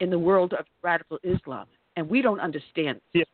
[0.00, 1.66] in the world of radical Islam.
[1.96, 3.00] And we don't understand.
[3.12, 3.24] Yeah.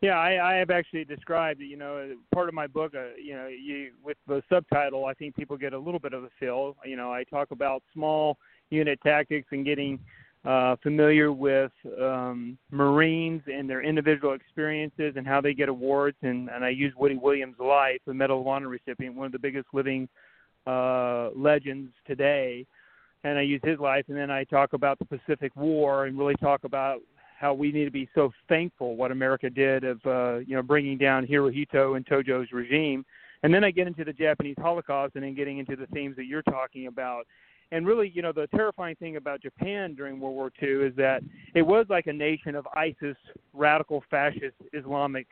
[0.00, 3.46] Yeah, I, I have actually described, you know, part of my book, uh, you know,
[3.46, 6.76] you with the subtitle, I think people get a little bit of a feel.
[6.84, 8.36] You know, I talk about small
[8.68, 9.98] unit tactics and getting
[10.44, 16.16] uh, familiar with um, Marines and their individual experiences and how they get awards.
[16.22, 19.38] And, and I use Woody Williams' life, the Medal of Honor recipient, one of the
[19.38, 20.08] biggest living
[20.66, 22.66] uh, legends today,
[23.22, 26.34] and I use his life, and then I talk about the Pacific War and really
[26.36, 27.00] talk about
[27.38, 30.96] how we need to be so thankful what America did of uh, you know bringing
[30.96, 33.04] down Hirohito and Tojo's regime,
[33.42, 36.26] and then I get into the Japanese Holocaust, and then getting into the themes that
[36.26, 37.26] you're talking about.
[37.72, 41.22] And really, you know, the terrifying thing about Japan during World War II is that
[41.54, 43.16] it was like a nation of ISIS,
[43.52, 45.26] radical fascist Islamic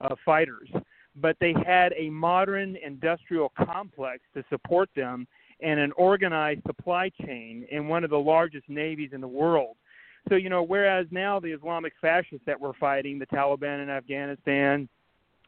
[0.00, 0.68] uh, fighters,
[1.16, 5.26] but they had a modern industrial complex to support them
[5.62, 9.76] and an organized supply chain and one of the largest navies in the world.
[10.28, 14.88] So, you know, whereas now the Islamic fascists that we're fighting, the Taliban in Afghanistan,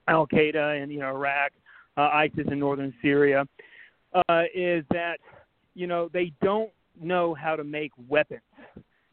[0.09, 1.53] Al Qaeda in you know Iraq,
[1.97, 3.47] uh, ISIS in northern Syria,
[4.15, 5.19] uh, is that
[5.75, 6.71] you know they don't
[7.01, 8.41] know how to make weapons.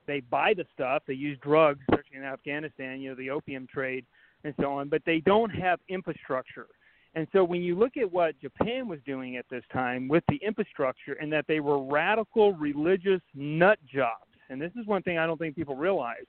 [0.07, 1.03] They buy the stuff.
[1.07, 2.99] They use drugs, especially in Afghanistan.
[2.99, 4.06] You know the opium trade
[4.44, 6.68] and so on, but they don't have infrastructure.
[7.15, 10.38] And so when you look at what Japan was doing at this time with the
[10.38, 15.26] infrastructure, and that they were radical religious nut jobs, and this is one thing I
[15.26, 16.26] don't think people realize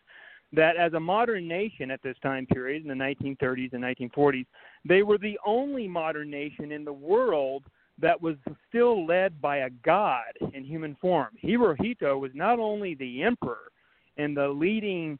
[0.52, 4.47] that as a modern nation at this time period in the 1930s and 1940s,
[4.85, 7.62] they were the only modern nation in the world
[8.01, 8.36] that was
[8.68, 11.28] still led by a god in human form.
[11.43, 13.70] Hirohito was not only the emperor
[14.16, 15.18] and the leading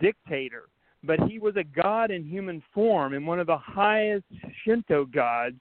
[0.00, 0.64] dictator,
[1.04, 4.24] but he was a god in human form and one of the highest
[4.64, 5.60] Shinto gods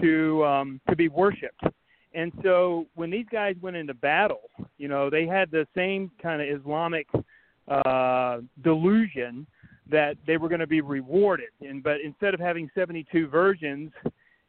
[0.00, 1.62] to um, to be worshipped.
[2.14, 6.40] And so when these guys went into battle, you know, they had the same kind
[6.40, 7.08] of Islamic
[7.68, 9.46] uh, delusion
[9.90, 11.50] that they were going to be rewarded.
[11.60, 13.92] And but instead of having 72 virgins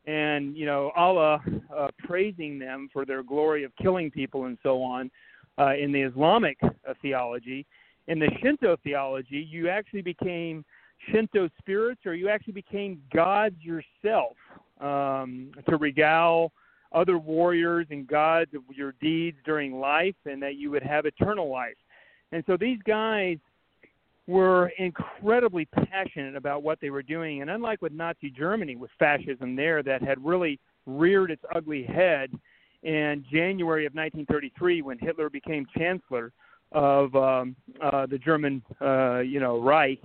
[0.06, 1.42] and you know Allah
[1.76, 5.10] uh, praising them for their glory of killing people and so on
[5.58, 7.66] uh, in the Islamic uh, theology,
[8.08, 10.64] in the Shinto theology, you actually became
[11.12, 14.36] Shinto spirits, or you actually became gods yourself
[14.80, 16.52] um, to regale
[16.94, 21.50] other warriors and gods of your deeds during life, and that you would have eternal
[21.52, 21.76] life.
[22.32, 23.38] And so these guys
[24.28, 27.42] were incredibly passionate about what they were doing.
[27.42, 32.32] And unlike with Nazi Germany, with fascism there that had really reared its ugly head
[32.84, 36.32] in January of 1933 when Hitler became chancellor
[36.72, 40.02] of um, uh, the German, uh, you know, Reich,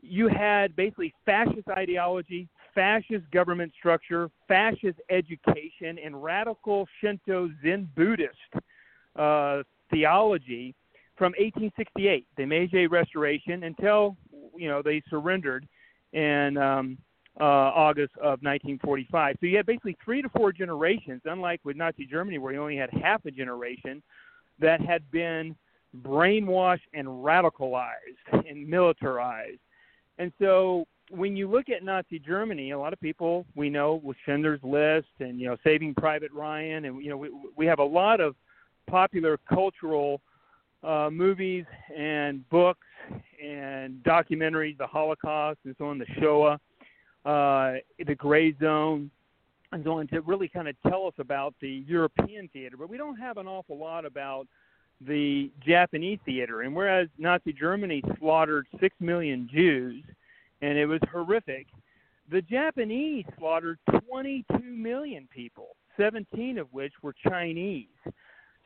[0.00, 8.36] you had basically fascist ideology, fascist government structure, fascist education, and radical Shinto Zen Buddhist
[9.16, 10.74] uh, theology
[11.16, 14.16] from 1868, the Meiji Restoration, until
[14.56, 15.66] you know they surrendered
[16.12, 16.98] in um,
[17.40, 19.36] uh, August of 1945.
[19.40, 22.76] So you had basically three to four generations, unlike with Nazi Germany, where you only
[22.76, 24.02] had half a generation
[24.58, 25.56] that had been
[26.02, 27.90] brainwashed and radicalized
[28.32, 29.60] and militarized.
[30.18, 34.16] And so when you look at Nazi Germany, a lot of people we know with
[34.24, 37.84] Schindler's List and you know Saving Private Ryan, and you know we we have a
[37.84, 38.34] lot of
[38.88, 40.20] popular cultural
[40.82, 41.64] uh, movies
[41.96, 42.86] and books
[43.42, 46.60] and documentaries, the Holocaust so on, the Shoah,
[47.24, 49.10] uh, the Gray Zone,
[49.72, 52.76] and so on, to really kind of tell us about the European theater.
[52.76, 54.46] But we don't have an awful lot about
[55.06, 56.62] the Japanese theater.
[56.62, 60.04] And whereas Nazi Germany slaughtered six million Jews,
[60.60, 61.66] and it was horrific,
[62.30, 63.78] the Japanese slaughtered
[64.08, 67.88] 22 million people, 17 of which were Chinese.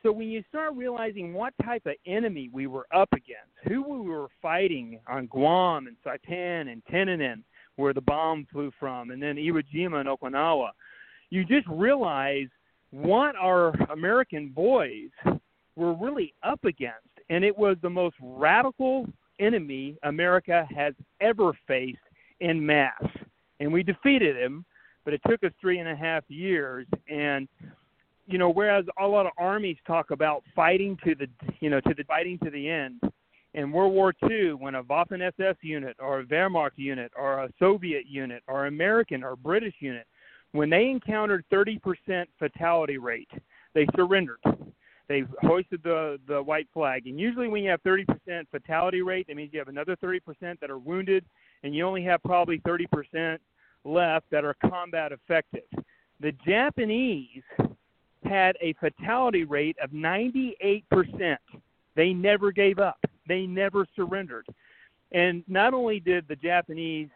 [0.03, 4.09] So when you start realizing what type of enemy we were up against, who we
[4.09, 7.41] were fighting on Guam and Saipan and Tinian,
[7.77, 10.69] where the bomb flew from, and then Iwo Jima and Okinawa,
[11.29, 12.47] you just realize
[12.91, 15.09] what our American boys
[15.75, 17.07] were really up against.
[17.29, 19.07] And it was the most radical
[19.39, 21.97] enemy America has ever faced
[22.39, 23.03] in mass.
[23.59, 24.63] And we defeated him,
[25.05, 26.87] but it took us three and a half years.
[27.09, 27.47] And
[28.27, 31.27] you know, whereas a lot of armies talk about fighting to the,
[31.59, 33.01] you know, to the fighting to the end.
[33.53, 37.49] In World War II, when a Waffen SS unit or a Wehrmacht unit or a
[37.57, 40.05] Soviet unit or American or British unit,
[40.51, 41.79] when they encountered 30%
[42.37, 43.31] fatality rate,
[43.73, 44.39] they surrendered.
[45.07, 47.07] They hoisted the the white flag.
[47.07, 48.05] And usually, when you have 30%
[48.51, 50.19] fatality rate, that means you have another 30%
[50.59, 51.23] that are wounded,
[51.63, 53.37] and you only have probably 30%
[53.85, 55.63] left that are combat effective.
[56.19, 57.43] The Japanese
[58.29, 60.83] had a fatality rate of 98%.
[61.95, 62.99] They never gave up.
[63.27, 64.45] They never surrendered.
[65.11, 67.09] And not only did the Japanese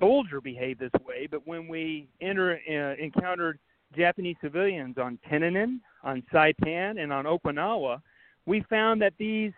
[0.00, 3.58] soldier behave this way, but when we enter, uh, encountered
[3.96, 8.00] Japanese civilians on Tinian, on Saipan, and on Okinawa,
[8.46, 9.52] we found that these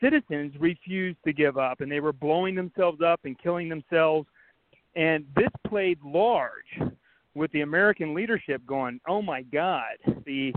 [0.00, 4.26] citizens refused to give up and they were blowing themselves up and killing themselves.
[4.96, 6.80] And this played large
[7.34, 9.96] with the American leadership going, "Oh my God,
[10.26, 10.52] the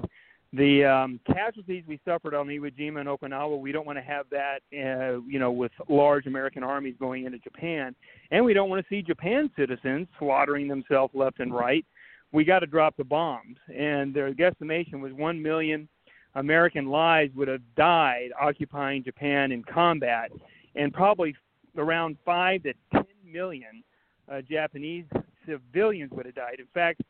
[0.54, 4.26] The um, casualties we suffered on Iwo Jima and Okinawa, we don't want to have
[4.30, 7.94] that, uh, you know, with large American armies going into Japan,
[8.32, 11.86] and we don't want to see Japan citizens slaughtering themselves left and right.
[12.32, 15.90] We got to drop the bombs, and their guesstimation was one million
[16.36, 20.32] American lives would have died occupying Japan in combat,
[20.76, 21.36] and probably
[21.76, 23.84] around five to ten million
[24.32, 25.06] uh, Japanese
[25.48, 26.60] civilians would have died.
[26.60, 27.02] In fact,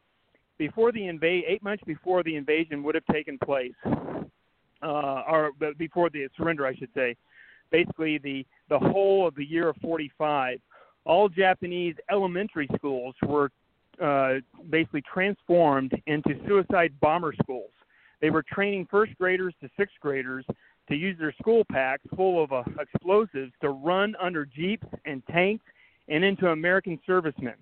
[0.57, 6.09] before the invade, eight months before the invasion would have taken place, uh, or before
[6.09, 7.15] the surrender, I should say,
[7.71, 10.59] basically the the whole of the year of 45,
[11.05, 13.51] all Japanese elementary schools were
[14.01, 14.35] uh,
[14.69, 17.71] basically transformed into suicide bomber schools.
[18.21, 20.45] They were training first graders to sixth graders
[20.89, 25.65] to use their school packs full of uh, explosives to run under jeeps and tanks
[26.07, 27.55] and into American servicemen.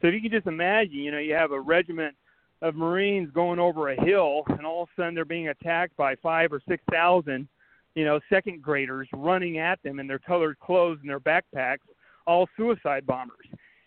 [0.00, 2.14] So if you can just imagine, you know, you have a regiment
[2.60, 6.14] of Marines going over a hill, and all of a sudden they're being attacked by
[6.16, 7.48] five or six thousand,
[7.94, 11.78] you know, second graders running at them in their colored clothes and their backpacks,
[12.26, 13.46] all suicide bombers,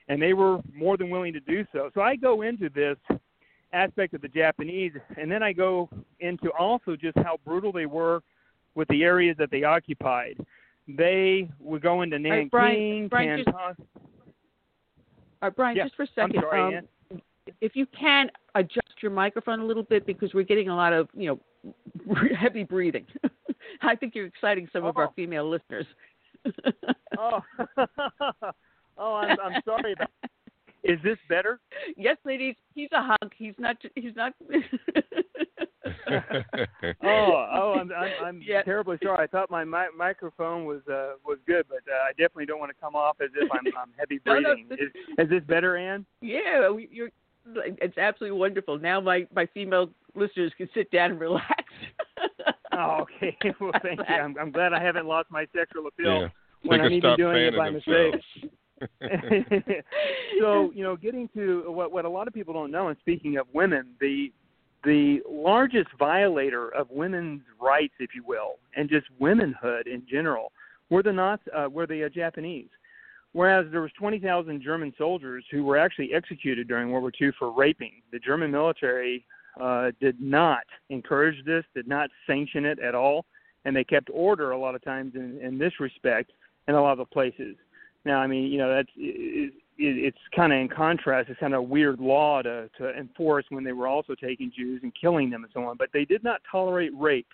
[0.10, 1.90] and they were more than willing to do so.
[1.94, 2.98] So I go into this
[3.74, 5.90] aspect of the Japanese, and then I go
[6.20, 8.22] into also just how brutal they were
[8.76, 10.38] with the areas that they occupied.
[10.88, 13.88] They would go into Nanking, Bryan- Bryan, just- Canton.
[15.46, 16.42] All right, Bryan, Yeah, just for a second.
[16.42, 17.22] sorry, um,
[17.62, 21.08] if you can adjust your microphone a little bit because we're getting a lot of
[21.14, 21.38] you
[22.08, 23.06] know heavy breathing.
[23.84, 25.14] I think you're exciting some of our Oh.
[25.16, 25.86] female listeners.
[27.20, 27.42] oh,
[28.98, 30.10] oh, I'm, I'm sorry about.
[30.86, 31.60] Is this better?
[31.98, 33.34] yes, ladies, he's a hunk.
[33.38, 33.76] He's not.
[33.96, 34.34] He's not.
[36.08, 38.62] oh, oh, I'm I'm, I'm Yeah.
[38.62, 39.24] terribly sorry.
[39.24, 42.72] I thought my mi- microphone was uh, was good, but uh, I definitely don't want
[42.72, 44.78] to come off as if I'm, I'm heavy No, no, breathing.
[44.80, 46.06] is, is this better, Ann?
[46.22, 47.10] Yeah, we- you're.
[47.48, 48.80] It's absolutely wonderful.
[48.80, 51.46] Now my my female listeners can sit down and relax.
[52.72, 53.38] Oh, okay.
[53.60, 54.16] Well, thank you.
[54.16, 56.28] I'm, I'm glad I haven't lost my sexual appeal yeah.
[56.64, 58.22] when I'm can even doing it fanning by mistake.
[60.40, 63.38] so you know, getting to what what a lot of people don't know, and speaking
[63.38, 64.32] of women, the
[64.84, 70.52] the largest violator of women's rights, if you will, and just womanhood in general,
[70.90, 72.70] were the not uh, were the uh, Japanese.
[73.34, 77.52] Whereas there was 20,000 German soldiers who were actually executed during World War II for
[77.52, 78.02] raping.
[78.14, 79.26] The German military
[79.60, 83.26] uh, did not encourage this, did not sanction it at all,
[83.66, 86.32] and they kept order a lot of times in, in this respect
[86.70, 87.58] in a lot of places.
[88.06, 91.30] Now, I mean, you know, that's it, it, it's kind of in contrast.
[91.30, 94.82] It's kind of a weird law to to enforce when they were also taking Jews
[94.84, 95.78] and killing them and so on.
[95.78, 97.28] But they did not tolerate rape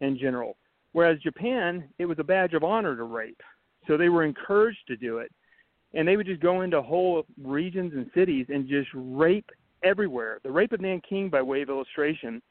[0.00, 0.56] in general.
[0.92, 3.40] Whereas Japan, it was a badge of honor to rape,
[3.86, 5.32] so they were encouraged to do it,
[5.94, 9.50] and they would just go into whole regions and cities and just rape
[9.84, 10.40] everywhere.
[10.42, 12.42] The rape of Nanking, by way of illustration,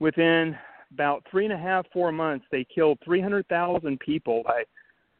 [0.00, 0.56] within
[0.92, 4.64] about three and a half, four months, they killed 300,000 people by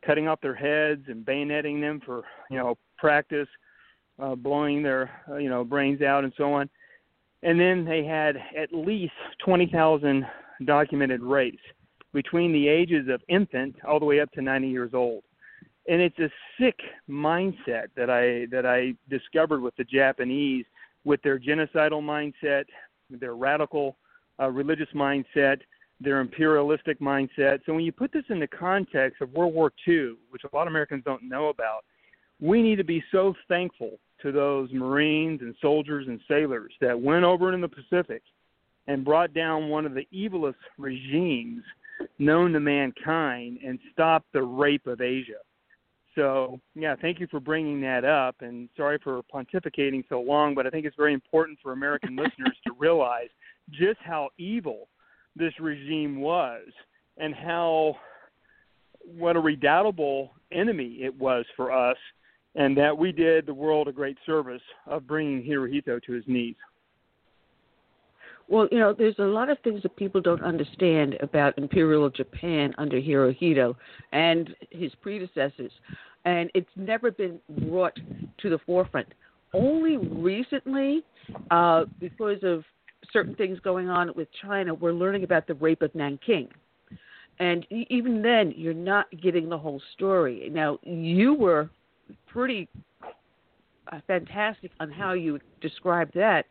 [0.07, 3.49] cutting off their heads and bayoneting them for you know practice,
[4.21, 6.69] uh, blowing their uh, you know brains out and so on.
[7.43, 9.13] And then they had at least
[9.45, 10.27] 20,000
[10.65, 11.63] documented rapes
[12.13, 15.23] between the ages of infant all the way up to 90 years old.
[15.87, 16.79] And it's a sick
[17.09, 20.65] mindset that I that I discovered with the Japanese,
[21.05, 22.65] with their genocidal mindset,
[23.11, 23.97] their radical
[24.41, 25.59] uh, religious mindset,
[26.01, 27.61] their imperialistic mindset.
[27.65, 30.67] So when you put this in the context of World War II, which a lot
[30.67, 31.85] of Americans don't know about,
[32.41, 37.25] we need to be so thankful to those Marines and soldiers and sailors that went
[37.25, 38.23] over in the Pacific
[38.87, 41.63] and brought down one of the evilest regimes
[42.19, 45.41] known to mankind and stopped the rape of Asia.
[46.15, 48.37] So, yeah, thank you for bringing that up.
[48.41, 52.57] And sorry for pontificating so long, but I think it's very important for American listeners
[52.67, 53.29] to realize
[53.71, 54.89] just how evil
[55.37, 56.63] this regime was
[57.19, 57.97] and how
[59.05, 61.97] what a redoubtable enemy it was for us
[62.57, 66.57] and that we did the world a great service of bringing Hirohito to his knees.
[68.49, 72.73] Well, you know, there's a lot of things that people don't understand about Imperial Japan
[72.79, 73.75] under Hirohito
[74.13, 75.73] and his predecessors,
[76.25, 77.99] and it's never been brought
[78.39, 79.09] to the forefront.
[79.53, 81.03] Only recently,
[81.51, 82.65] uh, because of
[83.13, 86.49] certain things going on with China, we're learning about the rape of Nanking.
[87.39, 90.49] And even then, you're not getting the whole story.
[90.51, 91.69] Now, you were
[92.27, 92.69] pretty
[93.93, 96.47] uh, fantastic on how you described that,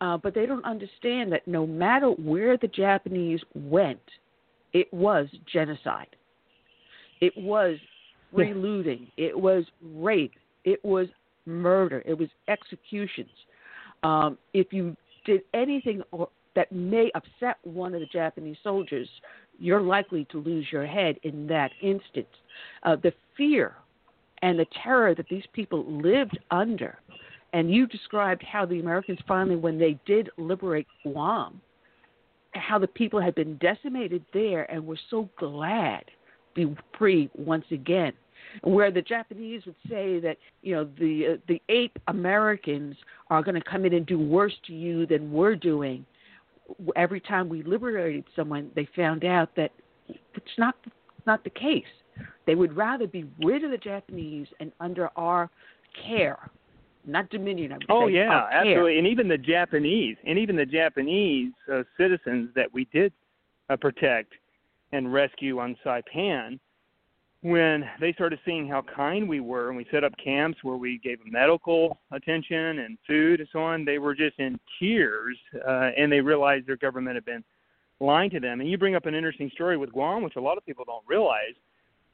[0.00, 3.98] uh, but they don't understand that no matter where the Japanese went,
[4.72, 6.14] it was genocide.
[7.20, 7.76] It was
[8.32, 9.08] free looting.
[9.16, 10.34] It was rape.
[10.64, 11.08] It was
[11.46, 12.02] murder.
[12.06, 13.30] It was executions.
[14.04, 14.96] Um, if you
[15.28, 19.08] did anything or, that may upset one of the Japanese soldiers,
[19.60, 22.34] you're likely to lose your head in that instance.
[22.82, 23.74] Uh, the fear
[24.42, 26.98] and the terror that these people lived under,
[27.52, 31.60] and you described how the Americans finally, when they did liberate Guam,
[32.54, 36.04] how the people had been decimated there and were so glad
[36.54, 38.12] to be free once again.
[38.62, 42.96] Where the Japanese would say that you know the uh, the ape Americans
[43.30, 46.04] are going to come in and do worse to you than we're doing.
[46.96, 49.72] Every time we liberated someone, they found out that
[50.08, 50.74] it's not
[51.26, 51.84] not the case.
[52.46, 55.50] They would rather be rid of the Japanese and under our
[56.06, 56.50] care,
[57.06, 57.72] not dominion.
[57.72, 58.60] I would Oh say, yeah, our care.
[58.60, 58.98] absolutely.
[58.98, 63.12] And even the Japanese, and even the Japanese uh, citizens that we did
[63.70, 64.32] uh, protect
[64.92, 66.58] and rescue on Saipan,
[67.42, 70.98] when they started seeing how kind we were, and we set up camps where we
[70.98, 75.90] gave them medical attention and food and so on, they were just in tears, uh,
[75.96, 77.44] and they realized their government had been
[78.00, 78.60] lying to them.
[78.60, 81.04] And you bring up an interesting story with Guam, which a lot of people don't
[81.06, 81.54] realize,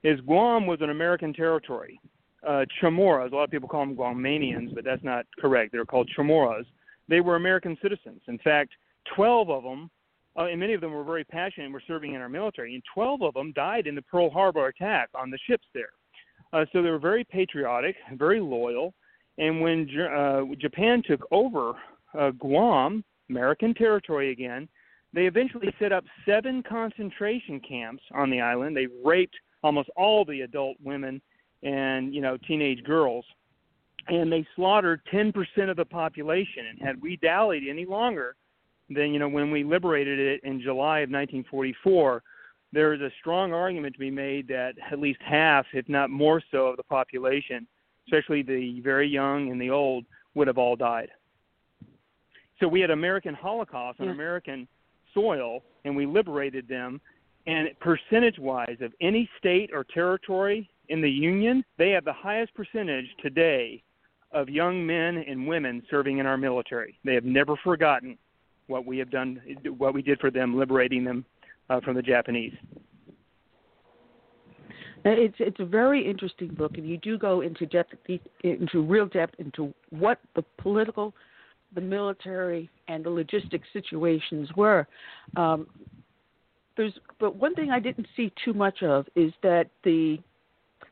[0.02, 1.98] is Guam was an American territory
[2.46, 3.32] uh, Chamorros.
[3.32, 5.72] A lot of people call them Guamanians, but that's not correct.
[5.72, 6.66] They're called Chamorros.
[7.08, 8.20] They were American citizens.
[8.28, 8.72] In fact,
[9.14, 9.90] 12 of them,
[10.38, 12.82] uh, and many of them were very passionate and were serving in our military, and
[12.92, 15.90] 12 of them died in the Pearl Harbor attack on the ships there.
[16.52, 18.94] Uh, so they were very patriotic, very loyal.
[19.38, 21.72] And when uh, Japan took over
[22.18, 24.68] uh, Guam, American territory again,
[25.12, 28.76] they eventually set up seven concentration camps on the island.
[28.76, 31.20] They raped almost all the adult women
[31.62, 33.24] and you know teenage girls
[34.08, 35.34] and they slaughtered 10%
[35.70, 38.36] of the population and had we dallied any longer
[38.88, 42.22] then you know when we liberated it in July of 1944
[42.72, 46.42] there is a strong argument to be made that at least half if not more
[46.50, 47.66] so of the population
[48.06, 50.04] especially the very young and the old
[50.34, 51.10] would have all died.
[52.60, 54.12] So we had American Holocaust on Yeah.
[54.12, 54.68] American
[55.12, 57.00] soil and we liberated them.
[57.46, 62.54] And percentage wise of any state or territory in the union they have the highest
[62.54, 63.82] percentage today
[64.32, 66.98] of young men and women serving in our military.
[67.04, 68.18] They have never forgotten
[68.66, 69.40] what we have done
[69.78, 71.24] what we did for them liberating them
[71.70, 72.54] uh, from the japanese
[75.04, 77.92] It's it's a very interesting book, and you do go into depth
[78.42, 81.12] into real depth into what the political,
[81.74, 84.86] the military, and the logistic situations were.
[85.36, 85.66] Um,
[86.76, 90.18] there's but one thing I didn't see too much of is that the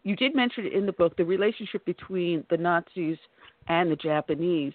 [0.02, 3.16] you did mention it in the book the relationship between the Nazis
[3.68, 4.74] and the Japanese.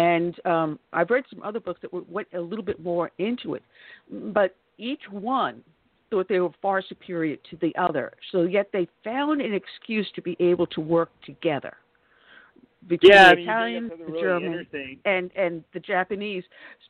[0.00, 3.54] And um, I've read some other books that were, went a little bit more into
[3.54, 3.62] it,
[4.10, 5.62] but each one
[6.08, 8.12] thought they were far superior to the other.
[8.32, 11.76] So yet they found an excuse to be able to work together
[12.88, 14.66] between Yeah, I the mean, you bring up Italians, the really Germans,
[15.04, 16.44] and and the Japanese.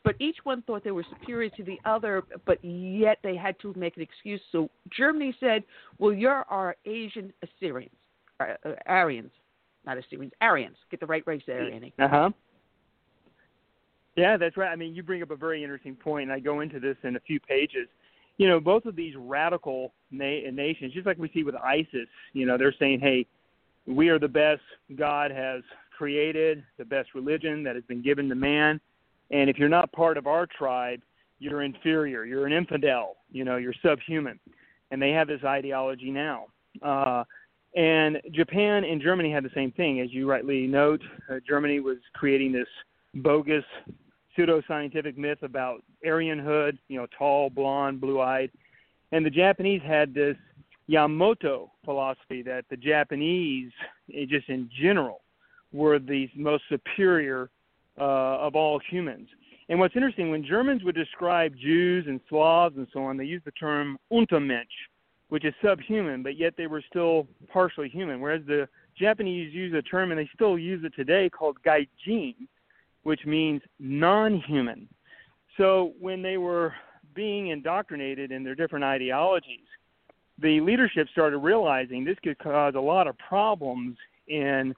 [0.04, 3.74] But each one thought they were superior to the other, but yet they had to
[3.76, 4.40] make an excuse.
[4.52, 5.64] So Germany said,
[5.98, 7.90] "Well, you're our Asian Assyrians,
[8.38, 9.32] uh, uh, Aryans,
[9.84, 10.76] not Assyrians, Aryans.
[10.92, 12.30] Get the right race there, Annie." Uh huh.
[14.20, 14.70] Yeah, that's right.
[14.70, 17.16] I mean, you bring up a very interesting point, and I go into this in
[17.16, 17.88] a few pages.
[18.36, 22.44] You know, both of these radical na- nations, just like we see with ISIS, you
[22.44, 23.26] know, they're saying, hey,
[23.86, 24.60] we are the best
[24.94, 25.62] God has
[25.96, 28.78] created, the best religion that has been given to man.
[29.30, 31.00] And if you're not part of our tribe,
[31.38, 34.38] you're inferior, you're an infidel, you know, you're subhuman.
[34.90, 36.46] And they have this ideology now.
[36.82, 37.24] Uh,
[37.74, 40.00] and Japan and Germany had the same thing.
[40.00, 42.68] As you rightly note, uh, Germany was creating this
[43.14, 43.64] bogus
[44.36, 48.50] pseudoscientific myth about Aryanhood, you know, tall, blonde, blue-eyed,
[49.12, 50.36] and the Japanese had this
[50.88, 53.70] Yamamoto philosophy that the Japanese,
[54.14, 55.22] eh, just in general,
[55.72, 57.50] were the most superior
[57.98, 59.28] uh, of all humans.
[59.68, 63.44] And what's interesting, when Germans would describe Jews and Slavs and so on, they used
[63.44, 64.64] the term Untermensch,
[65.28, 68.20] which is subhuman, but yet they were still partially human.
[68.20, 72.34] Whereas the Japanese use a term, and they still use it today, called gaijin,
[73.02, 74.88] which means non-human.
[75.56, 76.74] So when they were
[77.14, 79.66] being indoctrinated in their different ideologies,
[80.40, 83.96] the leadership started realizing this could cause a lot of problems
[84.28, 84.74] in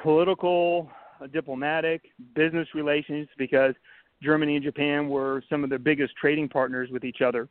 [0.00, 0.90] political,
[1.32, 2.02] diplomatic,
[2.34, 3.74] business relations because
[4.22, 7.48] Germany and Japan were some of their biggest trading partners with each other.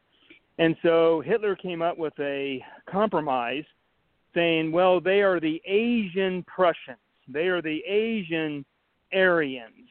[0.58, 3.64] And so Hitler came up with a compromise
[4.34, 6.98] saying, well, they are the Asian Prussians.
[7.28, 8.66] They are the Asian
[9.14, 9.90] Aryans.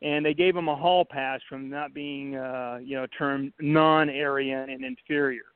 [0.00, 4.70] And they gave them a hall pass from not being, uh, you know, termed non-Aryan
[4.70, 5.46] and inferior.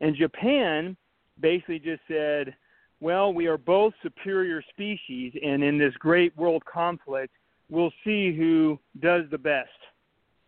[0.00, 0.96] And Japan
[1.40, 2.54] basically just said,
[3.00, 7.34] well, we are both superior species, and in this great world conflict,
[7.68, 9.70] we'll see who does the best,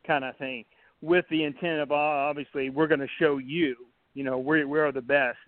[0.07, 0.65] kind of thing.
[1.05, 3.77] with the intent of uh, obviously we're going to show you,
[4.15, 5.39] you know, we're, we are the best.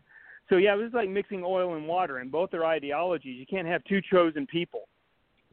[0.49, 3.39] So yeah, it was like mixing oil and water, and both their ideologies.
[3.39, 4.83] You can't have two chosen people,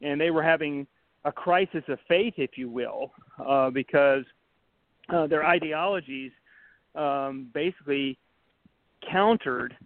[0.02, 0.86] and they were having
[1.24, 3.12] a crisis of faith, if you will,
[3.44, 4.24] uh, because
[5.08, 6.32] uh, their ideologies
[6.94, 8.18] um, basically
[9.10, 9.76] countered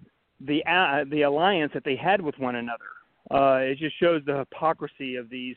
[0.40, 2.85] the uh, the alliance that they had with one another.
[3.31, 5.56] Uh, it just shows the hypocrisy of these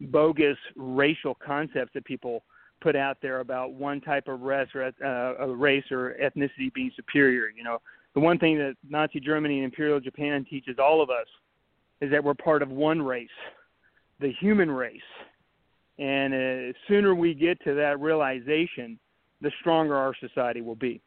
[0.00, 2.42] bogus racial concepts that people
[2.80, 7.48] put out there about one type of race or uh, race or ethnicity being superior.
[7.54, 7.78] You know,
[8.14, 11.26] the one thing that Nazi Germany and Imperial Japan teaches all of us
[12.00, 13.28] is that we're part of one race,
[14.20, 15.00] the human race.
[15.98, 18.98] And uh, sooner we get to that realization,
[19.40, 21.00] the stronger our society will be.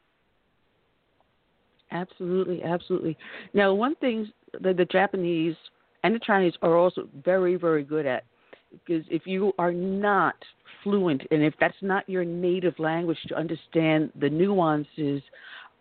[1.91, 3.17] Absolutely, absolutely.
[3.53, 4.31] Now, one thing
[4.61, 5.55] that the Japanese
[6.03, 8.23] and the Chinese are also very, very good at
[8.71, 10.35] because if you are not
[10.83, 15.21] fluent and if that's not your native language to understand the nuances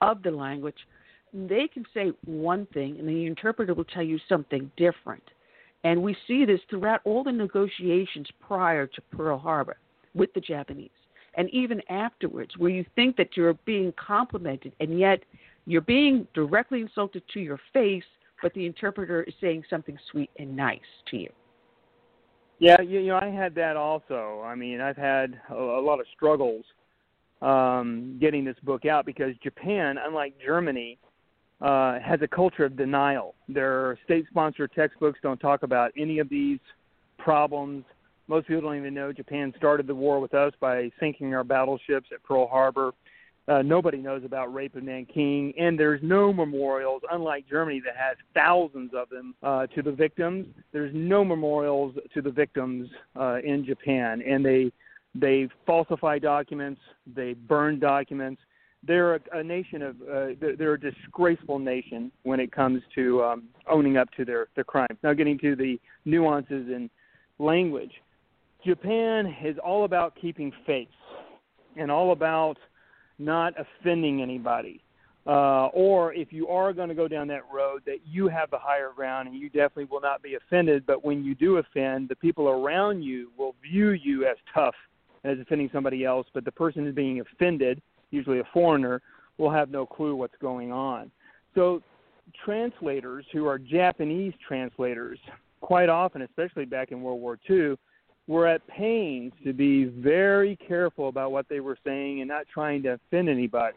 [0.00, 0.76] of the language,
[1.32, 5.22] they can say one thing and the interpreter will tell you something different.
[5.84, 9.76] And we see this throughout all the negotiations prior to Pearl Harbor
[10.14, 10.90] with the Japanese.
[11.36, 15.20] And even afterwards, where you think that you're being complimented and yet
[15.66, 18.04] you're being directly insulted to your face,
[18.42, 20.80] but the interpreter is saying something sweet and nice
[21.10, 21.30] to you.
[22.58, 24.42] Yeah, you, you know, I had that also.
[24.44, 26.64] I mean, I've had a, a lot of struggles
[27.42, 30.98] um, getting this book out because Japan, unlike Germany,
[31.60, 33.34] uh, has a culture of denial.
[33.48, 36.58] Their state-sponsored textbooks don't talk about any of these
[37.18, 37.84] problems.
[38.28, 42.08] Most people don't even know Japan started the war with us by sinking our battleships
[42.12, 42.92] at Pearl Harbor.
[43.48, 47.02] Uh, nobody knows about rape of Nanking, and there's no memorials.
[47.12, 52.20] Unlike Germany, that has thousands of them uh, to the victims, there's no memorials to
[52.20, 54.72] the victims uh, in Japan, and they
[55.14, 56.80] they falsify documents,
[57.14, 58.42] they burn documents.
[58.86, 60.26] They're a, a nation of uh,
[60.58, 64.98] they're a disgraceful nation when it comes to um, owning up to their their crimes.
[65.02, 66.90] Now, getting to the nuances in
[67.38, 67.92] language,
[68.64, 70.88] Japan is all about keeping faith
[71.76, 72.56] and all about
[73.18, 74.82] not offending anybody.
[75.26, 78.58] Uh, or if you are going to go down that road, that you have the
[78.58, 80.86] higher ground and you definitely will not be offended.
[80.86, 84.74] But when you do offend, the people around you will view you as tough
[85.24, 86.28] as offending somebody else.
[86.32, 87.82] But the person who's being offended,
[88.16, 89.02] usually a foreigner,
[89.38, 91.10] will have no clue what's going on.
[91.54, 91.82] So
[92.44, 95.18] translators who are Japanese translators,
[95.60, 97.76] quite often, especially back in World War II,
[98.26, 102.82] were at pains to be very careful about what they were saying and not trying
[102.82, 103.76] to offend anybody.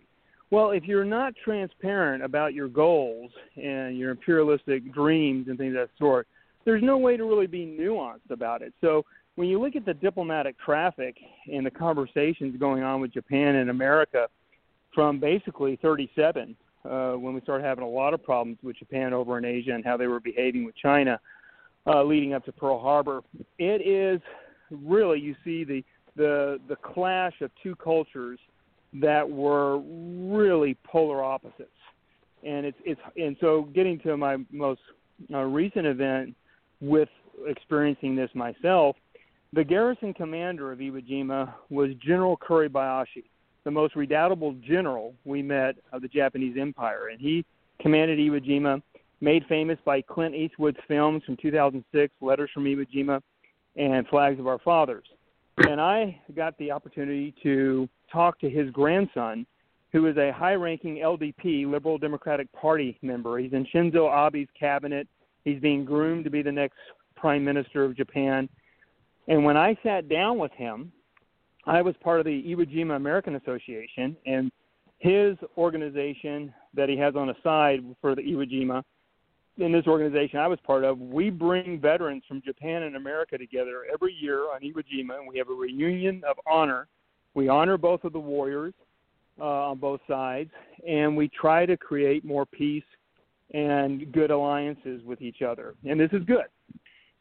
[0.51, 5.81] Well, if you're not transparent about your goals and your imperialistic dreams and things of
[5.81, 6.27] that sort,
[6.65, 8.73] there's no way to really be nuanced about it.
[8.81, 9.05] So
[9.39, 11.15] when you look at the diplomatic traffic
[11.49, 14.27] and the conversations going on with Japan and America
[14.93, 19.37] from basically 37, uh, when we started having a lot of problems with Japan over
[19.37, 21.17] in Asia and how they were behaving with China,
[21.87, 23.21] uh, leading up to Pearl Harbor.
[23.57, 24.19] It is
[24.71, 25.85] really you see the
[26.17, 28.39] the the clash of two cultures
[28.95, 31.69] that were really polar opposites,
[32.43, 34.81] and it's it's and so getting to my most
[35.33, 36.35] uh, recent event
[36.81, 37.07] with
[37.47, 38.97] experiencing this myself,
[39.53, 43.25] the garrison commander of Iwo Jima was General Kuribayashi,
[43.63, 47.45] the most redoubtable general we met of the Japanese Empire, and he
[47.81, 48.81] commanded Iwo Jima
[49.21, 53.21] made famous by Clint Eastwood's films from 2006, Letters from Iwo Jima
[53.75, 55.05] and Flags of Our Fathers.
[55.57, 59.45] And I got the opportunity to talk to his grandson,
[59.91, 63.39] who is a high ranking LDP, Liberal Democratic Party member.
[63.39, 65.07] He's in Shinzo Abe's cabinet.
[65.43, 66.77] He's being groomed to be the next
[67.15, 68.47] prime minister of Japan.
[69.29, 70.91] And when I sat down with him,
[71.65, 74.51] I was part of the Iwo Jima American Association, and
[74.97, 78.83] his organization that he has on the side for the Iwo Jima
[79.59, 83.83] in this organization I was part of, we bring veterans from Japan and America together
[83.91, 86.87] every year on Iwo Jima, and we have a reunion of honor.
[87.33, 88.73] We honor both of the warriors
[89.39, 90.51] uh, on both sides,
[90.87, 92.83] and we try to create more peace
[93.53, 95.75] and good alliances with each other.
[95.87, 96.45] And this is good.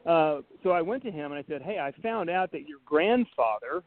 [0.06, 2.78] Uh, so I went to him and I said, "Hey, I found out that your
[2.84, 3.82] grandfather,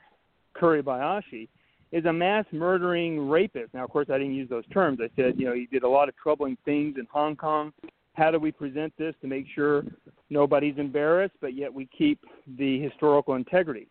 [0.55, 1.47] Kuribayashi,
[1.91, 4.99] is a mass murdering rapist." Now, of course, I didn't use those terms.
[5.01, 7.73] I said, you know, he did a lot of troubling things in Hong Kong
[8.13, 9.83] how do we present this to make sure
[10.29, 12.19] nobody's embarrassed, but yet we keep
[12.57, 13.87] the historical integrity?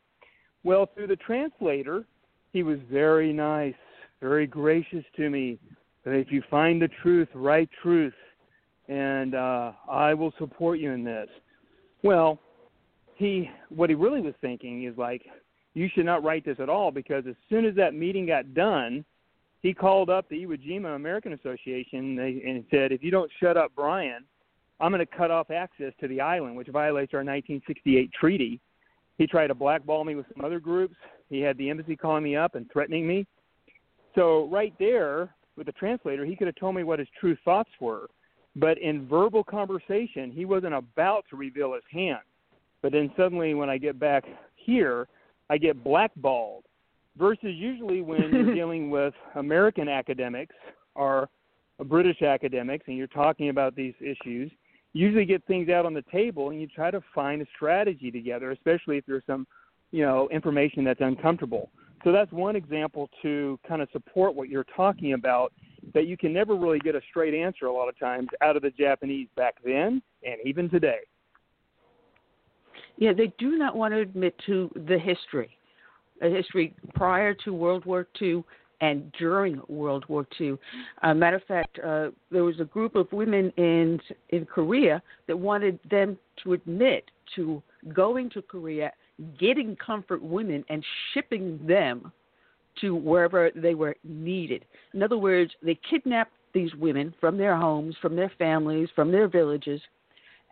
[0.63, 2.05] Well, through the translator,
[2.53, 3.75] he was very nice,
[4.21, 5.59] very gracious to me.
[6.05, 8.15] That if you find the truth, write truth,
[8.89, 11.29] and uh, I will support you in this.
[12.03, 12.39] Well,
[13.17, 15.23] he what he really was thinking is like,
[15.75, 19.05] you should not write this at all because as soon as that meeting got done,
[19.63, 23.75] he called up the Iwo Jima American Association and said, if you don't shut up
[23.77, 24.25] Bryan,
[24.81, 28.59] I'm going to cut off access to the island, which violates our 1968 treaty.
[29.19, 30.97] He tried to blackball me with some other groups.
[31.29, 33.27] He had the embassy calling me up and threatening me.
[34.15, 37.71] So right there with the translator, he could have told me what his true thoughts
[37.81, 38.09] were.
[38.57, 42.21] But in verbal conversation, he wasn't about to reveal his hand.
[42.83, 44.25] But then suddenly, when I get back
[44.57, 45.07] here,
[45.49, 46.65] I get blackballed.
[47.19, 50.55] Versus usually when you're dealing with American academics
[50.95, 51.29] or
[51.85, 54.51] British academics and you're talking about these issues,
[54.93, 58.51] usually get things out on the table and you try to find a strategy together,
[58.51, 59.47] especially if there's some,
[59.93, 61.71] you know, information that's uncomfortable.
[62.05, 65.53] So that's one example to kind of support what you're talking about
[65.95, 68.63] that you can never really get a straight answer a lot of times out of
[68.63, 71.01] the Japanese back then and even today.
[72.97, 75.57] Yeah, they do not want to admit to the history,
[76.23, 78.45] a history prior to World War II
[78.81, 80.57] and during World War II.
[81.03, 84.01] Uh, matter of fact, uh, there was a group of women in
[84.31, 87.63] in Korea that wanted them to admit to
[87.93, 88.93] going to Korea,
[89.39, 92.13] getting comfort women, and shipping them
[92.81, 94.65] to wherever they were needed.
[94.95, 99.29] In other words, they kidnapped these women from their homes, from their families, from their
[99.29, 99.81] villages,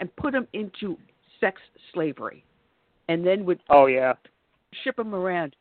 [0.01, 0.97] and put them into
[1.41, 1.61] sex
[1.93, 2.45] slavery,
[3.09, 4.15] and then would oh yeah
[4.85, 5.57] ship them around.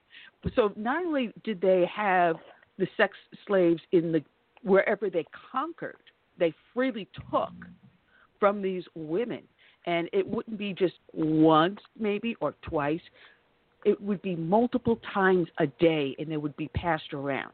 [0.55, 2.37] So not only did they have
[2.77, 3.15] the sex
[3.45, 4.23] slaves in the
[4.63, 5.95] wherever they conquered,
[6.37, 7.53] they freely took
[8.39, 9.41] from these women,
[9.85, 13.01] and it wouldn't be just once maybe or twice.
[13.85, 17.53] It would be multiple times a day, and they would be passed around.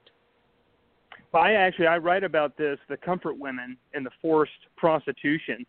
[1.31, 5.65] Well, I actually I write about this, the comfort women and the forced prostitution,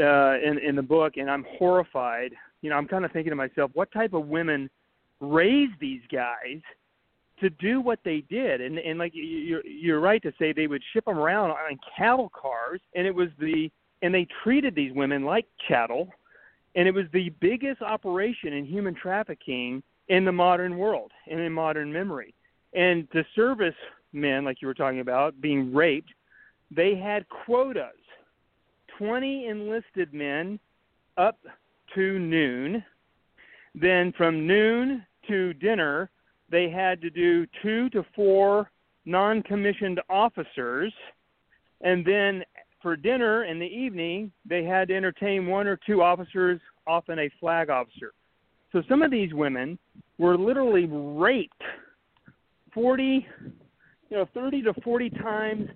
[0.00, 2.32] uh, in in the book, and I'm horrified.
[2.62, 4.68] You know, I'm kind of thinking to myself, what type of women
[5.20, 6.60] raise these guys
[7.40, 8.60] to do what they did?
[8.60, 12.30] And and like you're you're right to say they would ship them around on cattle
[12.34, 13.70] cars, and it was the
[14.02, 16.08] and they treated these women like chattel,
[16.78, 21.52] and it was the biggest operation in human trafficking in the modern world and in
[21.52, 22.32] modern memory.
[22.72, 23.74] And the service
[24.12, 26.10] men, like you were talking about, being raped,
[26.70, 27.98] they had quotas
[28.96, 30.60] 20 enlisted men
[31.16, 31.40] up
[31.96, 32.84] to noon.
[33.74, 36.10] Then from noon to dinner,
[36.48, 38.70] they had to do two to four
[39.04, 40.92] non commissioned officers.
[41.80, 42.44] And then
[42.82, 47.30] for dinner in the evening, they had to entertain one or two officers, often a
[47.40, 48.12] flag officer.
[48.72, 49.78] So some of these women
[50.18, 51.62] were literally raped
[52.74, 53.26] 40,
[54.10, 55.68] you know, 30 to 40 times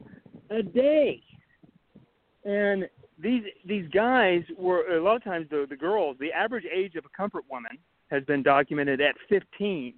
[0.50, 1.22] a day.
[2.44, 2.88] And
[3.18, 6.16] these these guys were a lot of times the the girls.
[6.18, 7.78] The average age of a comfort woman
[8.10, 9.94] has been documented at 15.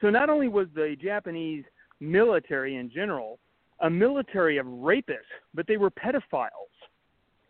[0.00, 1.64] So not only was the Japanese
[2.00, 3.38] military in general
[3.80, 6.48] a military of rapists, but they were pedophiles,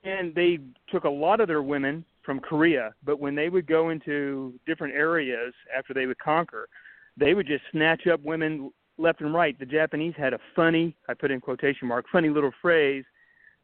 [0.04, 0.58] and they
[0.90, 2.94] took a lot of their women from Korea.
[3.04, 6.68] But when they would go into different areas after they would conquer,
[7.16, 9.58] they would just snatch up women left and right.
[9.58, 13.04] The Japanese had a funny, I put in quotation mark, funny little phrase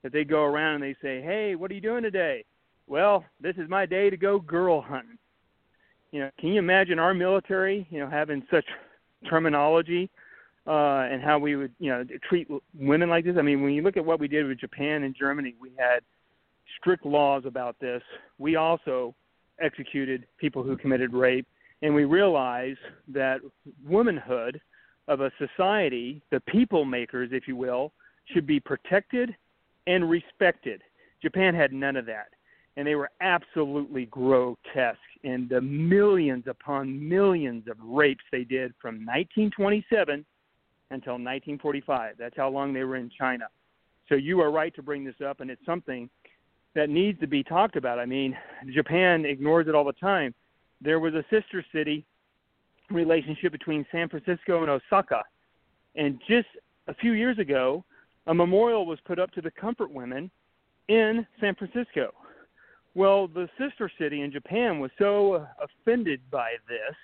[0.03, 2.45] that they go around and they say, "Hey, what are you doing today?"
[2.87, 5.19] Well, this is my day to go girl hunting.
[6.13, 8.67] You know, can you imagine our military, you know, having such
[9.29, 10.11] terminology
[10.67, 13.37] uh, and how we would, you know, treat women like this?
[13.39, 16.01] I mean, when you look at what we did with Japan and Germany, we had
[16.79, 18.03] strict laws about this.
[18.39, 19.15] We also
[19.61, 21.47] executed people who committed rape,
[21.83, 22.79] and we realized
[23.09, 23.41] that
[23.87, 24.61] womanhood
[25.07, 27.93] of a society, the people makers, if you will,
[28.33, 29.35] should be protected
[29.87, 30.83] and respected.
[31.21, 32.29] Japan had none of that.
[32.77, 38.95] And they were absolutely grotesque in the millions upon millions of rapes they did from
[39.07, 40.25] 1927
[40.95, 42.15] until 1945.
[42.19, 43.47] That's how long they were in China.
[44.09, 46.09] So you are right to bring this up, and it's something
[46.75, 47.99] that needs to be talked about.
[47.99, 48.37] I mean,
[48.73, 50.35] Japan ignores it all the time.
[50.81, 52.05] There was a sister city
[52.91, 55.23] relationship between San Francisco and Osaka.
[55.95, 56.49] And just
[56.89, 57.85] a few years ago,
[58.27, 60.31] a memorial was put up to the comfort women
[60.89, 62.13] in San Francisco.
[62.95, 66.97] Well, the sister city in Japan was so offended by this,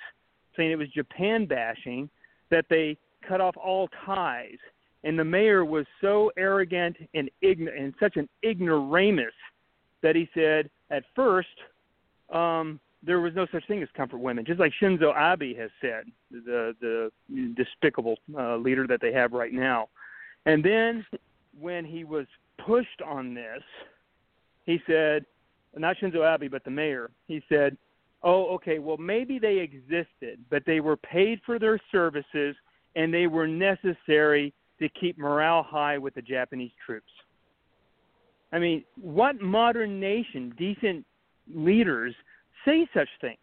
[0.56, 2.10] saying it was Japan bashing,
[2.50, 2.96] that they
[3.26, 4.58] cut off all ties.
[5.02, 9.32] And the mayor was so arrogant and ignorant and such an ignoramus
[10.02, 11.48] that he said at first
[12.30, 16.04] um, there was no such thing as comfort women, just like Shinzo Abe has said,
[16.30, 17.10] the the
[17.56, 19.88] despicable uh, leader that they have right now.
[20.46, 21.06] And then
[21.58, 22.26] when he was
[22.58, 23.62] pushed on this,
[24.66, 25.24] he said,
[25.76, 27.76] not Shinzo Abe, but the mayor, he said,
[28.22, 32.54] oh, okay, well, maybe they existed, but they were paid for their services
[32.96, 37.10] and they were necessary to keep morale high with the Japanese troops.
[38.52, 41.04] I mean, what modern nation, decent
[41.54, 42.14] leaders,
[42.64, 43.38] say such things?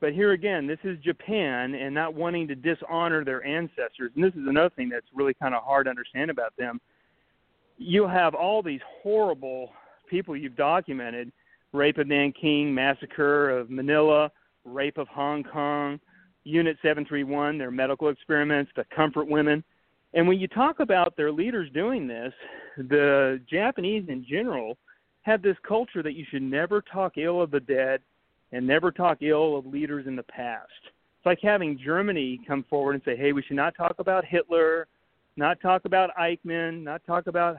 [0.00, 4.12] But here again, this is Japan and not wanting to dishonor their ancestors.
[4.14, 6.80] And this is another thing that's really kind of hard to understand about them.
[7.78, 9.70] You have all these horrible
[10.08, 11.32] people you've documented
[11.72, 14.30] rape of Nanking, massacre of Manila,
[14.64, 15.98] rape of Hong Kong,
[16.46, 19.64] Unit 731, their medical experiments, the comfort women.
[20.14, 22.32] And when you talk about their leaders doing this,
[22.76, 24.78] the Japanese in general
[25.22, 28.00] have this culture that you should never talk ill of the dead
[28.52, 30.70] and never talk ill of leaders in the past.
[30.84, 34.86] It's like having Germany come forward and say, hey, we should not talk about Hitler,
[35.36, 37.56] not talk about Eichmann, not talk about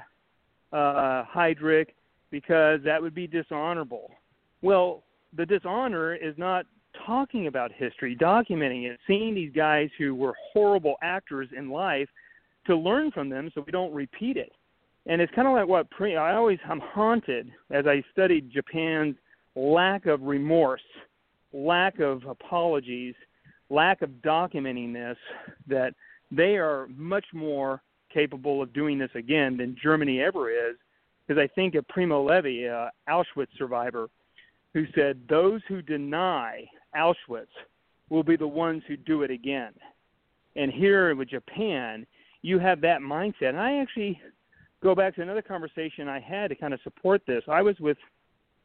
[0.71, 1.89] uh, Heydrich,
[2.31, 4.11] because that would be dishonorable.
[4.61, 5.03] Well,
[5.35, 6.65] the dishonor is not
[7.05, 12.09] talking about history, documenting it, seeing these guys who were horrible actors in life
[12.65, 14.51] to learn from them so we don't repeat it.
[15.05, 19.15] And it's kind of like what pre- I always I'm haunted as I studied Japan's
[19.55, 20.81] lack of remorse,
[21.53, 23.15] lack of apologies,
[23.69, 25.17] lack of documenting this
[25.67, 25.93] that
[26.31, 27.81] they are much more
[28.13, 30.75] capable of doing this again than Germany ever is
[31.25, 34.07] because I think of Primo Levi, uh, Auschwitz survivor,
[34.73, 36.65] who said, Those who deny
[36.97, 37.47] Auschwitz
[38.09, 39.73] will be the ones who do it again.
[40.55, 42.05] And here with Japan,
[42.41, 43.49] you have that mindset.
[43.49, 44.19] And I actually
[44.81, 47.43] go back to another conversation I had to kind of support this.
[47.47, 47.97] I was with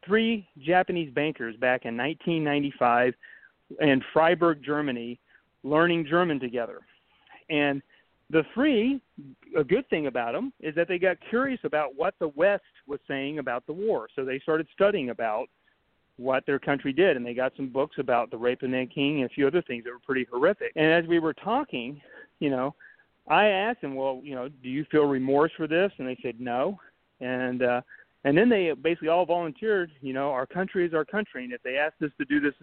[0.05, 3.13] three Japanese bankers back in 1995
[3.79, 5.19] in Freiburg, Germany,
[5.63, 6.81] learning German together.
[7.49, 7.81] And
[8.29, 9.01] the three,
[9.57, 12.99] a good thing about them is that they got curious about what the West was
[13.07, 14.07] saying about the war.
[14.15, 15.47] So they started studying about
[16.17, 19.29] what their country did, and they got some books about the rape of Nanking and
[19.29, 20.71] a few other things that were pretty horrific.
[20.75, 22.01] And as we were talking,
[22.39, 22.75] you know,
[23.27, 25.91] I asked them, well, you know, do you feel remorse for this?
[25.97, 26.79] And they said no.
[27.19, 27.81] And uh,
[28.25, 29.91] and then they basically all volunteered.
[30.01, 32.53] You know, our country is our country, and if they asked us to do this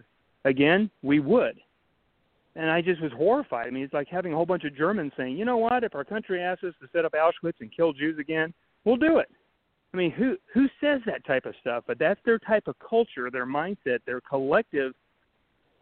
[0.45, 1.59] again, we would
[2.57, 3.67] and I just was horrified.
[3.67, 5.85] I mean, it's like having a whole bunch of Germans saying, "You know what?
[5.85, 8.53] If our country asks us to set up Auschwitz and kill Jews again,
[8.85, 9.31] we'll do it."
[9.93, 11.85] I mean, who who says that type of stuff?
[11.87, 14.93] But that's their type of culture, their mindset, their collective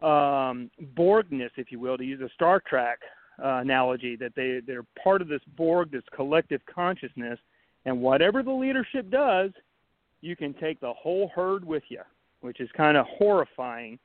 [0.01, 2.99] um, Borgness, if you will, to use a Star Trek
[3.43, 4.15] uh, analogy.
[4.15, 7.39] That they they're part of this Borg, this collective consciousness,
[7.85, 9.51] and whatever the leadership does,
[10.21, 12.01] you can take the whole herd with you,
[12.41, 13.99] which is kind of horrifying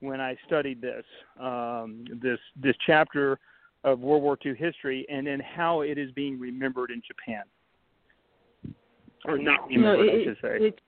[0.00, 1.04] when I studied this
[1.38, 3.38] um, this this chapter
[3.84, 7.42] of World War II history, and then how it is being remembered in Japan,
[9.24, 10.66] or not remembered, no, it, I should say.
[10.66, 10.80] It,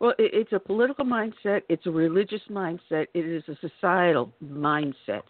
[0.00, 1.62] well, it, it's a political mindset.
[1.68, 3.06] It's a religious mindset.
[3.14, 5.22] It is a societal mindset.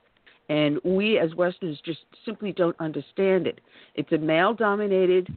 [0.49, 3.61] And we as Westerners just simply don't understand it.
[3.95, 5.29] It's a male dominated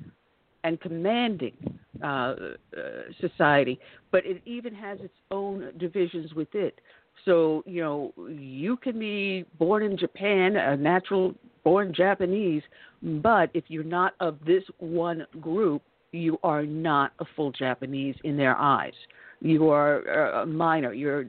[0.64, 1.54] and commanding
[2.04, 2.36] uh, uh,
[3.22, 3.80] society,
[4.12, 6.82] but it even has its own divisions with it.
[7.24, 12.64] So, you know, you can be born in Japan, a natural born Japanese,
[13.02, 15.82] but if you're not of this one group,
[16.16, 18.94] you are not a full Japanese in their eyes.
[19.42, 20.94] You are uh, a minor.
[20.94, 21.26] You're,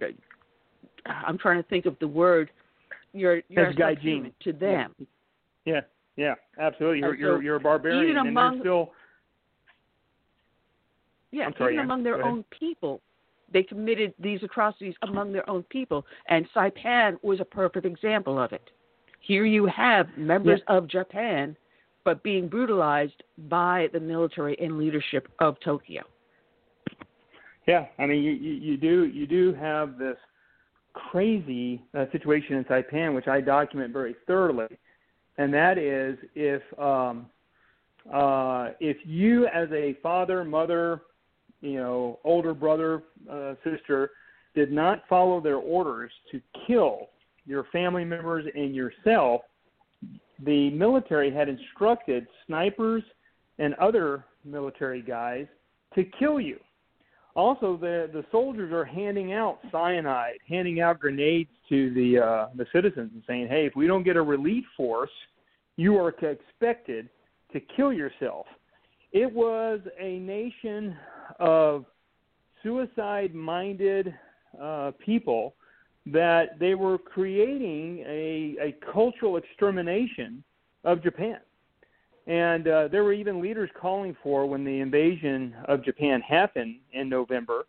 [1.07, 2.51] I'm trying to think of the word.
[3.13, 4.95] You're, you're subhuman to them.
[5.65, 5.81] Yeah,
[6.17, 7.01] yeah, absolutely.
[7.01, 8.93] You're And you're you're a barbarian, even and among- they're still.
[11.33, 13.01] Yeah, sorry, even among their own people,
[13.53, 18.53] they committed these atrocities among their own people, and Saipan was a perfect example of
[18.53, 18.71] it.
[19.21, 21.57] Here you have members of Japan,
[22.07, 26.05] but being brutalized by the military and leadership of Tokyo.
[27.67, 30.17] Yeah, I mean, you, you, do you do have this
[30.95, 34.79] crazy uh, situation in Saipan, which I document very thoroughly,
[35.37, 37.27] and that is if um,
[38.15, 41.03] uh, if you as a father, mother,
[41.61, 44.13] you know, older brother, uh, sister,
[44.55, 47.09] did not follow their orders to kill
[47.47, 49.41] your family members and yourself,
[50.45, 53.03] the military had instructed snipers
[53.59, 55.47] and other military guys
[55.95, 56.59] to kill you.
[57.35, 62.67] Also, the the soldiers are handing out cyanide, handing out grenades to the uh, the
[62.73, 65.11] citizens, and saying, "Hey, if we don't get a relief force,
[65.77, 67.11] you are expected
[67.53, 68.47] to kill yourself."
[69.13, 70.97] It was a nation
[71.39, 71.85] of
[72.63, 74.15] suicide-minded
[74.61, 75.55] uh, people
[76.07, 80.43] that they were creating a, a cultural extermination
[80.85, 81.39] of Japan.
[82.27, 87.09] And uh, there were even leaders calling for when the invasion of Japan happened in
[87.09, 87.67] November,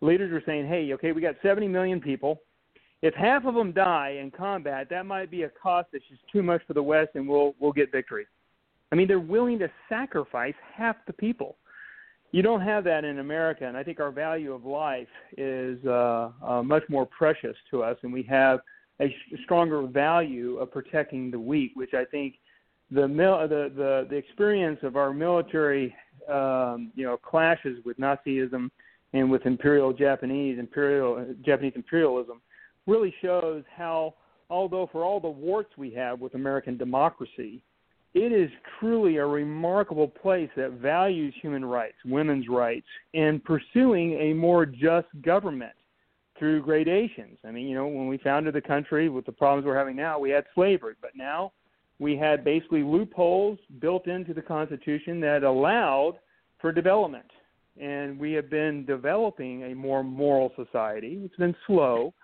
[0.00, 2.40] leaders were saying, "Hey, okay, we got 70 million people.
[3.02, 6.42] If half of them die in combat, that might be a cost that's just too
[6.42, 8.26] much for the West, and we'll we'll get victory."
[8.92, 11.56] I mean, they're willing to sacrifice half the people.
[12.34, 15.06] You don't have that in America, and I think our value of life
[15.38, 18.58] is uh, uh, much more precious to us, and we have
[18.98, 22.34] a sh- stronger value of protecting the weak, which I think
[22.90, 25.94] the mil- the, the the experience of our military,
[26.28, 28.68] um, you know, clashes with Nazism
[29.12, 32.42] and with imperial Japanese imperial Japanese imperialism
[32.88, 34.14] really shows how,
[34.50, 37.62] although for all the warts we have with American democracy,
[38.14, 44.32] it is truly a remarkable place that values human rights, women's rights, and pursuing a
[44.32, 45.72] more just government
[46.38, 47.38] through gradations.
[47.44, 50.18] I mean, you know, when we founded the country with the problems we're having now,
[50.18, 51.52] we had slavery, but now
[51.98, 56.14] we had basically loopholes built into the Constitution that allowed
[56.60, 57.30] for development.
[57.80, 61.20] And we have been developing a more moral society.
[61.24, 62.14] It's been slow,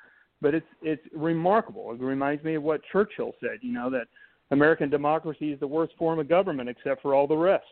[0.41, 1.93] but it's it's remarkable.
[1.93, 4.07] It reminds me of what Churchill said, you know, that
[4.51, 7.65] American democracy is the worst form of government except for all the rest.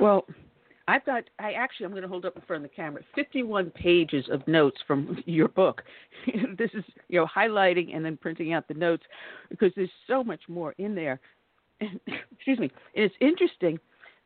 [0.00, 0.26] Well,
[0.86, 1.24] I've got.
[1.38, 3.02] I actually, I'm going to hold up in front of the camera.
[3.14, 5.82] 51 pages of notes from your book.
[6.58, 9.04] this is, you know, highlighting and then printing out the notes
[9.50, 11.20] because there's so much more in there.
[11.80, 12.00] And,
[12.32, 12.70] excuse me.
[12.94, 13.78] And it's interesting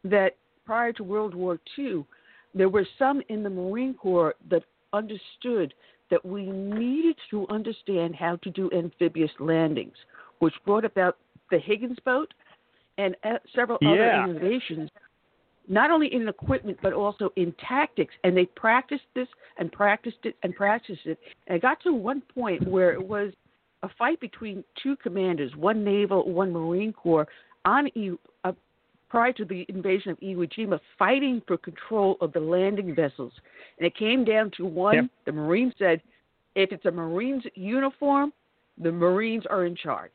[0.05, 2.05] that prior to World War II,
[2.55, 5.75] there were some in the Marine Corps that understood
[6.11, 9.97] that we needed to understand how to do amphibious landings,
[10.39, 11.17] which brought about
[11.51, 12.33] the Higgins boat
[12.99, 13.91] and uh, several Yeah.
[13.91, 14.91] other innovations
[15.69, 18.15] not only in equipment but also in tactics.
[18.25, 19.29] And they practiced this
[19.59, 21.19] and practiced it and practiced it.
[21.47, 23.33] And it got to one point where it was
[23.83, 27.29] a fight between two commanders, one naval, one Marine Corps,
[27.65, 27.89] on
[29.09, 33.33] prior to the invasion of Iwo Jima, fighting for control of the landing vessels.
[33.79, 34.95] And it came down to one.
[34.95, 35.05] Yep.
[35.27, 36.03] The Marine said,
[36.55, 38.33] if it's a Marine's uniform,
[38.77, 40.13] the Marines are in charge.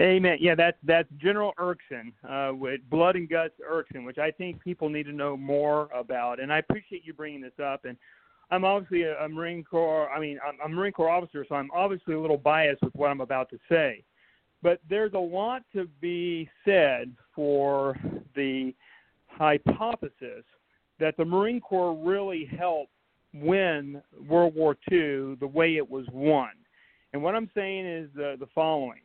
[0.00, 0.38] Amen.
[0.40, 4.88] Yeah, that's that's General Erskine uh, with Blood and Guts Erskine, which I think people
[4.88, 6.40] need to know more about.
[6.40, 7.84] And I appreciate you bringing this up.
[7.84, 7.98] And
[8.50, 10.10] I'm obviously a, a Marine Corps.
[10.10, 12.94] I mean, I'm, I'm a Marine Corps officer, so I'm obviously a little biased with
[12.94, 14.02] what I'm about to say.
[14.62, 17.96] But there's a lot to be said for
[18.36, 18.74] the
[19.26, 20.44] hypothesis
[21.00, 22.92] that the Marine Corps really helped
[23.34, 26.50] win World War II the way it was won.
[27.12, 29.00] And what I'm saying is the, the following.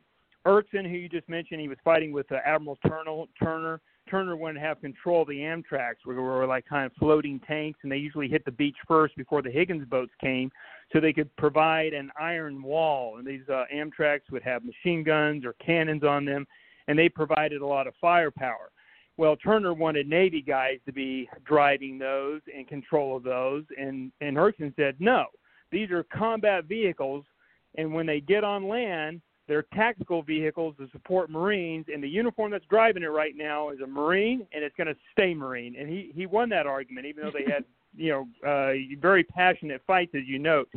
[0.45, 3.25] Erskine, who you just mentioned, he was fighting with uh, Admiral Turner.
[3.41, 3.81] Turner.
[4.07, 7.79] Turner wanted to have control of the Amtracs, where were like kind of floating tanks,
[7.83, 10.51] and they usually hit the beach first before the Higgins boats came,
[10.91, 13.17] so they could provide an iron wall.
[13.17, 16.45] And these uh, Amtracs would have machine guns or cannons on them,
[16.87, 18.71] and they provided a lot of firepower.
[19.17, 24.37] Well, Turner wanted Navy guys to be driving those and control of those, and and
[24.37, 25.25] Erskine said no.
[25.71, 27.25] These are combat vehicles,
[27.75, 32.51] and when they get on land, they're tactical vehicles to support Marines, and the uniform
[32.51, 35.75] that's driving it right now is a Marine, and it's going to stay Marine.
[35.79, 37.63] And he he won that argument, even though they had
[37.95, 40.69] you know uh, very passionate fights, as you note.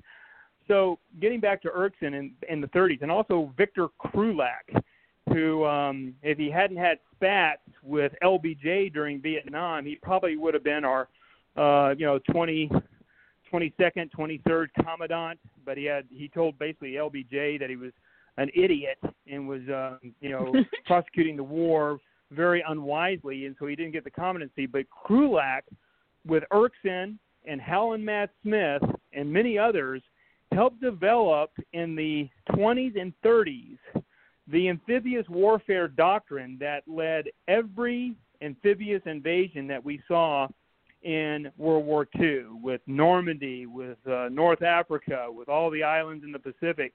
[0.68, 4.82] So getting back to Erskine in in the 30s, and also Victor Krulak,
[5.32, 10.64] who um, if he hadn't had spats with LBJ during Vietnam, he probably would have
[10.64, 11.08] been our
[11.56, 12.70] uh, you know 20
[13.52, 15.40] 22nd, 23rd commandant.
[15.64, 17.90] But he had he told basically LBJ that he was
[18.36, 18.98] an idiot
[19.30, 20.52] and was uh, you know
[20.86, 21.98] prosecuting the war
[22.30, 24.70] very unwisely, and so he didn't get the commandancy.
[24.70, 25.62] But Krulak,
[26.26, 28.82] with Erskine and Howlin' Mad Smith
[29.12, 30.02] and many others,
[30.52, 33.78] helped develop in the 20s and 30s
[34.48, 40.48] the amphibious warfare doctrine that led every amphibious invasion that we saw
[41.02, 46.32] in World War II, with Normandy, with uh, North Africa, with all the islands in
[46.32, 46.92] the Pacific.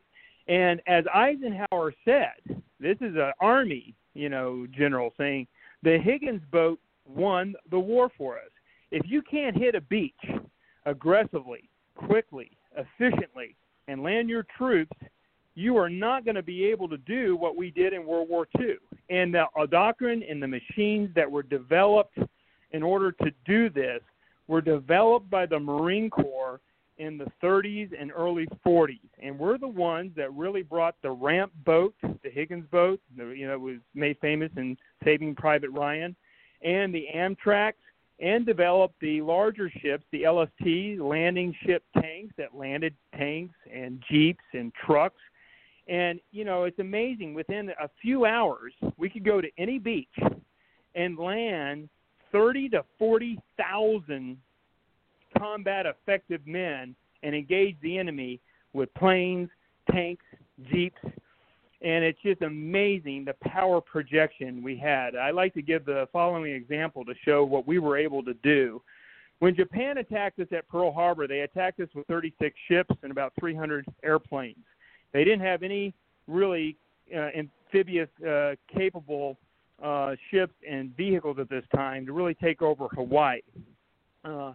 [0.48, 5.48] And as Eisenhower said, this is an army, you know, general saying
[5.84, 8.52] the Higgins boat won the war for us.
[8.92, 10.14] If you can't hit a beach
[10.86, 13.56] aggressively, quickly, efficiently,
[13.88, 14.98] and land your troops,
[15.56, 18.48] you are not going to be able to do what we did in World War
[18.60, 18.76] II.
[19.10, 22.18] And the uh, doctrine and the machines that were developed
[22.72, 24.02] in order to do this
[24.48, 26.60] were developed by the Marine Corps
[26.98, 31.52] in the 30s and early 40s, and we're the ones that really brought the ramp
[31.66, 36.16] boat, the Higgins boat, you know, was made famous in Saving Private Ryan,
[36.62, 37.74] and the Amtrac,
[38.20, 44.44] and developed the larger ships, the LST, landing ship tanks that landed tanks and jeeps
[44.54, 45.22] and trucks.
[45.88, 47.34] And you know, it's amazing.
[47.34, 50.08] Within a few hours, we could go to any beach
[50.96, 51.90] and land
[52.32, 54.38] thirty to forty thousand
[55.38, 58.40] combat effective men and engage the enemy
[58.74, 59.50] with planes,
[59.92, 60.26] tanks,
[60.72, 61.02] jeeps,
[61.82, 65.16] and it's just amazing the power projection we had.
[65.16, 68.82] I like to give the following example to show what we were able to do.
[69.40, 73.34] When Japan attacked us at Pearl Harbor, they attacked us with 36 ships and about
[73.40, 74.64] 300 airplanes.
[75.14, 75.94] They didn't have any
[76.28, 76.78] really
[77.14, 79.38] uh, amphibious uh, capable
[79.84, 83.42] uh, ships and vehicles at this time to really take over Hawaii.
[84.24, 84.54] Uh,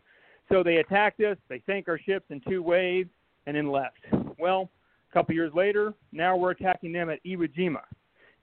[0.50, 3.10] so they attacked us, they sank our ships in two waves,
[3.46, 4.06] and then left.
[4.38, 4.70] Well,
[5.10, 7.82] a couple years later, now we're attacking them at Iwo Jima.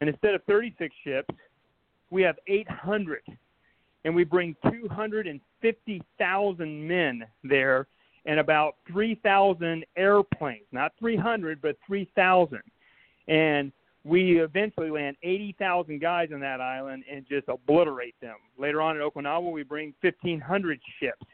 [0.01, 1.33] And instead of 36 ships,
[2.09, 3.21] we have 800.
[4.05, 7.87] And we bring 250,000 men there
[8.25, 10.65] and about 3,000 airplanes.
[10.71, 12.59] Not 300, but 3,000.
[13.27, 13.71] And
[14.03, 18.37] we eventually land 80,000 guys on that island and just obliterate them.
[18.57, 21.25] Later on in Okinawa, we bring 1,500 ships,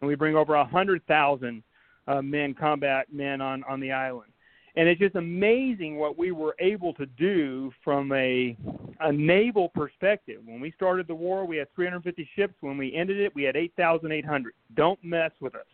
[0.00, 1.62] and we bring over a 100,000
[2.08, 4.32] uh, men, combat men, on on the island.
[4.76, 8.56] And it's just amazing what we were able to do from a
[9.00, 10.40] a naval perspective.
[10.44, 12.54] When we started the war, we had 350 ships.
[12.60, 14.52] When we ended it, we had 8,800.
[14.74, 15.66] Don't mess with us.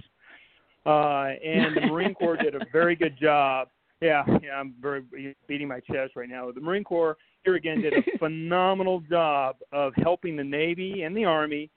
[0.85, 3.69] Uh, and the Marine Corps did a very good job
[4.01, 6.51] yeah, yeah, I'm very beating my chest right now.
[6.51, 11.25] The Marine Corps here again did a phenomenal job of helping the Navy and the
[11.25, 11.71] Army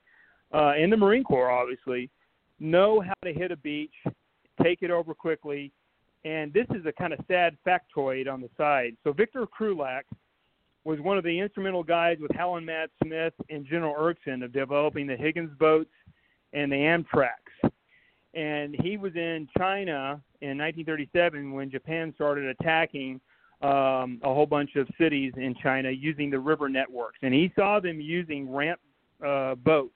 [0.52, 2.10] uh, and the Marine Corps, obviously,
[2.60, 3.94] know how to hit a beach,
[4.62, 5.72] take it over quickly.
[6.24, 8.96] And this is a kind of sad factoid on the side.
[9.02, 10.02] So Victor Krulak
[10.84, 15.06] was one of the instrumental guys with Howlin' Mad Smith and General Erskine of developing
[15.06, 15.90] the Higgins boats
[16.52, 17.70] and the Amtracs
[18.34, 23.20] and he was in China in 1937 when Japan started attacking
[23.62, 27.80] um, a whole bunch of cities in China using the river networks, and he saw
[27.80, 28.80] them using ramp
[29.26, 29.94] uh, boats.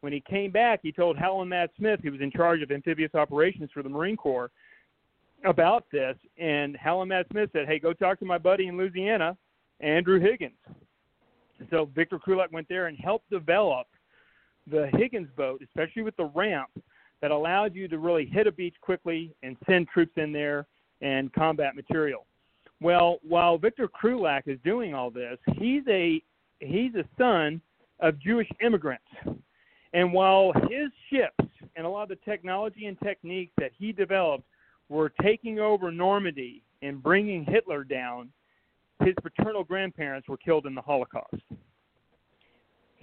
[0.00, 3.14] When he came back, he told Howlin' Mad Smith, who was in charge of amphibious
[3.14, 4.50] operations for the Marine Corps,
[5.44, 6.16] about this.
[6.38, 9.36] And Howlin' Mad Smith said, "Hey, go talk to my buddy in Louisiana,
[9.80, 10.58] Andrew Higgins."
[11.70, 13.86] So Victor Krulak went there and helped develop
[14.66, 16.70] the Higgins boat, especially with the ramp
[17.20, 20.66] that allowed you to really hit a beach quickly and send troops in there
[21.00, 22.26] and combat material.
[22.80, 26.22] Well, while Victor Krulak is doing all this, he's a
[26.60, 27.60] he's a son
[28.00, 29.04] of Jewish immigrants.
[29.96, 34.44] And while his ships and a lot of the technology and techniques that he developed
[34.90, 38.30] were taking over Normandy and bringing Hitler down,
[39.02, 41.42] his paternal grandparents were killed in the Holocaust.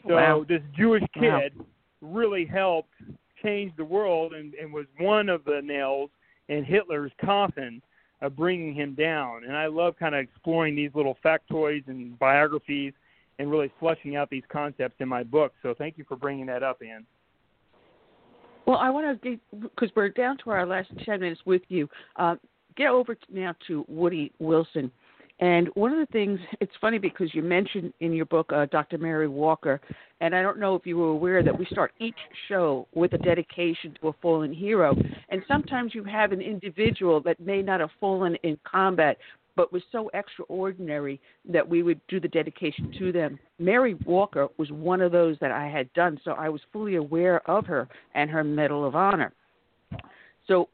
[0.07, 0.43] So Wow.
[0.47, 1.39] this Jewish Wow.
[1.39, 1.65] kid
[2.01, 2.93] really helped
[3.41, 6.11] change the world and, and was one of the nails
[6.47, 7.81] in Hitler's coffin
[8.21, 9.45] of bringing him down.
[9.45, 12.93] And I love kind of exploring these little factoids and biographies
[13.39, 15.53] and really fleshing out these concepts in my book.
[15.61, 17.05] So thank you for bringing that up, Ann.
[18.65, 21.89] Well, I want to because we're down to our last ten minutes with you.
[22.15, 22.35] Uh,
[22.77, 24.89] get over now to Woody Wilson,
[25.39, 28.97] and one of the things it's funny because you mentioned in your book uh, Dr.
[28.97, 29.81] Mary Walker,
[30.21, 32.15] and I don't know if you were aware that we start each
[32.47, 34.95] show with a dedication to a fallen hero,
[35.29, 39.17] and sometimes you have an individual that may not have fallen in combat,
[39.55, 43.39] but was so extraordinary that we would do the dedication to them.
[43.59, 47.47] Mary Walker was one of those that I had done, so I was fully aware
[47.49, 49.33] of her and her Medal of Honor.
[50.47, 50.69] So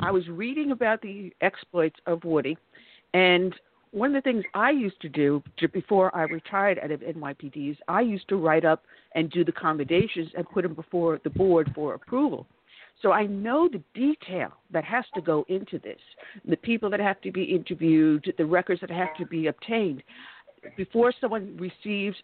[0.00, 2.56] I was reading about the exploits of Woody,
[3.14, 3.54] and
[3.90, 8.00] one of the things I used to do before I retired out of NYPDs, I
[8.00, 8.84] used to write up
[9.14, 12.46] and do the commendations and put them before the board for approval.
[13.02, 15.98] So I know the detail that has to go into this,
[16.48, 20.02] the people that have to be interviewed, the records that have to be obtained
[20.76, 22.16] before someone receives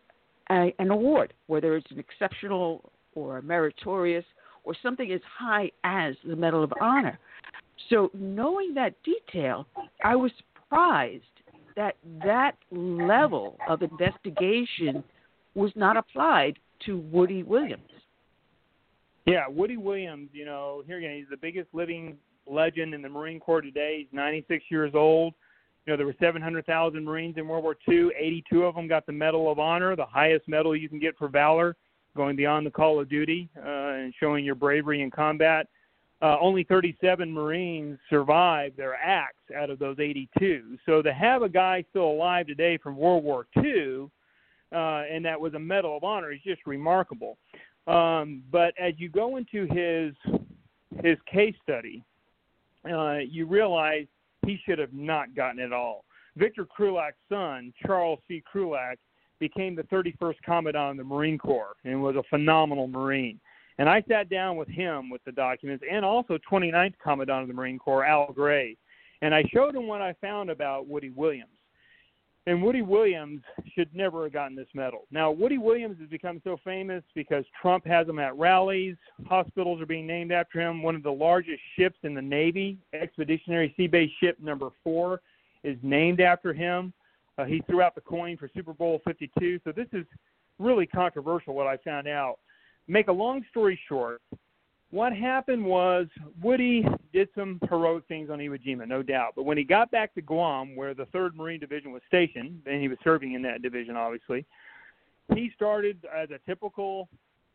[0.51, 4.25] a, an award, whether it's an exceptional or meritorious
[4.63, 7.19] or something as high as the Medal of Honor.
[7.91, 9.67] So knowing that detail,
[10.05, 11.25] I was surprised
[11.75, 15.03] that that level of investigation
[15.55, 17.83] was not applied to Woody Williams.
[19.29, 23.39] Yeah, Woody Williams, you know, here again, he's the biggest living legend in the Marine
[23.39, 23.99] Corps today.
[23.99, 25.35] He's 96 years old.
[25.85, 28.09] You know, there were 700,000 Marines in World War II.
[28.19, 31.29] 82 of them got the Medal of Honor, the highest medal you can get for
[31.29, 31.77] valor,
[32.17, 35.67] going beyond the call of duty uh, and showing your bravery in combat.
[36.23, 40.79] Uh, only 37 Marines survived their acts out of those 82.
[40.87, 44.09] So to have a guy still alive today from World War II,
[44.73, 47.37] uh, and that was a Medal of Honor, is just remarkable.
[47.89, 50.15] Um, but as you go into his
[51.03, 52.05] his case study,
[52.89, 54.07] uh, you realize
[54.47, 56.05] he should have not gotten it all.
[56.37, 58.43] Victor Krulak's son, Charles C.
[58.53, 58.97] Krulak,
[59.39, 63.41] became the 31st Commandant of the Marine Corps and was a phenomenal Marine.
[63.79, 67.55] And I sat down with him with the documents and also 29th Commandant of the
[67.55, 68.77] Marine Corps, Al Gray,
[69.23, 71.51] and I showed him what I found about Woody Williams.
[72.49, 73.43] And Woody Williams
[73.75, 75.01] should never have gotten this medal.
[75.11, 78.97] Now, Woody Williams has become so famous because Trump has him at rallies.
[79.27, 80.83] Hospitals are being named after him.
[80.83, 85.21] One of the largest ships in the Navy, Expeditionary Sea Base Ship Number Four,
[85.63, 86.95] is named after him.
[87.37, 89.61] Uh, he threw out the coin for Super Bowl 52.
[89.63, 90.07] So this is
[90.59, 91.53] really controversial.
[91.53, 92.39] What I found out.
[92.87, 94.23] Make a long story short,
[94.91, 96.07] what happened was
[96.43, 99.35] Woody did some heroic things on Iwo Jima, no doubt.
[99.37, 102.81] But when he got back to Guam, where the Third Marine Division was stationed, and
[102.81, 104.47] he was serving in that division, obviously,
[105.35, 107.09] he started as a typical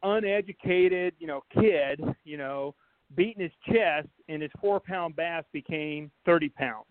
[0.04, 2.76] uneducated, you know, kid, you know,
[3.16, 6.88] beating his chest, and his four-pound bass became 30 pounds.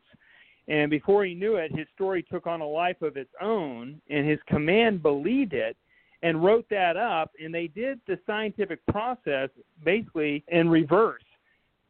[0.69, 4.28] And before he knew it, his story took on a life of its own, and
[4.28, 5.77] his command believed it
[6.23, 7.32] and wrote that up.
[7.43, 9.51] And they did the scientific process
[9.85, 11.23] basically in reverse.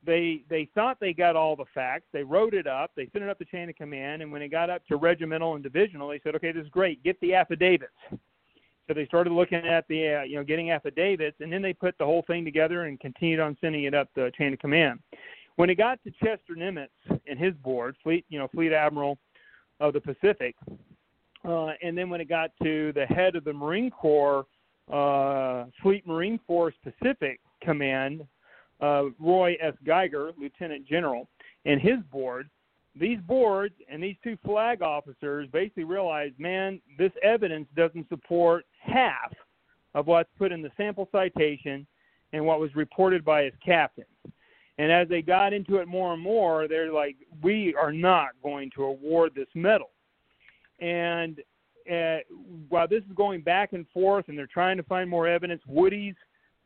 [0.04, 2.06] They they thought they got all the facts.
[2.12, 2.90] They wrote it up.
[2.96, 4.20] They sent it up the chain of command.
[4.22, 7.02] And when it got up to regimental and divisional, they said, "Okay, this is great.
[7.04, 7.92] Get the affidavits."
[8.88, 11.96] So they started looking at the uh, you know getting affidavits, and then they put
[11.98, 14.98] the whole thing together and continued on sending it up the chain of command.
[15.54, 16.88] When it got to Chester Nimitz
[17.26, 19.18] and his board, fleet you know fleet admiral
[19.78, 20.56] of the Pacific,
[21.44, 24.46] uh, and then when it got to the head of the Marine Corps
[24.92, 28.26] uh, Fleet Marine Force Pacific Command,
[28.80, 29.74] uh, Roy S.
[29.84, 31.28] Geiger, Lieutenant General,
[31.64, 32.48] and his board,
[32.98, 39.32] these boards and these two flag officers basically realized, man, this evidence doesn't support half
[39.94, 41.86] of what's put in the sample citation
[42.32, 44.06] and what was reported by his captains.
[44.78, 48.70] And as they got into it more and more, they're like, we are not going
[48.74, 49.90] to award this medal.
[50.82, 51.38] And
[51.90, 52.18] uh,
[52.68, 56.16] while this is going back and forth and they're trying to find more evidence, Woody's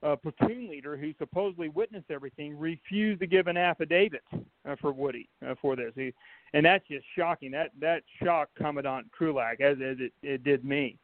[0.02, 5.28] uh, platoon leader, who supposedly witnessed everything, refused to give an affidavit uh, for Woody
[5.46, 5.92] uh, for this.
[5.94, 6.12] He,
[6.54, 7.50] and that's just shocking.
[7.50, 10.96] That that shocked Commandant Krulak as, as it, it did me.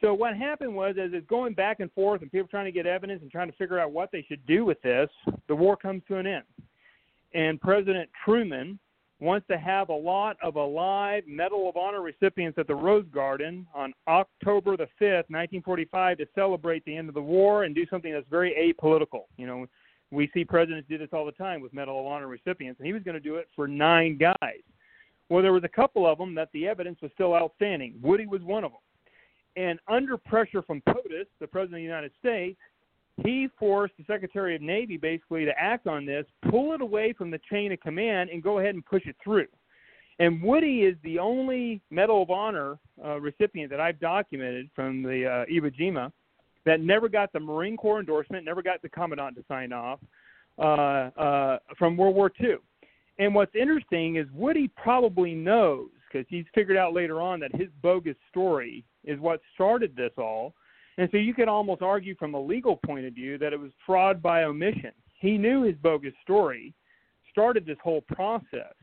[0.00, 2.86] So what happened was, as it's going back and forth, and people trying to get
[2.86, 5.10] evidence and trying to figure out what they should do with this,
[5.46, 6.44] the war comes to an end.
[7.34, 8.78] And President Truman
[9.20, 13.66] wants to have a lot of alive Medal of Honor recipients at the Rose Garden
[13.74, 18.12] on October the 5th, 1945, to celebrate the end of the war and do something
[18.12, 19.24] that's very apolitical.
[19.36, 19.66] You know,
[20.10, 22.92] we see presidents do this all the time with Medal of Honor recipients, and he
[22.92, 24.62] was going to do it for nine guys.
[25.28, 27.94] Well, there was a couple of them that the evidence was still outstanding.
[28.02, 28.80] Woody was one of them.
[29.56, 32.58] And under pressure from POTUS, the President of the United States,
[33.24, 37.30] he forced the Secretary of Navy basically to act on this, pull it away from
[37.30, 39.46] the chain of command, and go ahead and push it through.
[40.18, 45.26] And Woody is the only Medal of Honor uh, recipient that I've documented from the
[45.26, 46.12] uh, Iwo Jima
[46.66, 49.98] that never got the Marine Corps endorsement, never got the Commandant to sign off
[50.58, 50.62] uh,
[51.18, 52.56] uh, from World War II.
[53.18, 57.68] And what's interesting is Woody probably knows because he's figured out later on that his
[57.82, 60.54] bogus story is what started this all
[61.00, 63.70] and so you could almost argue from a legal point of view that it was
[63.86, 64.92] fraud by omission.
[65.18, 66.74] He knew his bogus story
[67.30, 68.74] started this whole process,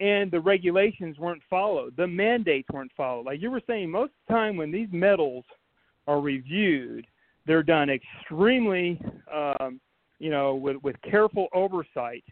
[0.00, 1.94] and the regulations weren't followed.
[1.94, 3.26] The mandates weren't followed.
[3.26, 5.44] Like you were saying, most of the time when these medals
[6.06, 7.06] are reviewed,
[7.46, 8.98] they're done extremely,
[9.30, 9.78] um,
[10.20, 12.24] you know, with, with careful oversight,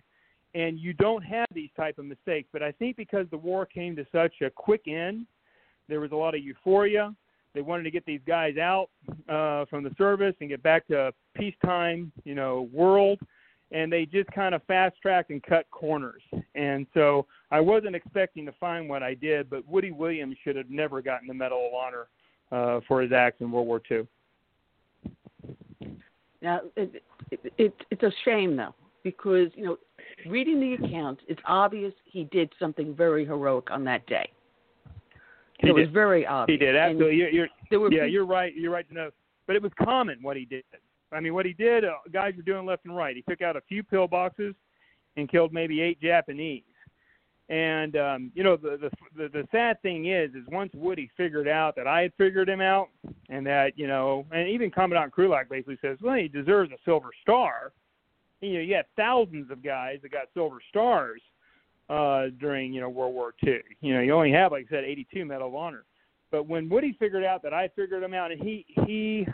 [0.55, 2.49] and you don't have these type of mistakes.
[2.55, 5.27] But I think because the war came to such a quick end,
[5.91, 7.15] there was a lot of euphoria
[7.55, 8.91] they wanted to get these guys out
[9.29, 13.19] uh, from the service and get back to peacetime, you know, world.
[13.73, 16.23] And they just kind of fast tracked and cut corners.
[16.57, 20.71] And so I wasn't expecting to find what I did, but Woody Williams should have
[20.71, 22.09] never gotten the Medal of Honor
[22.51, 24.07] uh, for his acts in World War II.
[26.43, 28.75] Now, it, it, it, it's a shame, though,
[29.05, 29.77] because, you know,
[30.27, 34.31] reading the account, it's obvious he did something very heroic on that day.
[35.61, 35.81] He it did.
[35.81, 36.59] was very obvious.
[36.59, 37.17] He did absolutely.
[37.17, 38.55] You're, you're, yeah, people- you're right.
[38.55, 39.11] You're right to know.
[39.47, 40.65] But it was common what he did.
[41.13, 43.17] I mean, what he did, uh, guys were doing left and right.
[43.17, 44.55] He took out a few pillboxes
[45.17, 46.63] and killed maybe eight Japanese.
[47.49, 51.49] And um, you know, the, the the the sad thing is, is once Woody figured
[51.49, 52.91] out that I had figured him out,
[53.29, 57.11] and that you know, and even Commandant Krulak basically says, well, he deserves a silver
[57.23, 57.73] star.
[58.41, 61.21] You know, you had thousands of guys that got silver stars
[61.91, 63.59] uh, during you know World War II.
[63.81, 65.85] You know, you only have like I said 82 Medal of Honor.
[66.31, 69.27] But when Woody figured out that I figured him out, and he he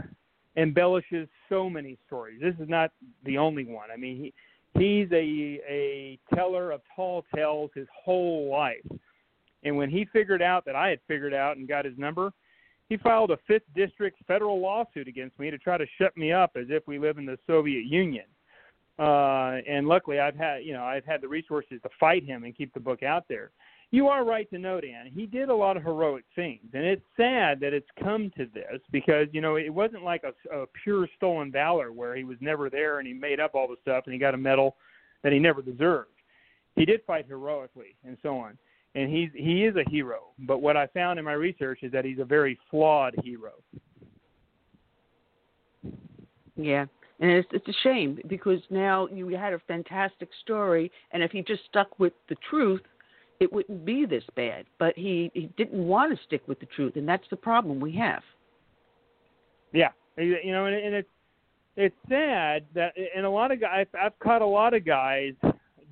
[0.57, 2.41] embellishes so many stories.
[2.41, 2.91] This is not
[3.25, 3.91] the only one.
[3.93, 4.35] I mean, he
[4.81, 8.85] he's a a teller of tall tales his whole life.
[9.63, 12.33] And when he figured out that I had figured out and got his number,
[12.89, 16.53] he filed a fifth district federal lawsuit against me to try to shut me up
[16.57, 18.25] as if we live in the Soviet Union.
[18.99, 22.57] Uh, and luckily, I've had you know I've had the resources to fight him and
[22.57, 23.51] keep the book out there.
[23.93, 25.13] You are right to note, Ann.
[25.15, 28.81] He did a lot of heroic things, and it's sad that it's come to this
[28.91, 32.71] because you know it wasn't like a, a pure stolen valor where he was never
[32.71, 34.77] there and he made up all the stuff and he got a medal
[35.23, 36.11] that he never deserved.
[36.75, 38.59] He did fight heroically and so on
[38.97, 40.33] and he's he is a hero.
[40.41, 43.53] But what I found in my research is that he's a very flawed hero.
[46.57, 46.87] Yeah,
[47.21, 51.43] and it's it's a shame because now you had a fantastic story, and if he
[51.43, 52.83] just stuck with the truth,
[53.41, 54.67] it wouldn't be this bad.
[54.79, 57.93] But he he didn't want to stick with the truth, and that's the problem we
[57.97, 58.23] have.
[59.73, 61.09] Yeah, you know, and, it's
[61.77, 65.33] it's sad that, and a lot of guys, I've caught a lot of guys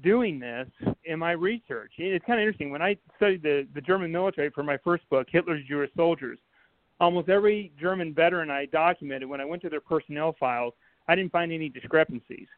[0.03, 0.69] doing this
[1.05, 1.93] in my research.
[1.99, 2.71] It's kind of interesting.
[2.71, 6.39] When I studied the, the German military for my first book, Hitler's Jewish Soldiers,
[7.01, 10.73] almost every German veteran I documented, when I went to their personnel files,
[11.09, 12.49] I didn't find any discrepancies.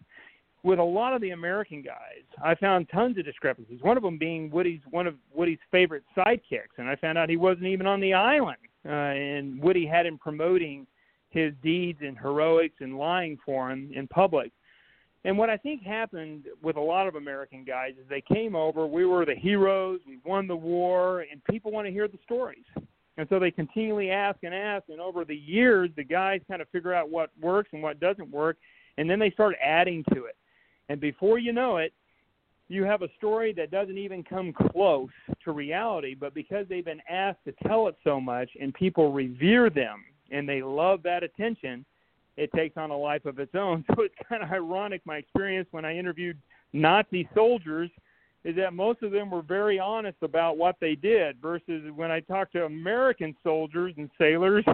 [0.62, 3.80] With a lot of the American guys, I found tons of discrepancies.
[3.82, 7.36] One of them being Woody's one of Woody's favorite sidekicks, and I found out he
[7.36, 8.58] wasn't even on the island.
[8.84, 10.86] Uh, and Woody had him promoting
[11.30, 14.52] his deeds and heroics and lying for him in public.
[15.24, 18.86] And what I think happened with a lot of American guys is they came over,
[18.86, 22.64] we were the heroes, we won the war, and people want to hear the stories.
[23.18, 26.68] And so they continually ask and ask, and over the years, the guys kind of
[26.68, 28.58] figure out what works and what doesn't work,
[28.98, 30.36] and then they start adding to it.
[30.88, 31.92] And before you know it,
[32.68, 35.08] you have a story that doesn't even come close
[35.44, 39.70] to reality, but because they've been asked to tell it so much and people revere
[39.70, 41.84] them and they love that attention,
[42.36, 43.84] it takes on a life of its own.
[43.94, 45.00] So it's kind of ironic.
[45.04, 46.38] My experience when I interviewed
[46.72, 47.90] Nazi soldiers
[48.46, 52.20] is that most of them were very honest about what they did, versus when I
[52.20, 54.64] talk to American soldiers and sailors,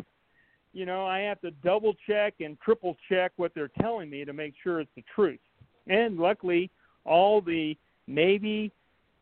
[0.74, 4.34] you know, I have to double check and triple check what they're telling me to
[4.34, 5.40] make sure it's the truth.
[5.86, 6.70] And luckily,
[7.06, 7.74] all the
[8.06, 8.72] Navy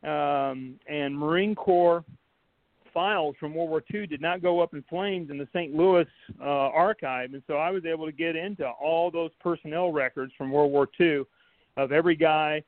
[0.02, 2.04] um, and Marine Corps
[2.92, 5.76] files from World War II did not go up in flames in the St.
[5.76, 6.06] Louis
[6.40, 10.50] uh, archive, and so I was able to get into all those personnel records from
[10.50, 11.22] World War II
[11.76, 12.64] of every guy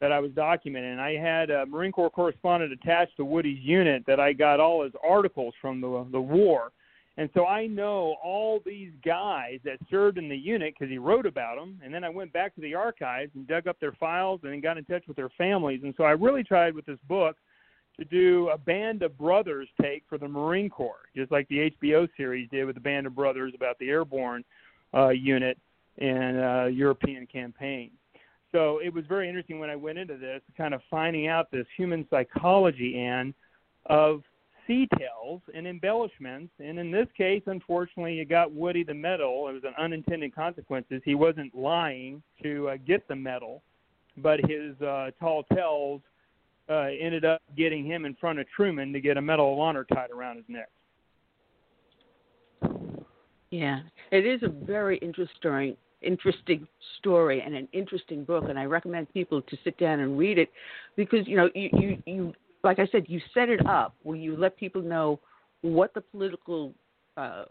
[0.00, 0.92] that I was documenting.
[0.92, 4.84] And I had a Marine Corps correspondent attached to Woody's unit that I got all
[4.84, 6.72] his articles from the the war.
[7.18, 11.24] And so I know all these guys that served in the unit because he wrote
[11.24, 11.80] about them.
[11.82, 14.76] And then I went back to the archives and dug up their files and got
[14.76, 15.80] in touch with their families.
[15.82, 17.36] And so I really tried with this book
[17.98, 22.06] to do a Band of Brothers take for the Marine Corps, just like the HBO
[22.18, 24.44] series did with the Band of Brothers about the airborne
[24.92, 25.58] uh, unit
[25.96, 27.90] and uh, European campaign.
[28.52, 31.66] So it was very interesting when I went into this, kind of finding out this
[31.76, 33.34] human psychology and
[33.86, 34.22] of
[34.66, 36.52] sea tales and embellishments.
[36.58, 39.48] And in this case, unfortunately, you got Woody the medal.
[39.48, 41.02] It was an unintended consequences.
[41.04, 43.62] He wasn't lying to uh, get the medal,
[44.16, 46.00] but his uh, tall tales
[46.68, 49.84] uh, ended up getting him in front of Truman to get a Medal of Honor
[49.84, 50.68] tied around his neck.
[53.50, 55.76] Yeah, it is a very interesting
[56.06, 56.66] interesting
[56.98, 60.50] story and an interesting book and I recommend people to sit down and read it
[60.96, 64.36] because you know you you, you like I said you set it up where you
[64.36, 65.20] let people know
[65.62, 66.72] what the political
[67.16, 67.44] uh,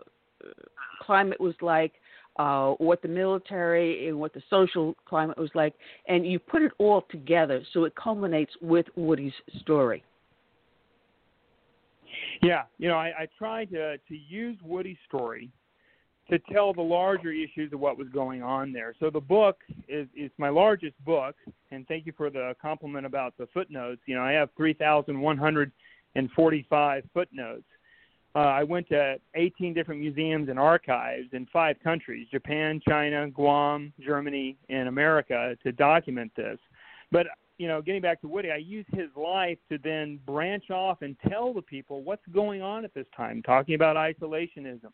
[1.01, 1.93] climate was like,
[2.37, 5.73] uh, what the military and what the social climate was like,
[6.07, 10.03] and you put it all together so it culminates with Woody's story.
[12.41, 15.49] Yeah, you know, I, I tried to to use Woody's story
[16.29, 18.95] to tell the larger issues of what was going on there.
[18.99, 19.57] So the book
[19.87, 21.35] is is my largest book,
[21.71, 24.01] and thank you for the compliment about the footnotes.
[24.05, 25.71] You know, I have three thousand one hundred
[26.15, 27.65] and forty five footnotes
[28.35, 33.93] uh, I went to 18 different museums and archives in five countries Japan, China, Guam,
[34.05, 36.59] Germany, and America to document this.
[37.11, 37.27] But,
[37.57, 41.15] you know, getting back to Woody, I used his life to then branch off and
[41.29, 44.91] tell the people what's going on at this time, talking about isolationism,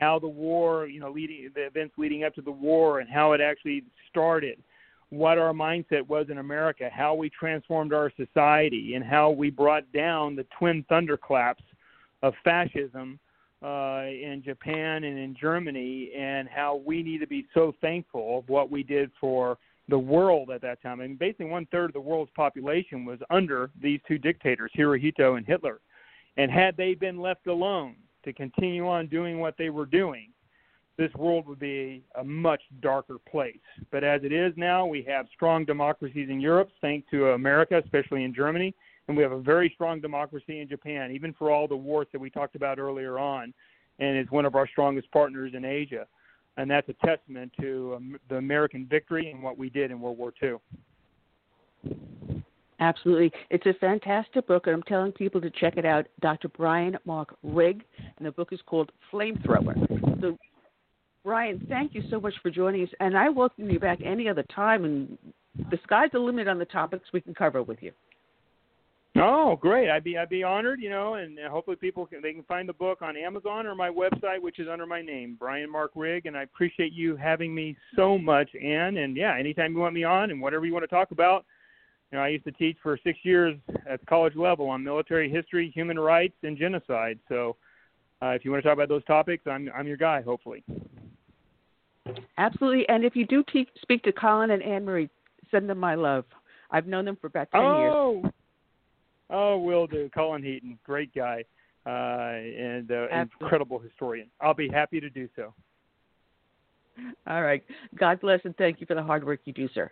[0.00, 3.32] how the war, you know, leading the events leading up to the war and how
[3.32, 4.62] it actually started
[5.10, 9.90] what our mindset was in America, how we transformed our society, and how we brought
[9.92, 11.64] down the twin thunderclaps
[12.22, 13.18] of fascism
[13.62, 18.48] uh, in Japan and in Germany, and how we need to be so thankful of
[18.48, 19.58] what we did for
[19.88, 21.00] the world at that time.
[21.00, 25.36] I mean, basically, one third of the world's population was under these two dictators, Hirohito
[25.36, 25.80] and Hitler.
[26.36, 30.30] And had they been left alone to continue on doing what they were doing,
[30.96, 33.56] this world would be a much darker place.
[33.90, 38.24] But as it is now, we have strong democracies in Europe, thanks to America, especially
[38.24, 38.74] in Germany
[39.10, 42.20] and we have a very strong democracy in Japan, even for all the wars that
[42.20, 43.52] we talked about earlier on.
[43.98, 46.06] and is one of our strongest partners in Asia.
[46.56, 50.16] And that's a testament to um, the American victory and what we did in World
[50.16, 50.56] War II.
[52.80, 53.30] Absolutely.
[53.50, 56.06] It's a fantastic book, and I'm telling people to check it out.
[56.22, 56.48] Dr.
[56.48, 57.84] Bryan Mark Rigg,
[58.16, 60.20] and the book is called Flamethrower.
[60.20, 60.36] So,
[61.22, 64.44] Bryan, thank you so much for joining us, and I welcome you back any other
[64.54, 64.84] time.
[64.86, 65.18] And
[65.70, 67.92] the sky's the limit on the topics we can cover with you.
[69.16, 69.90] Oh, great!
[69.90, 72.72] I'd be I'd be honored, you know, and hopefully people can they can find the
[72.72, 76.26] book on Amazon or my website, which is under my name, Bryan Mark Rigg.
[76.26, 78.98] And I appreciate you having me so much, Ann.
[78.98, 81.44] And yeah, anytime you want me on and whatever you want to talk about,
[82.10, 83.56] you know, I used to teach for six years
[83.88, 87.18] at the college level on military history, human rights, and genocide.
[87.28, 87.56] So,
[88.22, 90.20] uh, if you want to talk about those topics, I'm I'm your guy.
[90.22, 90.64] Hopefully.
[92.38, 92.88] Absolutely.
[92.88, 95.08] And if you do te- speak to Colin and Anne Marie,
[95.50, 96.24] send them my love.
[96.70, 98.12] I've known them for about ten oh.
[98.22, 98.32] years.
[99.30, 100.10] Oh, will do.
[100.12, 101.44] Colin Heaton, great guy,
[101.86, 104.28] uh, and uh, incredible historian.
[104.40, 105.54] I'll be happy to do so.
[107.28, 107.62] All right.
[107.96, 109.90] God bless and thank you for the hard work you do, sir.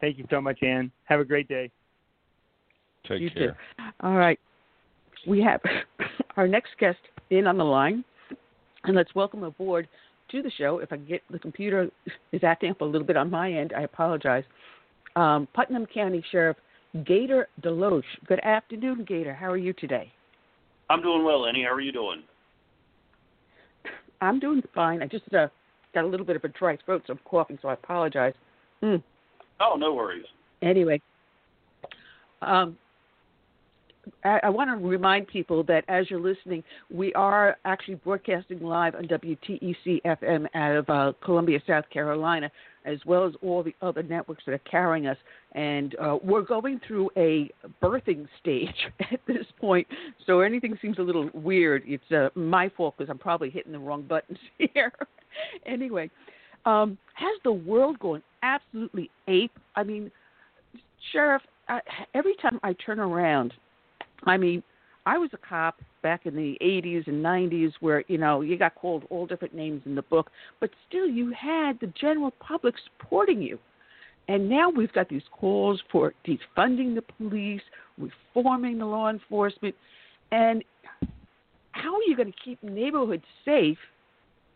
[0.00, 0.90] Thank you so much, Ann.
[1.04, 1.70] Have a great day.
[3.08, 3.56] Take you care.
[3.78, 3.84] too.
[4.00, 4.38] All right.
[5.26, 5.60] We have
[6.36, 6.98] our next guest
[7.30, 8.04] in on the line,
[8.84, 9.88] and let's welcome aboard
[10.30, 10.78] to the show.
[10.78, 11.88] If I get the computer
[12.32, 14.44] is acting up a little bit on my end, I apologize.
[15.14, 16.56] Um, Putnam County Sheriff
[17.06, 18.02] Gator Deloach.
[18.26, 19.34] Good afternoon, Gator.
[19.34, 20.12] How are you today?
[20.90, 21.64] I'm doing well, Annie.
[21.64, 22.22] How are you doing?
[24.20, 25.02] I'm doing fine.
[25.02, 25.48] I just uh,
[25.94, 28.34] got a little bit of a dry throat, so I'm coughing, so I apologize.
[28.80, 28.96] Hmm.
[29.60, 30.26] Oh, no worries.
[30.62, 31.00] Anyway,
[32.42, 32.76] um,
[34.24, 38.94] I, I want to remind people that as you're listening, we are actually broadcasting live
[38.94, 42.50] on WTEC FM out of uh, Columbia, South Carolina,
[42.84, 45.16] as well as all the other networks that are carrying us.
[45.52, 47.50] And uh, we're going through a
[47.82, 49.86] birthing stage at this point,
[50.26, 51.82] so anything seems a little weird.
[51.86, 54.92] It's uh, my fault because I'm probably hitting the wrong buttons here.
[55.66, 56.10] anyway,
[56.66, 59.52] um, has the world gone absolutely ape?
[59.74, 60.10] I mean,
[61.12, 61.80] Sheriff, I,
[62.14, 63.54] every time I turn around,
[64.24, 64.62] I mean,
[65.06, 68.74] I was a cop back in the 80s and 90s where, you know, you got
[68.74, 70.30] called all different names in the book,
[70.60, 73.58] but still you had the general public supporting you.
[74.28, 77.62] And now we've got these calls for defunding the police,
[77.98, 79.76] reforming the law enforcement.
[80.32, 80.64] And
[81.70, 83.78] how are you going to keep neighborhoods safe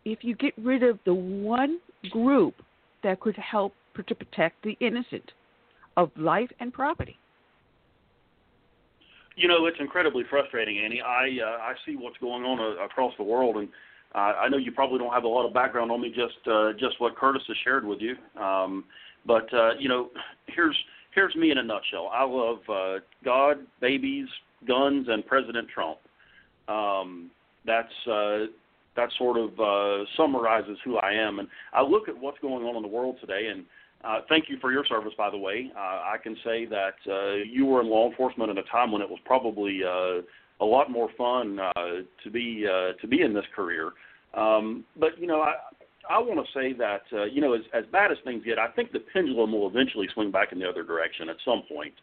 [0.03, 1.79] if you get rid of the one
[2.09, 2.55] group
[3.03, 3.73] that could help
[4.07, 5.31] to protect the innocent
[5.97, 7.17] of life and property?
[9.35, 11.01] You know, it's incredibly frustrating, Annie.
[11.01, 13.69] I uh, I see what's going on uh, across the world, and
[14.13, 16.73] uh, I know you probably don't have a lot of background on me, just uh,
[16.73, 18.15] just what Curtis has shared with you.
[18.41, 18.83] Um,
[19.25, 20.09] but uh, you know,
[20.47, 20.77] here's
[21.15, 22.09] here's me in a nutshell.
[22.13, 24.27] I love uh, God, babies,
[24.67, 25.99] guns, and President Trump.
[26.67, 27.31] Um,
[27.65, 28.45] that's uh,
[29.01, 31.39] that sort of uh, summarizes who I am.
[31.39, 33.65] And I look at what's going on in the world today, and
[34.03, 35.71] uh, thank you for your service, by the way.
[35.75, 39.01] Uh, I can say that uh, you were in law enforcement at a time when
[39.01, 40.21] it was probably uh,
[40.63, 41.71] a lot more fun uh,
[42.23, 43.91] to be uh, to be in this career.
[44.33, 45.53] Um, but you know, I
[46.09, 48.69] I want to say that uh, you know, as as bad as things get, I
[48.69, 51.93] think the pendulum will eventually swing back in the other direction at some point,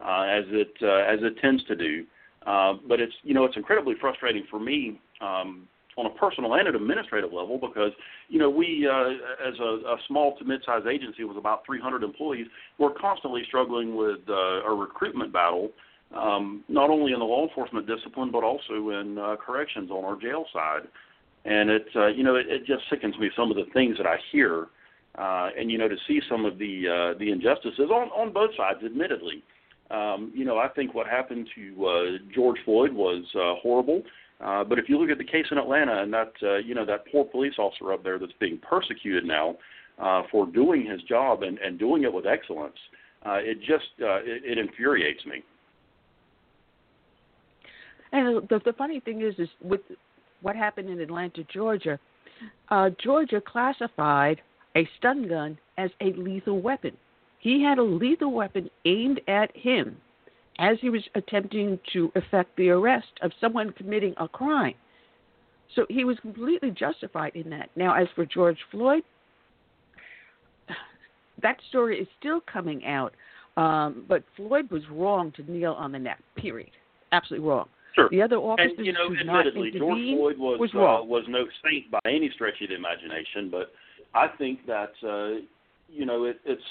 [0.00, 2.04] uh, as it uh, as it tends to do.
[2.46, 5.00] Uh, but it's you know, it's incredibly frustrating for me.
[5.20, 7.92] Um, on a personal and an administrative level because
[8.28, 12.46] you know we uh, as a, a small to mid-sized agency with about 300 employees
[12.78, 15.70] we're constantly struggling with uh, a recruitment battle
[16.14, 20.16] um, not only in the law enforcement discipline but also in uh, corrections on our
[20.16, 20.82] jail side.
[21.44, 24.06] And it uh, you know it, it just sickens me some of the things that
[24.06, 24.66] I hear
[25.18, 28.50] uh, and you know to see some of the uh, the injustices on on both
[28.56, 29.42] sides admittedly.
[29.90, 32.02] Um, you know I think what happened to uh,
[32.34, 34.02] George Floyd was uh, horrible
[34.40, 36.84] uh, but if you look at the case in Atlanta and that uh, you know
[36.84, 39.56] that poor police officer up there that's being persecuted now
[39.98, 42.76] uh, for doing his job and, and doing it with excellence,
[43.24, 45.42] uh, it just uh, it, it infuriates me.
[48.12, 49.80] And the, the funny thing is, is with
[50.42, 51.98] what happened in Atlanta, Georgia,
[52.70, 54.40] uh, Georgia classified
[54.76, 56.96] a stun gun as a lethal weapon.
[57.38, 59.96] He had a lethal weapon aimed at him
[60.58, 64.74] as he was attempting to effect the arrest of someone committing a crime.
[65.74, 67.70] So he was completely justified in that.
[67.74, 69.02] Now, as for George Floyd,
[71.42, 73.14] that story is still coming out.
[73.56, 76.20] Um, but Floyd was wrong to kneel on the neck.
[76.36, 76.70] Period.
[77.12, 77.68] Absolutely wrong.
[77.94, 78.08] Sure.
[78.10, 81.88] The other officers and you know, admittedly, George Floyd was was uh, was no saint
[81.90, 83.70] by any stretch of the imagination, but
[84.14, 85.40] I think that uh,
[85.88, 86.62] you know it, it's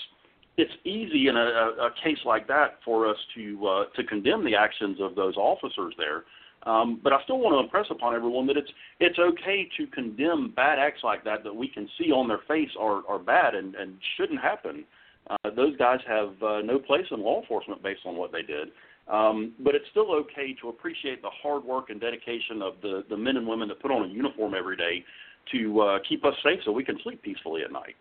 [0.58, 4.56] it's easy in a, a, case like that for us to uh, to condemn the
[4.56, 6.24] actions of those officers there.
[6.66, 8.70] Um, but I still want to impress upon everyone that it's
[9.00, 12.70] it's okay to condemn bad acts like that that we can see on their face
[12.80, 14.86] are are bad and and shouldn't happen.
[15.30, 18.70] Uh, those guys have uh, no place in law enforcement based on what they did.
[19.08, 23.18] Um, but it's still okay to appreciate the hard work and dedication of the the
[23.18, 25.04] men and women that put on a uniform every day
[25.52, 27.96] to uh, keep us safe so we can sleep peacefully at night.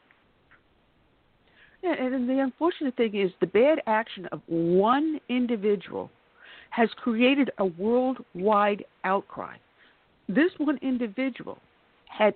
[1.82, 6.10] Yeah, and the unfortunate thing is the bad action of one individual
[6.70, 9.56] has created a worldwide outcry.
[10.28, 11.58] This one individual
[12.06, 12.34] had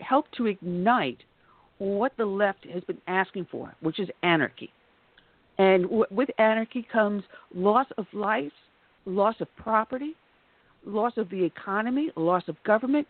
[0.00, 1.18] helped to ignite
[1.78, 4.70] what the left has been asking for, which is anarchy.
[5.58, 7.24] And with anarchy comes
[7.54, 8.52] loss of life,
[9.06, 10.14] loss of property,
[10.84, 13.06] loss of the economy, loss of government.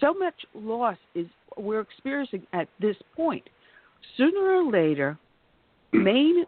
[0.00, 1.26] So much loss is
[1.56, 3.48] we're experiencing at this point.
[4.16, 5.18] Sooner or later,
[5.92, 6.44] main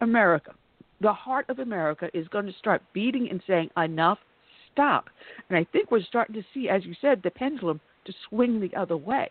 [0.00, 0.52] America,
[1.00, 4.18] the heart of America, is going to start beating and saying, enough,
[4.72, 5.06] stop.
[5.48, 8.74] And I think we're starting to see, as you said, the pendulum to swing the
[8.78, 9.30] other way.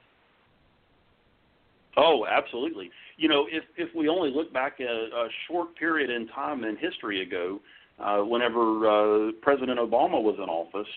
[1.97, 2.91] Oh, absolutely.
[3.18, 6.77] You know, if if we only look back a, a short period in time in
[6.77, 7.60] history ago,
[7.99, 10.88] uh, whenever uh, President Obama was in office,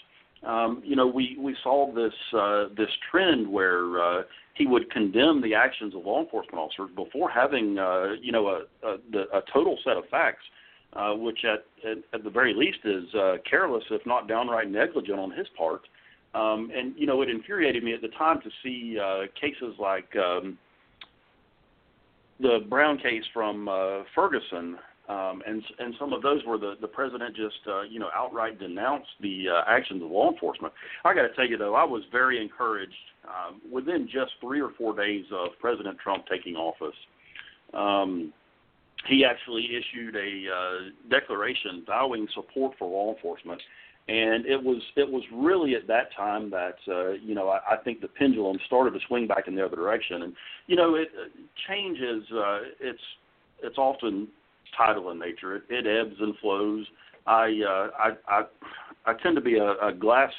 [0.44, 4.22] um, you know, we we saw this uh, this trend where uh,
[4.54, 8.86] he would condemn the actions of law enforcement officers before having uh, you know a,
[8.86, 10.42] a, a total set of facts,
[10.94, 15.18] uh, which at, at at the very least is uh, careless, if not downright negligent
[15.18, 15.82] on his part.
[16.34, 20.14] Um, and you know, it infuriated me at the time to see uh, cases like.
[20.16, 20.58] Um,
[22.40, 24.76] the Brown case from uh, Ferguson,
[25.08, 28.58] um, and and some of those where the the president just uh, you know outright
[28.58, 30.72] denounced the uh, actions of law enforcement.
[31.04, 32.92] I got to tell you though, I was very encouraged
[33.26, 36.96] um, within just three or four days of President Trump taking office.
[37.74, 38.32] Um,
[39.08, 43.60] he actually issued a uh, declaration vowing support for law enforcement
[44.08, 47.76] and it was it was really at that time that uh, you know I, I
[47.76, 50.34] think the pendulum started to swing back in the other direction, and
[50.66, 51.28] you know it uh,
[51.68, 53.02] change is uh, it's
[53.62, 54.26] it's often
[54.76, 55.56] tidal in nature.
[55.56, 56.86] It, it ebbs and flows.
[57.26, 58.42] I uh, I, I
[59.06, 60.32] I tend to be a, a glass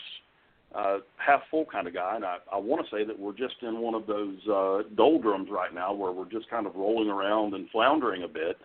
[0.76, 3.56] uh, half full kind of guy, and I, I want to say that we're just
[3.62, 7.54] in one of those uh, doldrums right now where we're just kind of rolling around
[7.54, 8.58] and floundering a bit.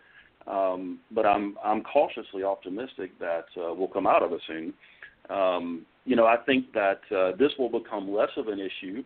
[0.46, 4.72] Um, but I'm I'm cautiously optimistic that uh, we'll come out of it soon.
[5.28, 9.04] Um, you know, I think that uh, this will become less of an issue,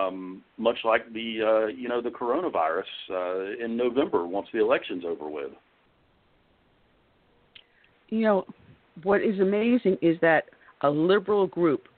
[0.00, 5.04] um, much like the uh, you know the coronavirus uh, in November once the election's
[5.06, 5.52] over with.
[8.14, 8.44] You know,
[9.02, 10.44] what is amazing is that
[10.82, 11.88] a liberal group,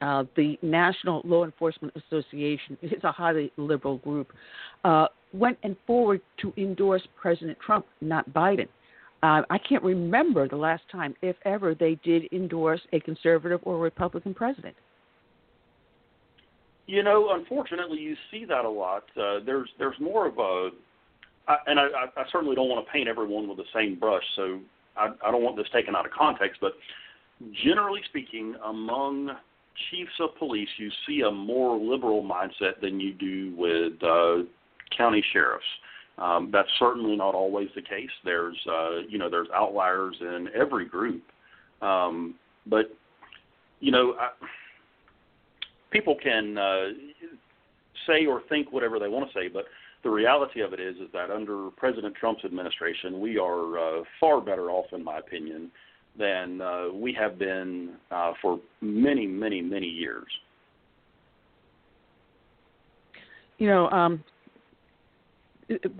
[0.00, 4.32] uh, the National Law Enforcement Association, is a highly liberal group,
[4.82, 8.66] uh, went and forward to endorse President Trump, not Biden.
[9.22, 13.78] Uh, I can't remember the last time, if ever, they did endorse a conservative or
[13.78, 14.74] Republican president.
[16.88, 19.04] You know, unfortunately, you see that a lot.
[19.16, 20.70] Uh, there's there's more of a,
[21.46, 21.86] I, and I,
[22.16, 24.60] I certainly don't want to paint everyone with the same brush, so
[24.96, 26.60] I, I don't want this taken out of context.
[26.60, 26.72] But
[27.64, 29.30] generally speaking, among
[29.90, 34.44] chiefs of police, you see a more liberal mindset than you do with uh,
[34.96, 35.64] county sheriffs.
[36.18, 38.10] Um, that's certainly not always the case.
[38.24, 41.22] There's uh, you know there's outliers in every group,
[41.82, 42.36] um,
[42.66, 42.86] but
[43.80, 44.30] you know I,
[45.90, 46.86] people can uh,
[48.06, 49.64] say or think whatever they want to say, but
[50.06, 54.40] the reality of it is is that under President Trump's administration, we are uh, far
[54.40, 55.68] better off, in my opinion,
[56.16, 60.28] than uh, we have been uh, for many, many, many years.
[63.58, 64.22] You know, um,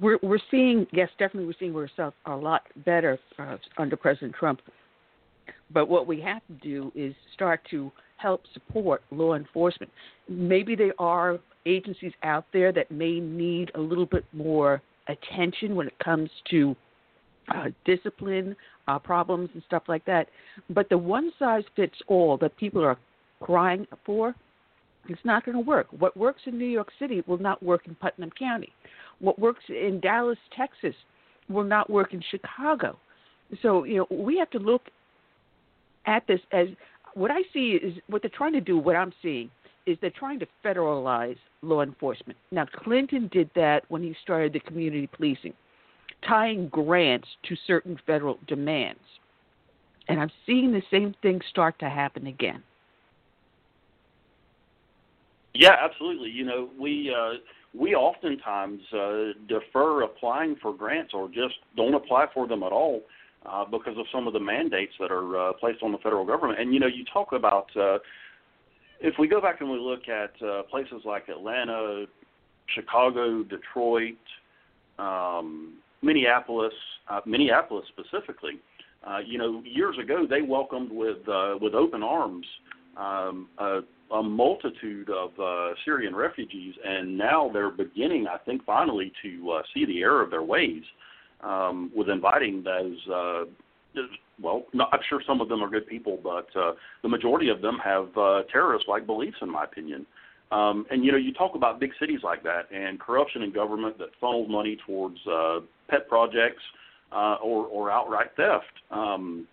[0.01, 4.61] we're we're seeing yes, definitely we're seeing ourselves a lot better uh, under President Trump.
[5.75, 9.91] But what we have to do is start to help support law enforcement.
[10.29, 15.87] Maybe they are agencies out there that may need a little bit more attention when
[15.87, 16.75] it comes to
[17.55, 18.57] uh, discipline
[18.89, 20.29] uh, problems and stuff like that.
[20.71, 22.99] But the one size fits all that people are
[23.41, 24.35] crying for,
[25.09, 25.87] it's not going to work.
[25.99, 28.73] What works in New York City will not work in Putnam County.
[29.21, 30.95] What works in Dallas, Texas,
[31.49, 32.97] will not work in Chicago.
[33.63, 34.83] So you know we have to look
[36.07, 36.69] at this as
[37.15, 38.77] what I see is what they're trying to do.
[38.77, 39.51] What I'm seeing
[39.87, 42.39] is they're trying to federalize law enforcement.
[42.51, 45.55] Now Clinton did that when he started the community policing,
[46.27, 49.01] tying grants to certain federal demands.
[50.09, 52.63] And I'm seeing the same thing start to happen again.
[55.55, 56.31] Yeah, absolutely.
[56.31, 57.39] You know, we uh,
[57.75, 63.03] we oftentimes uh, defer applying for grants or just don't apply for them at all
[63.47, 66.61] uh, because of some of the mandates that are uh, placed on the federal government.
[66.61, 67.99] And you know, you talk about uh,
[69.01, 72.07] if we go back and we look at uh, places like Atlanta,
[72.75, 74.15] Chicago, Detroit,
[74.99, 76.75] um, Minneapolis,
[77.09, 78.61] uh, Minneapolis specifically.
[79.07, 82.47] Uh, you know, years ago they welcomed with uh, with open arms
[82.97, 83.81] um, a,
[84.13, 89.63] a multitude of uh, Syrian refugees, and now they're beginning, I think, finally to uh,
[89.75, 90.83] see the error of their ways
[91.43, 93.47] um, with inviting those.
[94.41, 97.63] Well, not, I'm sure some of them are good people, but uh, the majority of
[97.63, 100.07] them have uh, terrorist-like beliefs, in my opinion.
[100.53, 103.99] Um, and you know, you talk about big cities like that and corruption in government
[103.99, 106.63] that funnels money towards uh, pet projects
[107.13, 108.65] uh, or, or outright theft.
[108.91, 109.49] Um,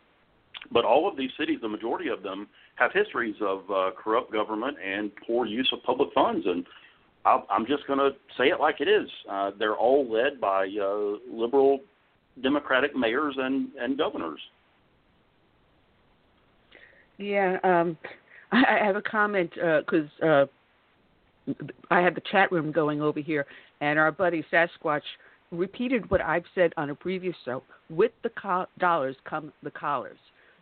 [0.71, 4.77] but all of these cities, the majority of them, have histories of uh, corrupt government
[4.83, 6.45] and poor use of public funds.
[6.45, 6.65] And
[7.25, 9.09] I'll, I'm just going to say it like it is.
[9.29, 11.79] Uh, they're all led by uh, liberal
[12.41, 14.39] Democratic mayors and, and governors.
[17.18, 17.97] Yeah, um,
[18.51, 20.45] I, I have a comment because uh, uh,
[21.91, 23.45] I have the chat room going over here,
[23.81, 25.01] and our buddy Sasquatch
[25.51, 27.64] repeated what I've said on a previous show.
[27.89, 30.18] With the co- dollars come the collars.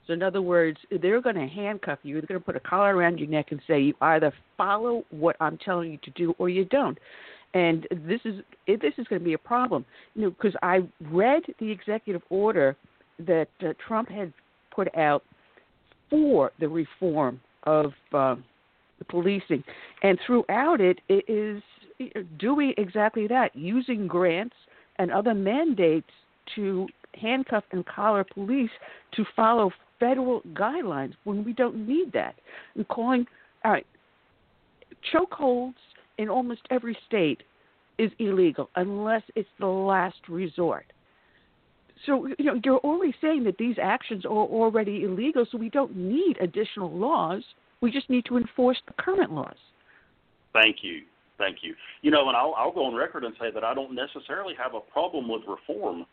[0.08, 2.16] So in other words, they're going to handcuff you.
[2.16, 5.36] They're going to put a collar around your neck and say you either follow what
[5.40, 6.98] I'm telling you to do or you don't.
[7.54, 8.36] And this is
[8.68, 10.80] this is going to be a problem, you know, because I
[11.12, 12.78] read the executive order
[13.20, 14.32] that uh, Trump had
[14.74, 15.24] put out
[16.10, 18.36] for the reform of uh,
[19.00, 19.64] the policing,
[20.04, 21.62] and throughout it, it is
[22.40, 24.56] doing exactly that, using grants
[24.98, 26.10] and other mandates
[26.56, 26.88] to
[27.20, 28.70] handcuff and collar police
[29.14, 32.36] to follow federal guidelines when we don't need that.
[32.76, 33.26] And calling
[33.64, 33.86] all right,
[35.14, 35.76] chokeholds
[36.18, 37.44] in almost every state
[37.98, 40.86] is illegal unless it's the last resort.
[42.06, 45.96] So you know you're already saying that these actions are already illegal, so we don't
[45.96, 47.44] need additional laws.
[47.82, 49.56] We just need to enforce the current laws.
[50.54, 51.02] Thank you.
[51.38, 51.74] Thank you.
[52.02, 54.76] You know, and I'll, I'll go on record and say that I don't necessarily have
[54.76, 56.06] a problem with reform,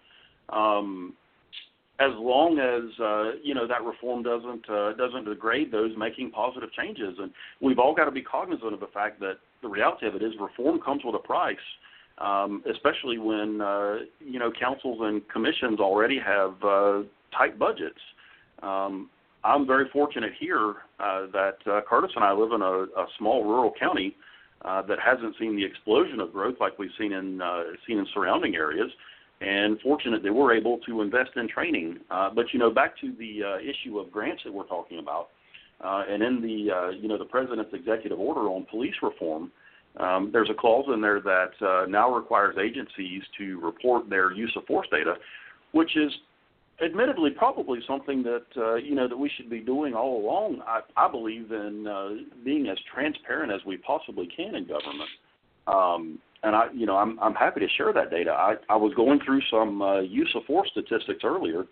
[0.48, 1.14] um,
[2.00, 6.72] as long as uh, you know that reform doesn't uh, doesn't degrade those making positive
[6.72, 7.16] changes.
[7.18, 10.22] And we've all got to be cognizant of the fact that the reality of it
[10.22, 11.56] is reform comes with a price,
[12.18, 17.02] um, especially when uh, you know councils and commissions already have uh,
[17.36, 18.00] tight budgets.
[18.62, 19.10] Um,
[19.44, 23.44] I'm very fortunate here uh, that uh, Curtis and I live in a, a small
[23.44, 24.16] rural county
[24.64, 28.06] uh, that hasn't seen the explosion of growth like we've seen in uh, seen in
[28.14, 28.90] surrounding areas,
[29.40, 31.98] and fortunate that we're able to invest in training.
[32.10, 35.28] Uh, but you know, back to the uh, issue of grants that we're talking about,
[35.82, 39.52] uh, and in the uh, you know the president's executive order on police reform.
[39.98, 44.52] Um, there's a clause in there that uh, now requires agencies to report their use
[44.54, 45.14] of force data,
[45.72, 46.12] which is
[46.84, 50.62] admittedly probably something that uh, you know that we should be doing all along.
[50.66, 55.10] I, I believe in being as transparent as we possibly can in government.
[55.68, 58.30] Um, and I, you know, I'm I'm happy to share that data.
[58.30, 61.64] I, I was going through some uh, use of force statistics earlier,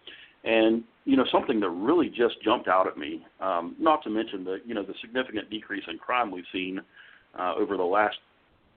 [0.45, 3.25] and you know something that really just jumped out at me.
[3.41, 6.81] Um, not to mention the you know the significant decrease in crime we've seen
[7.39, 8.17] uh, over the last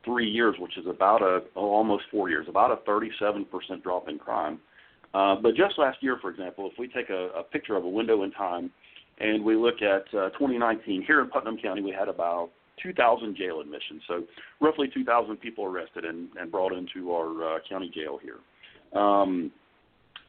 [0.05, 3.45] three years, which is about a oh, almost four years, about a 37%
[3.83, 4.59] drop in crime.
[5.13, 7.89] Uh, but just last year, for example, if we take a, a picture of a
[7.89, 8.69] window in time
[9.19, 13.59] and we look at uh, 2019, here in Putnam County, we had about 2,000 jail
[13.61, 14.01] admissions.
[14.07, 14.23] So
[14.59, 18.39] roughly 2,000 people arrested and, and brought into our uh, county jail here.
[18.99, 19.51] Um,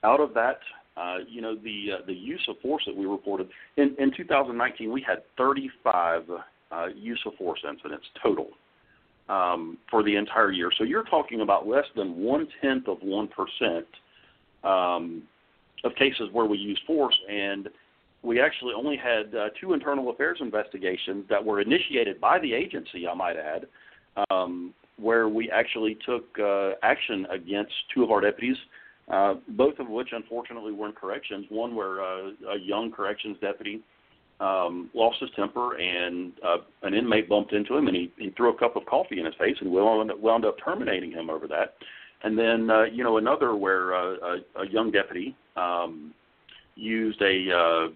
[0.03, 0.59] out of that,
[0.97, 4.93] uh, you know, the uh, the use of force that we reported in, in 2019,
[4.93, 6.23] we had 35
[6.71, 8.49] uh, use of force incidents total
[9.29, 10.71] um, for the entire year.
[10.77, 13.87] So you're talking about less than one tenth of one percent
[14.65, 15.23] um,
[15.85, 17.69] of cases where we used force, and
[18.23, 23.09] we actually only had uh, two internal affairs investigations that were initiated by the agency,
[23.09, 23.67] I might add,
[24.31, 28.57] um, where we actually took uh, action against two of our deputies,
[29.11, 31.47] uh, both of which unfortunately were in corrections.
[31.49, 33.81] One where uh, a young corrections deputy
[34.39, 38.51] um, lost his temper and uh, an inmate bumped into him and he, he threw
[38.51, 41.47] a cup of coffee in his face and we wound, wound up terminating him over
[41.49, 41.75] that.
[42.23, 46.13] And then, uh, you know, another where a, a young deputy um,
[46.75, 47.89] used a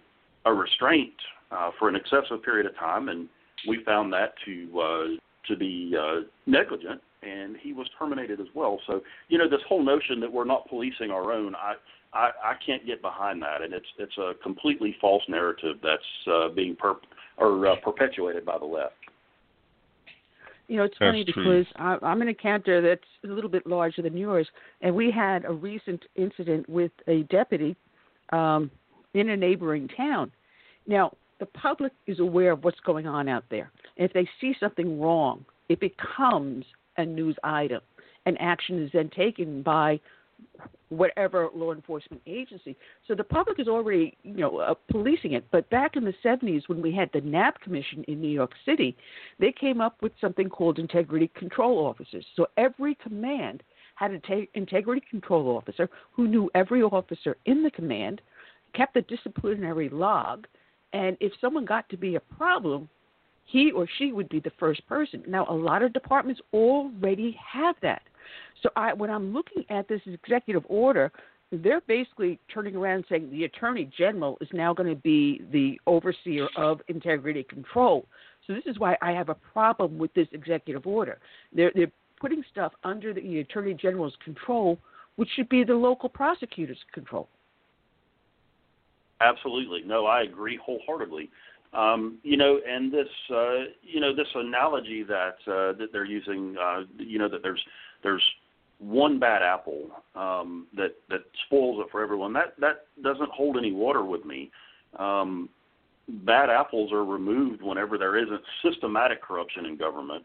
[0.44, 1.14] a restraint
[1.50, 3.28] uh, for an excessive period of time, and
[3.68, 5.04] we found that to uh,
[5.48, 8.80] to be uh, negligent, and he was terminated as well.
[8.86, 11.74] So, you know, this whole notion that we're not policing our own, I
[12.12, 16.02] I, I can't get behind that, and it's it's a completely false narrative that's
[16.32, 16.94] uh, being per
[17.36, 18.94] or uh, perpetuated by the left.
[20.68, 21.64] You know, it's That's funny true.
[21.64, 24.48] because I, I'm in a counter that's a little bit larger than yours,
[24.80, 27.76] and we had a recent incident with a deputy
[28.32, 28.70] um,
[29.14, 30.30] in a neighboring town.
[30.86, 33.70] Now, the public is aware of what's going on out there.
[33.96, 36.64] If they see something wrong, it becomes
[36.96, 37.80] a news item,
[38.26, 40.00] and action is then taken by
[40.88, 42.76] whatever law enforcement agency.
[43.08, 45.44] So the public is already, you know, uh, policing it.
[45.50, 48.96] But back in the 70s, when we had the Knapp Commission in New York City,
[49.40, 52.24] they came up with something called integrity control officers.
[52.36, 53.62] So every command
[53.96, 58.20] had an integrity control officer who knew every officer in the command,
[58.74, 60.46] kept a disciplinary log,
[60.92, 62.88] and if someone got to be a problem,
[63.46, 65.22] he or she would be the first person.
[65.26, 68.02] Now, a lot of departments already have that.
[68.62, 71.12] So I, when I'm looking at this executive order,
[71.52, 75.78] they're basically turning around and saying the attorney general is now going to be the
[75.86, 78.06] overseer of integrity control.
[78.46, 81.18] So this is why I have a problem with this executive order.
[81.52, 84.78] They're they're putting stuff under the attorney general's control,
[85.16, 87.28] which should be the local prosecutor's control.
[89.20, 89.82] Absolutely.
[89.84, 91.30] No, I agree wholeheartedly.
[91.72, 96.56] Um, you know, and this, uh, you know, this analogy that uh, that they're using,
[96.60, 97.62] uh, you know, that there's
[98.02, 98.22] there's
[98.78, 102.32] one bad apple um, that that spoils it for everyone.
[102.32, 104.50] That that doesn't hold any water with me.
[104.98, 105.48] Um,
[106.08, 110.24] bad apples are removed whenever there isn't systematic corruption in government.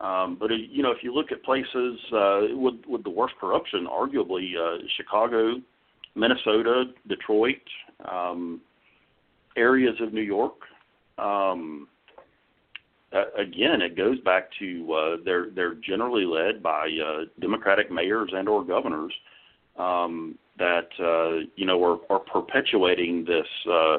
[0.00, 3.86] Um, but you know, if you look at places uh, with with the worst corruption,
[3.90, 5.56] arguably uh, Chicago,
[6.18, 7.62] Minnesota, Detroit,
[8.10, 8.60] um,
[9.56, 10.54] areas of New York.
[11.18, 11.88] Um,
[13.12, 18.48] again, it goes back to uh, they're they're generally led by uh, Democratic mayors and
[18.48, 19.12] or governors
[19.78, 23.98] um, that uh, you know are, are perpetuating this uh,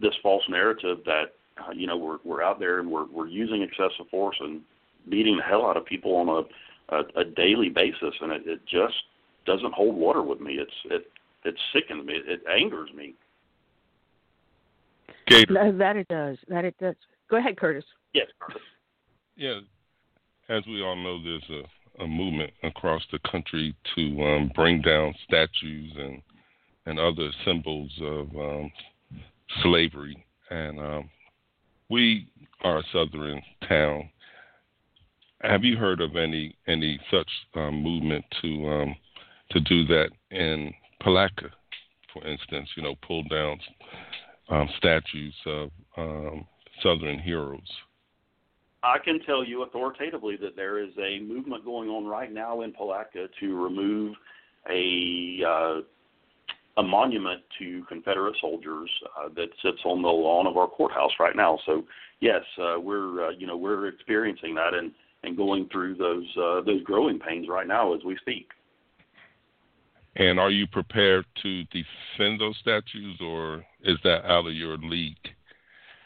[0.00, 3.62] this false narrative that uh, you know we're we're out there and we're we're using
[3.62, 4.60] excessive force and
[5.08, 6.42] beating the hell out of people on a
[6.90, 8.94] a, a daily basis, and it, it just
[9.46, 10.54] doesn't hold water with me.
[10.54, 11.10] It's it
[11.44, 12.14] it sickens me.
[12.14, 13.14] It, it angers me.
[15.26, 15.72] Gator.
[15.78, 16.36] That it does.
[16.48, 16.96] That it does.
[17.30, 17.84] Go ahead, Curtis.
[18.12, 18.62] Yes, Curtis.
[19.36, 19.60] Yeah,
[20.48, 25.14] as we all know, there's a, a movement across the country to um, bring down
[25.24, 26.22] statues and
[26.86, 28.72] and other symbols of um,
[29.62, 30.24] slavery.
[30.50, 31.10] And um,
[31.88, 32.26] we
[32.62, 34.08] are a southern town.
[35.42, 38.96] Have you heard of any any such um, movement to um,
[39.50, 41.50] to do that in Palatka,
[42.12, 42.68] for instance?
[42.76, 43.58] You know, pulled down
[44.48, 46.46] um, statues of um,
[46.82, 47.60] Southern heroes.
[48.82, 52.72] I can tell you authoritatively that there is a movement going on right now in
[52.72, 54.14] Palatka to remove
[54.70, 55.80] a uh,
[56.76, 58.88] a monument to Confederate soldiers
[59.18, 61.58] uh, that sits on the lawn of our courthouse right now.
[61.66, 61.84] So
[62.20, 66.62] yes, uh, we're uh, you know we're experiencing that and and going through those uh,
[66.62, 68.48] those growing pains right now as we speak.
[70.16, 75.16] And are you prepared to defend those statues, or is that out of your league?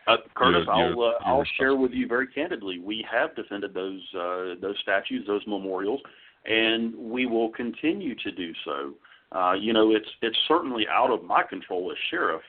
[0.07, 2.79] Uh, Curtis, You're- I'll you're- uh, I'll share with you very candidly.
[2.79, 6.03] We have defended those uh, those statues, those memorials,
[6.45, 8.95] and we will continue to do so.
[9.33, 12.43] Uh, you know, it's it's certainly out of my control as sheriff.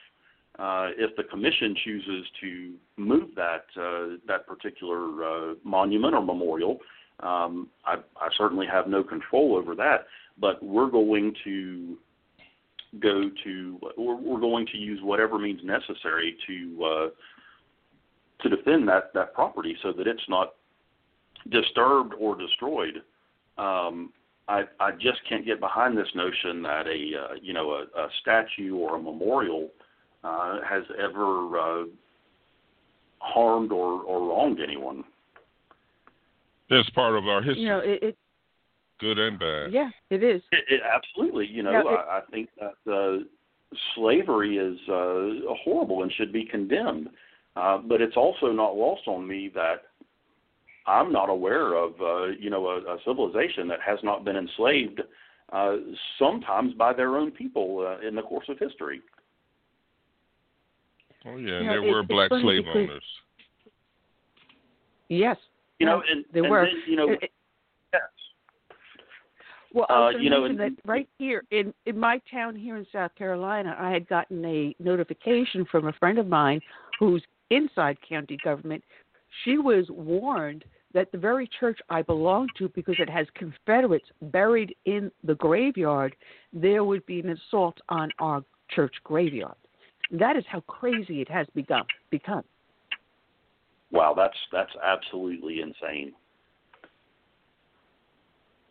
[0.60, 6.80] Uh, if the commission chooses to move that uh, that particular uh, monument or memorial,
[7.22, 10.08] um, I, I certainly have no control over that.
[10.40, 11.98] But we're going to
[13.00, 17.08] go to we're, we're going to use whatever means necessary to uh,
[18.44, 20.54] to defend that that property so that it's not
[21.50, 23.02] disturbed or destroyed.
[23.58, 24.12] Um,
[24.48, 28.08] I I just can't get behind this notion that a uh, you know a, a
[28.22, 29.70] statue or a memorial
[30.24, 31.84] uh, has ever uh,
[33.20, 35.04] harmed or, or wronged anyone.
[36.70, 38.18] That's part of our history, You know, it, it
[39.00, 39.72] good and bad.
[39.72, 40.42] yeah, it is.
[40.52, 43.24] It, it, absolutely, you know, Now, it- I, I think that uh,
[43.96, 47.10] slavery is uh, horrible and should be condemned.
[47.56, 49.84] Uh, but it's also not lost on me that
[50.88, 55.02] I'm not aware of, uh, you know, a, a civilization that has not been enslaved,
[55.54, 55.76] uh,
[56.20, 59.00] sometimes by their own people uh, in the course of history.
[61.26, 63.04] Oh yeah, You and know, there it- were it's black slave because- owners.
[65.08, 65.38] Yes.
[65.80, 66.66] You know, and, there and were.
[66.66, 67.32] then, you know, It- it- yes.
[69.76, 73.14] Well, Uh, you know, mention that right here in in my town here in South
[73.16, 76.62] Carolina, I had gotten a notification from a friend of mine
[76.98, 78.82] who's inside county government.
[79.44, 80.64] She was warned
[80.94, 86.16] that the very church I belong to, because it has Confederates buried in the graveyard,
[86.54, 89.58] there would be an assault on our church graveyard.
[90.10, 91.86] That is how crazy it has become.
[92.12, 92.46] Become.
[93.92, 96.14] Wow, that's that's absolutely insane.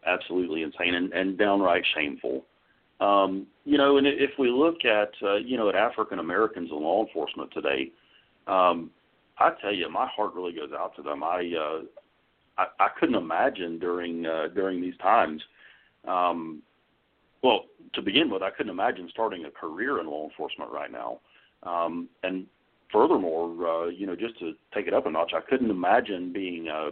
[0.07, 2.45] Absolutely insane and, and downright shameful.
[3.01, 6.81] Um, you know, and if we look at uh, you know at African Americans in
[6.81, 7.91] law enforcement today,
[8.47, 8.91] um,
[9.39, 11.23] I tell you, my heart really goes out to them.
[11.25, 11.83] I uh,
[12.59, 15.43] I, I couldn't imagine during uh, during these times.
[16.07, 16.63] Um,
[17.43, 21.21] well, to begin with, I couldn't imagine starting a career in law enforcement right now.
[21.63, 22.47] Um, and
[22.93, 26.69] furthermore, uh, you know, just to take it up a notch, I couldn't imagine being
[26.69, 26.91] a,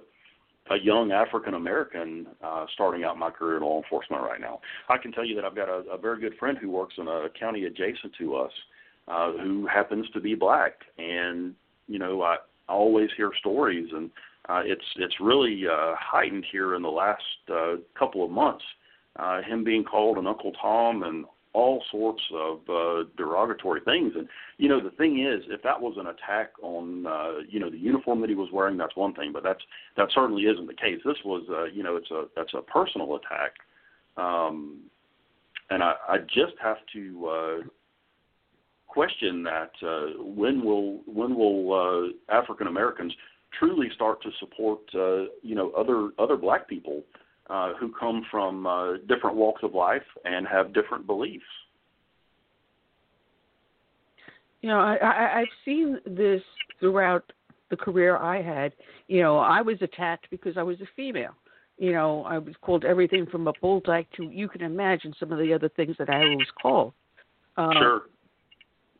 [0.70, 4.60] a young African American uh, starting out my career in law enforcement right now.
[4.88, 7.08] I can tell you that I've got a, a very good friend who works in
[7.08, 8.52] a county adjacent to us,
[9.08, 11.54] uh, who happens to be black, and
[11.88, 12.36] you know, I,
[12.68, 14.10] I always hear stories, and
[14.48, 18.64] uh, it's it's really uh, heightened here in the last uh, couple of months.
[19.16, 24.12] Uh, him being called an Uncle Tom and all sorts of uh, derogatory things.
[24.16, 27.70] And you know, the thing is, if that was an attack on uh, you know
[27.70, 29.32] the uniform that he was wearing, that's one thing.
[29.32, 29.62] But that's
[29.96, 31.00] that certainly isn't the case.
[31.04, 33.52] This was uh, you know it's a that's a personal attack.
[34.16, 34.80] Um,
[35.70, 37.68] and I, I just have to uh,
[38.88, 43.12] question that uh, when will when will uh, African Americans
[43.58, 47.02] truly start to support uh, you know other other black people
[47.50, 51.44] uh, who come from uh, different walks of life and have different beliefs.
[54.60, 56.40] You know, I, I I've seen this
[56.78, 57.32] throughout
[57.70, 58.72] the career I had.
[59.08, 61.34] You know, I was attacked because I was a female.
[61.78, 65.32] You know, I was called everything from a bull dyke to you can imagine some
[65.32, 66.92] of the other things that I was called.
[67.56, 68.02] Um, sure.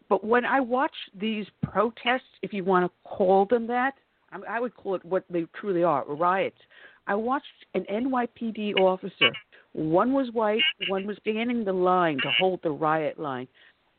[0.09, 3.95] But when I watch these protests, if you want to call them that,
[4.33, 6.59] I, I would call it what they truly are riots.
[7.07, 9.31] I watched an NYPD officer.
[9.73, 13.49] One was white, one was standing the line to hold the riot line.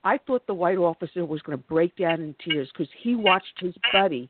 [0.04, 3.60] I thought the white officer was going to break down in tears because he watched
[3.60, 4.30] his buddy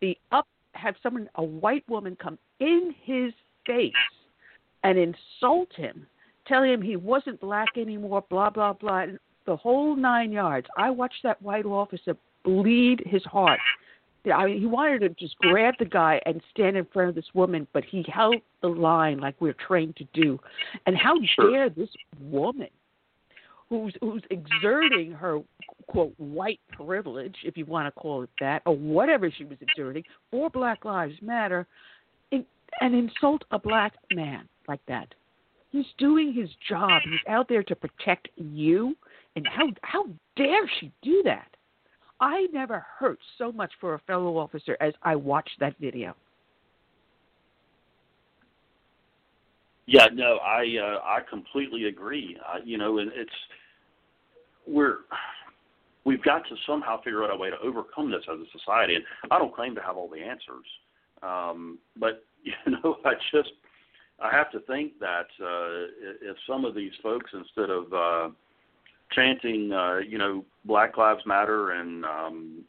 [0.00, 3.32] be up, have someone, a white woman, come in his
[3.66, 3.92] face
[4.82, 6.06] and insult him,
[6.46, 9.06] tell him he wasn't black anymore, blah blah blah,
[9.46, 10.66] the whole nine yards.
[10.76, 13.60] I watched that white officer bleed his heart
[14.26, 17.32] I mean, he wanted to just grab the guy and stand in front of this
[17.32, 20.38] woman, but he held the line like we're trained to do.
[20.86, 21.88] And how dare this
[22.20, 22.68] woman,
[23.68, 25.40] who's who's exerting her
[25.86, 30.04] quote white privilege, if you want to call it that, or whatever she was exerting
[30.30, 31.66] for Black Lives Matter,
[32.30, 32.44] in,
[32.80, 35.14] and insult a black man like that?
[35.70, 37.02] He's doing his job.
[37.04, 38.96] He's out there to protect you,
[39.36, 40.04] and how how
[40.36, 41.48] dare she do that?
[42.20, 46.14] I never hurt so much for a fellow officer as I watched that video.
[49.86, 52.36] Yeah, no, I uh, I completely agree.
[52.46, 53.30] Uh, you know, and it's
[54.66, 54.98] we're
[56.04, 58.94] we've got to somehow figure out a way to overcome this as a society.
[58.94, 60.66] And I don't claim to have all the answers,
[61.22, 63.50] um, but you know, I just
[64.20, 65.88] I have to think that uh,
[66.22, 68.28] if some of these folks, instead of uh,
[69.12, 72.64] chanting, uh, you know, Black Lives Matter and um,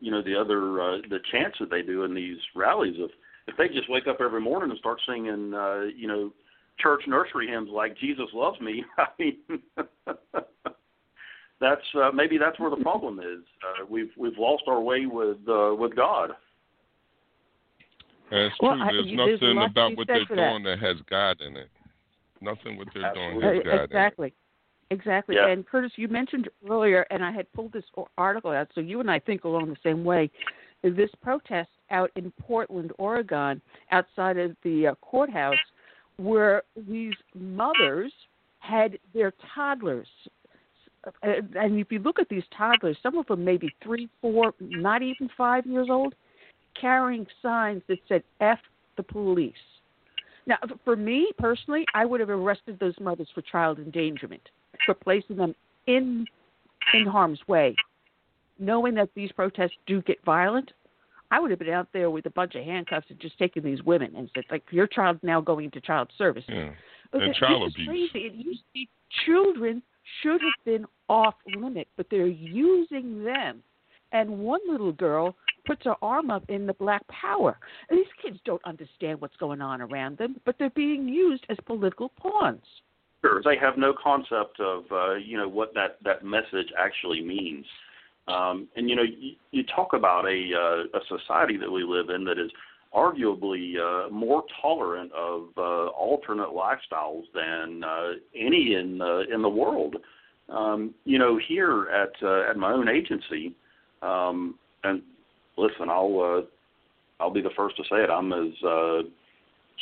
[0.00, 2.96] you know the other uh, the chants that they do in these rallies.
[2.98, 3.10] If
[3.48, 6.32] if they just wake up every morning and start singing, uh, you know,
[6.78, 9.38] church nursery hymns like Jesus loves me, I mean,
[11.60, 13.44] that's uh, maybe that's where the problem is.
[13.62, 16.30] Uh, we've we've lost our way with uh, with God.
[18.30, 18.82] That's well, true.
[18.82, 20.78] I, There's there's nothing about what they're doing that.
[20.80, 20.86] that.
[20.86, 21.68] has God in it.
[22.40, 23.40] Nothing what they're Absolutely.
[23.40, 24.34] doing has God Uh, exactly.
[24.92, 25.36] Exactly.
[25.36, 25.48] Yeah.
[25.48, 27.84] And Curtis, you mentioned earlier, and I had pulled this
[28.18, 30.30] article out, so you and I think along the same way.
[30.82, 35.54] This protest out in Portland, Oregon, outside of the uh, courthouse,
[36.16, 38.12] where these mothers
[38.58, 40.08] had their toddlers.
[41.06, 45.02] Uh, And if you look at these toddlers, some of them maybe three, four, not
[45.02, 46.14] even five years old,
[46.80, 48.58] carrying signs that said F
[48.96, 49.54] the police.
[50.46, 54.42] Now, for me personally, I would have arrested those mothers for child endangerment,
[54.86, 55.54] for placing them
[55.86, 56.26] in
[56.94, 57.76] in harm's way,
[58.58, 60.72] knowing that these protests do get violent.
[61.30, 63.82] I would have been out there with a bunch of handcuffs and just taken these
[63.82, 66.44] women and said, like, your child's now going into child service.
[66.48, 66.70] Yeah.
[67.14, 67.88] And child abuse.
[67.88, 68.26] crazy.
[68.26, 68.88] It used to be
[69.24, 69.82] children
[70.22, 73.62] should have been off limit, but they're using them.
[74.12, 77.58] And one little girl puts her arm up in the black power.
[77.88, 81.56] And these kids don't understand what's going on around them, but they're being used as
[81.66, 82.64] political pawns.
[83.24, 87.64] Sure, they have no concept of uh, you know what that that message actually means.
[88.28, 92.10] Um, and you know, you, you talk about a uh, a society that we live
[92.10, 92.50] in that is
[92.94, 99.48] arguably uh, more tolerant of uh, alternate lifestyles than uh, any in uh, in the
[99.48, 99.96] world.
[100.48, 103.54] Um, you know, here at uh, at my own agency,
[104.02, 105.00] um, and
[105.56, 108.10] listen, I'll uh, I'll be the first to say it.
[108.10, 109.02] I'm as uh,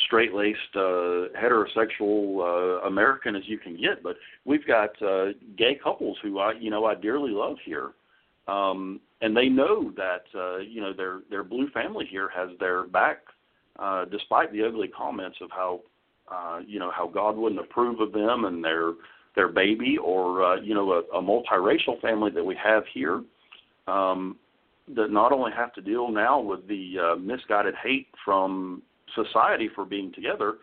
[0.05, 4.15] straight laced uh, heterosexual uh, American as you can get, but
[4.45, 7.91] we've got uh, gay couples who I you know I dearly love here.
[8.47, 12.87] Um, and they know that uh, you know their their blue family here has their
[12.87, 13.19] back,
[13.79, 15.81] uh, despite the ugly comments of how
[16.31, 18.93] uh, you know how God wouldn't approve of them and their
[19.35, 23.23] their baby, or uh, you know a, a multiracial family that we have here,
[23.87, 24.37] um,
[24.95, 28.81] that not only have to deal now with the uh, misguided hate from
[29.15, 30.55] society for being together,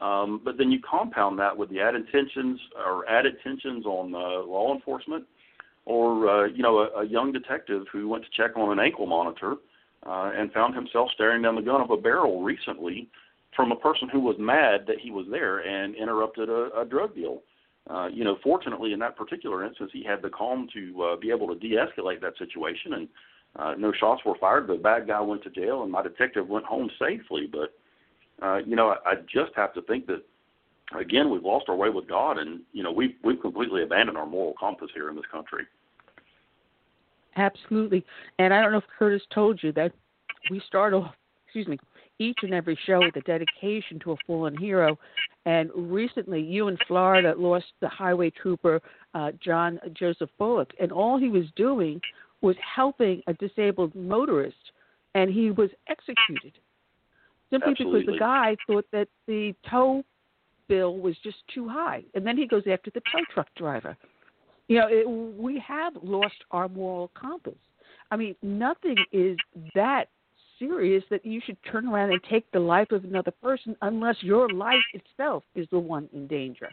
[0.00, 4.44] um, but then you compound that with the added tensions or added tensions on uh,
[4.46, 5.24] law enforcement
[5.86, 9.06] or uh, you know a, a young detective who went to check on an ankle
[9.06, 9.54] monitor
[10.06, 13.08] uh, and found himself staring down the gun of a barrel recently
[13.54, 17.14] from a person who was mad that he was there and interrupted a, a drug
[17.14, 17.42] deal.
[17.88, 21.30] Uh, you know, fortunately, in that particular instance, he had the calm to uh, be
[21.30, 23.08] able to de-escalate that situation, and
[23.56, 24.66] uh, no shots were fired.
[24.66, 27.46] The bad guy went to jail, and my detective went home safely.
[27.50, 27.74] But
[28.42, 30.22] uh, you know, I, I just have to think that
[30.98, 34.26] again, we've lost our way with God, and you know, we've we've completely abandoned our
[34.26, 35.64] moral compass here in this country.
[37.36, 38.04] Absolutely,
[38.38, 39.92] and I don't know if Curtis told you that
[40.50, 41.14] we start off,
[41.46, 41.78] excuse me,
[42.18, 44.98] each and every show with a dedication to a fallen hero.
[45.46, 48.80] And recently, you in Florida lost the highway trooper
[49.14, 52.00] uh, Jon Joseph Bullock, and all he was doing
[52.40, 54.56] was helping a disabled motorist,
[55.14, 56.52] and he was executed
[57.54, 58.00] simply Absolutely.
[58.00, 60.04] because the guy thought that the tow
[60.68, 63.96] bill was just too high, and then he goes after the tow truck driver.
[64.68, 67.58] You know, it, we have lost our moral compass.
[68.10, 69.36] I mean, nothing is
[69.74, 70.08] that
[70.58, 74.48] serious that you should turn around and take the life of another person unless your
[74.48, 76.70] life itself is the one in danger.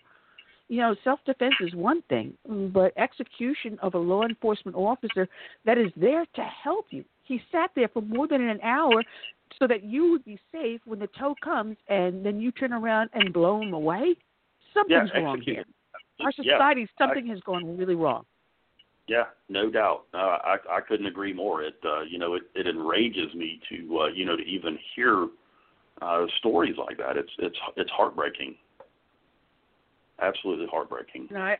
[0.67, 2.33] You know, self defense is one thing,
[2.73, 5.27] but execution of a law enforcement officer
[5.65, 7.03] that is there to help you.
[7.25, 9.03] He sat there for more than an hour
[9.59, 13.09] so that you would be safe when the tow comes and then you turn around
[13.13, 14.15] and blow him away.
[14.73, 15.65] Something's yeah, wrong here.
[16.19, 18.25] Our Yeah, society, something I- has gone really wrong.
[19.07, 20.03] Yeah, no doubt.
[20.13, 21.63] Uh, I I couldn't agree more.
[21.63, 25.27] It uh, you know it it enrages me to uh, you know to even hear
[26.01, 27.17] uh, stories like that.
[27.17, 28.55] It's it's it's heartbreaking.
[30.21, 31.27] Absolutely heartbreaking.
[31.29, 31.57] You know, I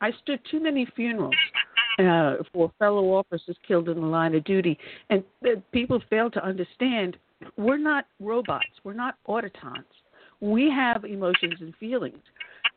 [0.00, 1.34] I stood too many funerals
[1.98, 4.78] uh, for fellow officers killed in the line of duty,
[5.10, 7.16] and uh, people fail to understand
[7.56, 8.66] we're not robots.
[8.84, 9.86] We're not automatons.
[10.40, 12.18] We have emotions and feelings,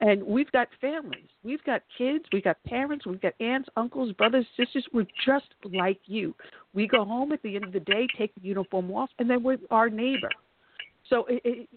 [0.02, 1.26] and we've got families.
[1.44, 2.26] We've got kids.
[2.32, 3.06] We've got parents.
[3.06, 4.85] We've got aunts, uncles, brothers, sisters.
[4.94, 6.35] We're just like you.
[6.74, 9.42] We go home at the end of the day, take the uniform off, and then
[9.42, 10.30] we're our neighbor.
[11.10, 11.69] So it, it,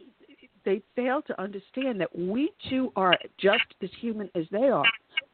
[0.65, 4.85] they fail to understand that we too are just as human as they are.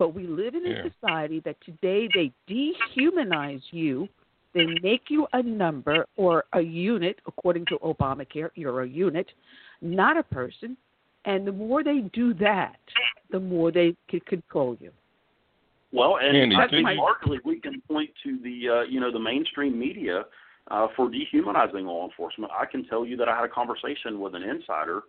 [0.05, 0.83] But we live in a Yeah.
[0.83, 4.07] society that today they dehumanize you.
[4.53, 8.51] They make you a number or a unit, according to Obamacare.
[8.55, 9.33] You're a unit,
[9.81, 10.77] not a person.
[11.25, 12.79] And the more they do that,
[13.31, 14.93] the more they can control you.
[15.91, 19.19] Well, and Andy, I think largely we can point to the uh, you know the
[19.19, 20.27] mainstream media
[20.71, 22.53] uh, for dehumanizing law enforcement.
[22.53, 25.05] I can tell you that I had a conversation with an insider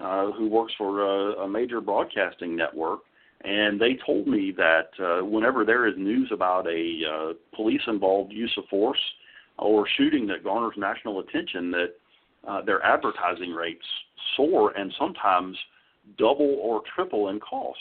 [0.00, 3.00] uh, who works for a, a major broadcasting network,
[3.44, 8.52] and they told me that uh, whenever there is news about a uh, police-involved use
[8.56, 9.00] of force
[9.58, 11.94] or shooting that garners national attention, that
[12.46, 13.84] uh, their advertising rates
[14.36, 15.56] soar and sometimes
[16.16, 17.78] double or triple in cost.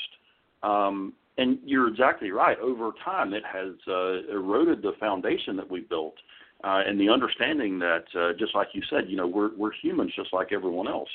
[0.63, 2.57] Um, and you're exactly right.
[2.59, 6.15] Over time, it has uh, eroded the foundation that we built,
[6.63, 10.11] uh, and the understanding that, uh, just like you said, you know, we're we're humans
[10.15, 11.09] just like everyone else.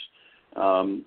[0.54, 1.04] Um,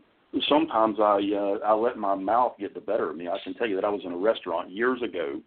[0.50, 3.28] sometimes I uh, I let my mouth get the better of me.
[3.28, 5.42] I can tell you that I was in a restaurant years ago,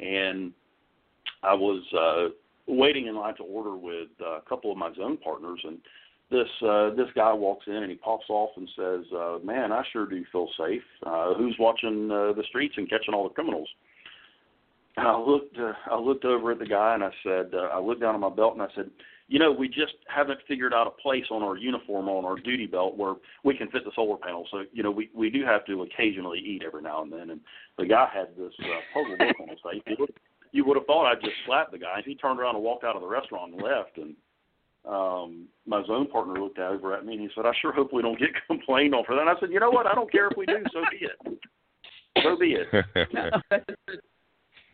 [0.00, 0.52] and
[1.42, 2.34] I was uh,
[2.66, 5.78] waiting in line to order with uh, a couple of my zone partners, and
[6.30, 9.82] this uh, this guy walks in and he pops off and says, uh, "Man, I
[9.92, 10.82] sure do feel safe.
[11.04, 13.68] Uh, who's watching uh, the streets and catching all the criminals?"
[14.96, 17.80] And I looked uh, I looked over at the guy and I said, uh, I
[17.80, 18.90] looked down at my belt and I said,
[19.28, 22.66] "You know, we just haven't figured out a place on our uniform on our duty
[22.66, 24.46] belt where we can fit the solar panel.
[24.50, 27.40] So you know, we we do have to occasionally eat every now and then." And
[27.78, 29.82] the guy had this uh, puzzled look on his face.
[29.86, 30.14] You would,
[30.52, 32.02] you would have thought I'd just slapped the guy.
[32.04, 33.98] He turned around and walked out of the restaurant and left.
[33.98, 34.14] And
[34.86, 38.02] um my zone partner looked over at me and he said, I sure hope we
[38.02, 39.22] don't get complained on for that.
[39.22, 41.38] And I said, You know what, I don't care if we do, so be it.
[42.22, 43.94] So be it.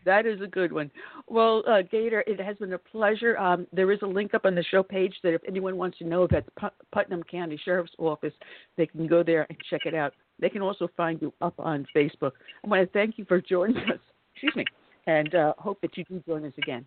[0.05, 0.91] that is a good one.
[1.29, 3.37] Well, uh, Gator, it has been a pleasure.
[3.39, 6.05] Um, there is a link up on the show page that if anyone wants to
[6.05, 8.33] know about Put- Putnam County Sheriff's Office,
[8.77, 10.13] they can go there and check it out.
[10.41, 12.33] They can also find you up on Facebook.
[12.65, 13.99] I want to thank you for joining us.
[14.35, 14.65] Excuse me,
[15.07, 16.87] and uh, hope that you do join us again.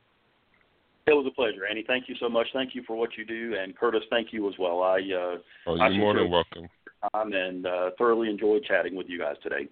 [1.05, 1.83] It was a pleasure, Annie.
[1.85, 2.47] Thank you so much.
[2.53, 4.81] Thank you for what you do, and Curtis, thank you as well.
[4.81, 6.67] I uh, Oh, I you're more than welcome.
[7.13, 9.67] time and uh, thoroughly enjoyed chatting with you guys today.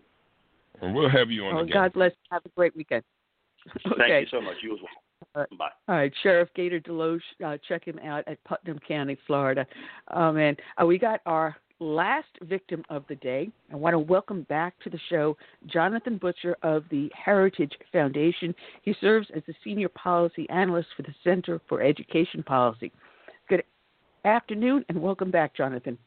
[0.81, 1.73] And we'll have you on Oh, again.
[1.73, 2.11] God bless.
[2.31, 3.03] Have a great weekend.
[3.97, 4.55] Thank you so much.
[4.63, 4.89] You as well.
[5.35, 5.57] All right.
[5.57, 5.69] Bye.
[5.87, 9.65] All right, Sheriff Gator Deloach, uh, check him out at Putnam County, Florida.
[10.09, 13.49] Um, and uh, we got our last victim of the day.
[13.71, 15.35] I want to welcome back to the show
[15.67, 18.53] Jonathan Butcher of the Heritage Foundation.
[18.83, 22.91] He serves as the Senior Policy Analyst for the Center for Education Policy.
[23.49, 23.63] Good
[24.25, 25.97] afternoon and welcome back, Jonathan.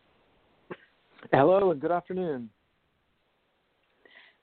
[1.32, 2.50] Hello and good afternoon.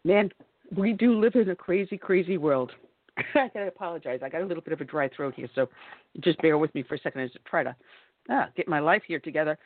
[0.03, 0.31] Man,
[0.75, 2.72] we do live in a crazy, crazy world.
[3.35, 4.19] I gotta apologize.
[4.23, 5.69] I got a little bit of a dry throat here, so
[6.22, 7.75] just bear with me for a second as I try to
[8.30, 9.57] ah, get my life here together.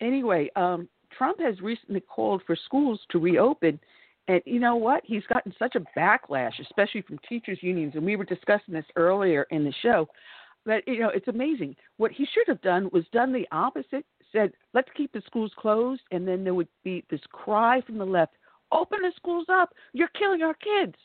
[0.00, 3.78] Anyway, um, Trump has recently called for schools to reopen,
[4.28, 5.02] and you know what?
[5.04, 9.46] He's gotten such a backlash, especially from teachers' unions, and we were discussing this earlier
[9.50, 10.08] in the show.
[10.66, 11.76] That you know, it's amazing.
[11.98, 14.06] What he should have done was done the opposite.
[14.32, 18.06] Said, "Let's keep the schools closed," and then there would be this cry from the
[18.06, 18.34] left
[18.74, 19.72] open the schools up.
[19.92, 20.96] You're killing our kids.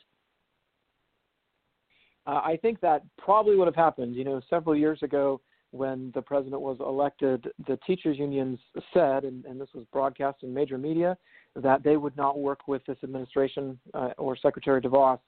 [2.27, 4.15] Uh, I think that probably would have happened.
[4.15, 5.41] You know, several years ago
[5.71, 8.59] when the president was elected, the teachers' unions
[8.93, 11.17] said, and, and this was broadcast in major media,
[11.55, 15.19] that they would not work with this administration uh, or Secretary DeVos.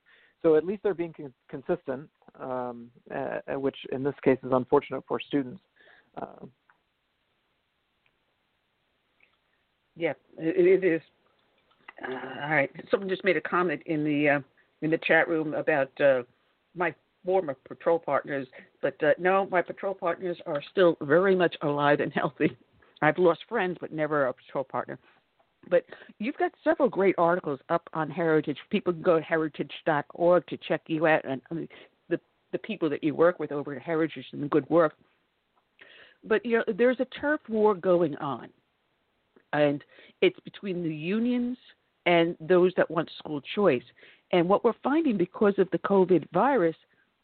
[0.41, 5.03] So at least they're being con- consistent, um, uh, which in this case is unfortunate
[5.07, 5.61] for students.
[6.19, 6.45] Uh,
[9.95, 11.01] Yeah, it, is.
[12.03, 12.71] Uh, all right.
[12.89, 14.39] Someone just made a comment in the uh,
[14.81, 16.23] in the chat room about uh,
[16.75, 16.93] my
[17.25, 18.47] former patrol partners,
[18.81, 22.57] but uh, no, my patrol partners are still very much alive and healthy.
[23.01, 24.97] I've lost friends, but never a patrol partner.
[25.69, 25.85] But
[26.19, 28.57] you've got several great articles up on Heritage.
[28.69, 31.67] People can go to heritage.org to check you out and I mean,
[32.09, 32.19] the
[32.51, 34.95] the people that you work with over at Heritage and good work.
[36.23, 38.49] But you know, there's a turf war going on
[39.53, 39.83] and
[40.21, 41.57] it's between the unions
[42.05, 43.83] and those that want school choice.
[44.31, 46.75] And what we're finding because of the COVID virus,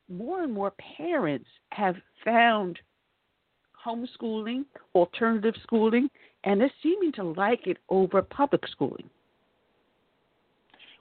[0.09, 2.79] more and more parents have found
[3.85, 6.09] homeschooling, alternative schooling,
[6.43, 9.09] and they're seeming to like it over public schooling.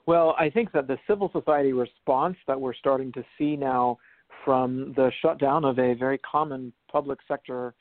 [0.05, 3.97] Well, I think that the civil society response that we're starting to see now
[4.45, 7.73] from the shutdown of a very common public sector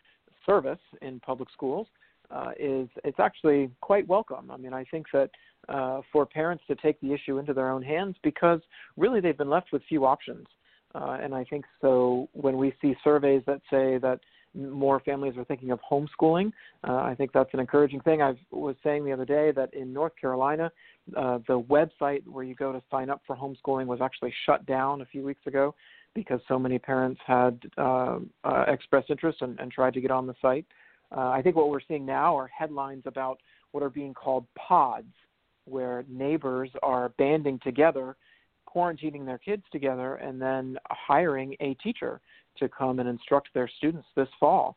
[0.45, 1.87] service in public schools
[2.31, 4.51] uh, is it's actually quite welcome.
[4.51, 5.31] I mean, I think that
[5.69, 8.61] uh, for parents to take the issue into their own hands because
[8.97, 10.47] really they've been left with few options.
[10.95, 14.21] Uh, and I think so when we see surveys that say that
[14.55, 16.53] more families are thinking of homeschooling,
[16.89, 18.23] uh, I think that's an encouraging thing.
[18.23, 20.71] I was saying the other day that in North Carolina,
[21.15, 25.03] uh, the website where you go to sign up for homeschooling was actually shut down
[25.03, 25.75] a few weeks ago
[26.15, 30.27] because so many parents had uh, uh, expressed interest and, and tried to get on
[30.27, 30.65] the site.
[30.65, 30.73] Uh,
[31.13, 33.39] I think what we're seeing now are headlines about
[33.73, 35.13] what are being called pods,
[35.65, 38.17] where neighbors are banding together,
[38.69, 42.21] quarantining their kids together, and then hiring a teacher
[42.59, 44.77] to come and instruct their students this fall.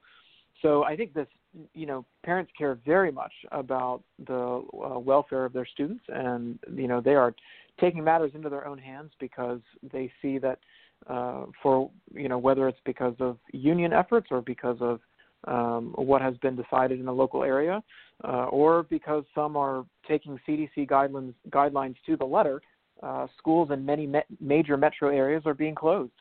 [0.62, 1.28] So I think this,
[1.74, 6.88] you know, parents care very much about the uh, welfare of their students, and you
[6.88, 7.34] know they are
[7.80, 9.62] taking matters into their own hands because
[9.94, 10.60] they see that
[11.08, 15.00] uh, for you know whether it's because of union efforts or because of
[15.48, 17.82] um, what has been decided in the local area,
[18.24, 22.62] uh, or because some are taking CDC guidelines guidelines to the letter.
[23.02, 26.12] Uh, schools in many me- major metro areas are being closed.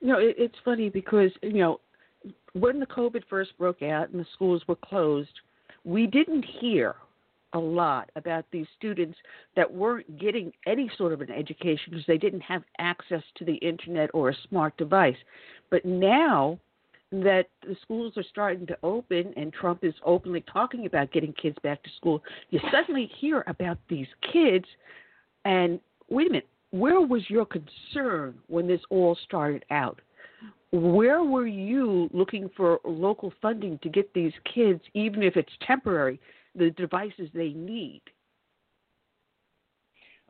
[0.00, 1.80] You know, it, it's funny because you know
[2.52, 5.32] when the COVID first broke out and the schools were closed,
[5.84, 6.94] we didn't hear
[7.54, 9.18] a lot about these students
[9.56, 13.56] that weren't getting any sort of an education because they didn't have access to the
[13.56, 15.16] internet or a smart device.
[15.70, 16.58] But now
[17.12, 21.56] that the schools are starting to open and Trump is openly talking about getting kids
[21.62, 24.64] back to school, you suddenly hear about these kids
[25.44, 30.00] and wait a minute, where was your concern when this all started out?
[30.70, 36.18] Where were you looking for local funding to get these kids, even if it's temporary,
[36.54, 38.00] the devices they need?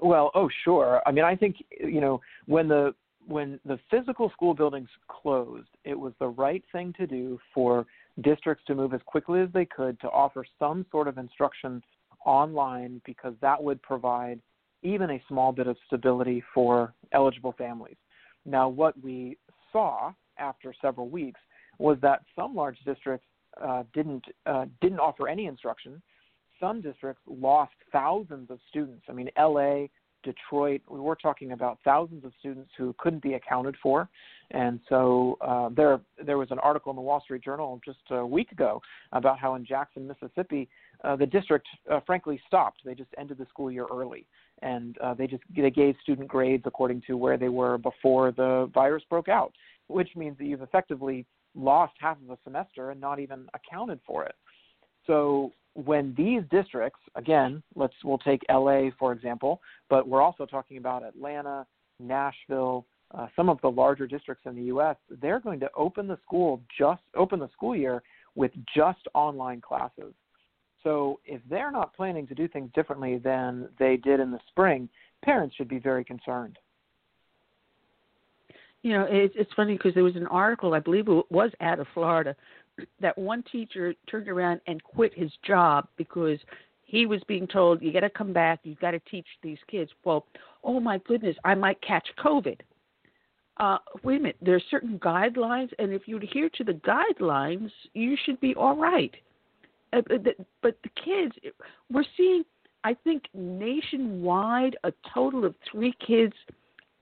[0.00, 1.00] Well, oh sure.
[1.06, 2.92] I mean, I think you know when the
[3.26, 7.86] when the physical school buildings closed, it was the right thing to do for
[8.22, 11.82] districts to move as quickly as they could to offer some sort of instruction
[12.24, 14.40] online because that would provide
[14.82, 17.96] even a small bit of stability for eligible families.
[18.44, 19.38] Now, what we
[19.72, 21.40] saw after several weeks
[21.78, 23.26] was that some large districts
[23.62, 26.00] uh, didn't uh, didn't offer any instruction.
[26.58, 29.04] Some districts lost thousands of students.
[29.08, 29.86] I mean, LA
[30.22, 30.80] Detroit.
[30.88, 34.08] We were talking about thousands of students who couldn't be accounted for,
[34.50, 38.24] and so uh, there there was an article in the Wall Street Journal just a
[38.24, 38.80] week ago
[39.12, 40.68] about how in Jackson, Mississippi,
[41.04, 42.80] uh, the district uh, frankly stopped.
[42.84, 44.26] They just ended the school year early,
[44.62, 48.70] and uh, they just they gave student grades according to where they were before the
[48.74, 49.52] virus broke out,
[49.88, 54.24] which means that you've effectively lost half of a semester and not even accounted for
[54.24, 54.34] it.
[55.06, 60.76] So when these districts, again, let's we'll take LA for example, but we're also talking
[60.76, 61.66] about Atlanta,
[61.98, 64.96] Nashville, uh, some of the larger districts in the U.S.
[65.20, 68.02] They're going to open the school just open the school year
[68.34, 70.14] with just online classes.
[70.82, 74.88] So if they're not planning to do things differently than they did in the spring,
[75.22, 76.58] parents should be very concerned.
[78.82, 81.78] You know, it's it's funny because there was an article, I believe it was out
[81.78, 82.34] of Florida,
[83.00, 86.38] that one teacher turned around and quit his job because
[86.84, 88.60] he was being told, "You got to come back.
[88.64, 90.26] You got to teach these kids." Well,
[90.64, 92.60] oh my goodness, I might catch COVID.
[93.58, 94.36] Uh, wait a minute.
[94.40, 98.76] There are certain guidelines, and if you adhere to the guidelines, you should be all
[98.76, 99.14] right.
[99.92, 100.00] Uh,
[100.62, 101.34] but the kids,
[101.90, 102.44] we're seeing,
[102.82, 106.32] I think, nationwide, a total of three kids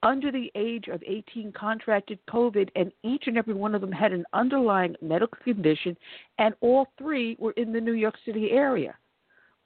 [0.03, 4.12] under the age of 18 contracted COVID, and each and every one of them had
[4.12, 5.97] an underlying medical condition,
[6.39, 8.95] and all three were in the New York City area.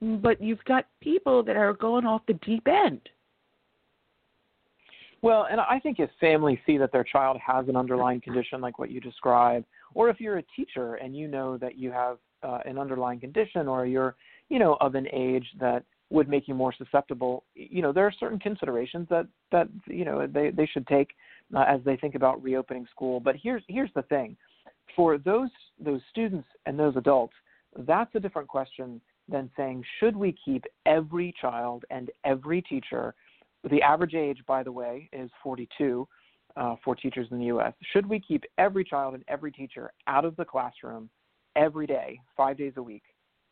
[0.01, 3.01] But you've got people that are going off the deep end.
[5.23, 8.79] Well, and I think if families see that their child has an underlying condition like
[8.79, 9.65] what you described,
[9.95, 13.67] or if you're a teacher and you know that you have uh, an underlying condition
[13.67, 14.17] or you're,
[14.51, 15.83] you know, of an age that
[16.15, 17.43] would make you more susceptible.
[17.55, 21.11] You know, there are certain considerations that that you know they they should take
[21.55, 23.19] uh, as they think about reopening school.
[23.21, 24.37] But here's here's the thing:
[24.95, 27.35] for those those students and those adults,
[27.79, 33.15] that's a different question than saying should we keep every child and every teacher.
[33.71, 36.07] The average age, by the way, is 42
[36.55, 37.73] uh, for teachers in the U.S.
[37.93, 41.09] Should we keep every child and every teacher out of the classroom
[41.57, 43.05] every day, five days a week,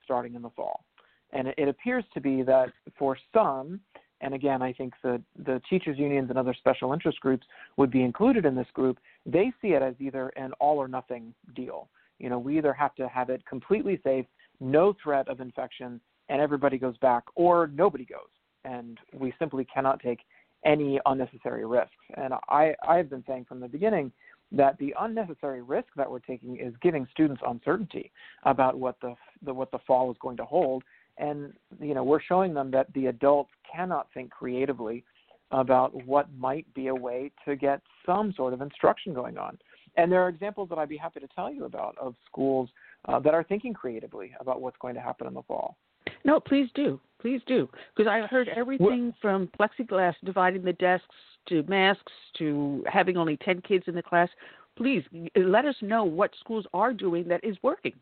[0.05, 0.85] starting in the fall?
[1.33, 3.81] And it, appears to be that for some,
[4.21, 7.47] and again, I think the, the teachers' unions and other special interest groups
[7.77, 11.35] would be included in this group, they see it as either an all or nothing
[11.55, 11.89] deal.
[12.19, 14.27] You know, we either have to have it completely safe,
[14.61, 18.21] no threat of infection, and everybody goes back, or nobody goes.
[18.65, 20.21] And we simply cannot take
[20.65, 21.91] any unnecessary risks.
[22.17, 24.13] And I, I've been saying from the beginning
[24.53, 28.13] that the unnecessary risk that we're taking is giving students uncertainty
[28.45, 30.85] about what the, the what the fall is going to hold
[31.23, 35.05] and you know we're showing them that the adults cannot think creatively
[35.53, 39.59] about what might be a way to get some sort of instruction going on.
[39.97, 42.69] And there are examples that i'd be happy to tell you about of schools
[43.07, 45.77] uh, that are thinking creatively about what's going to happen in the fall.
[46.25, 47.01] No please do.
[47.21, 47.69] Please do.
[47.97, 51.15] Because i heard everything from plexiglass dividing the desks
[51.49, 54.29] to masks to having only 10 kids in the class.
[54.77, 55.05] Please
[55.37, 57.93] let us know what schools are doing that is working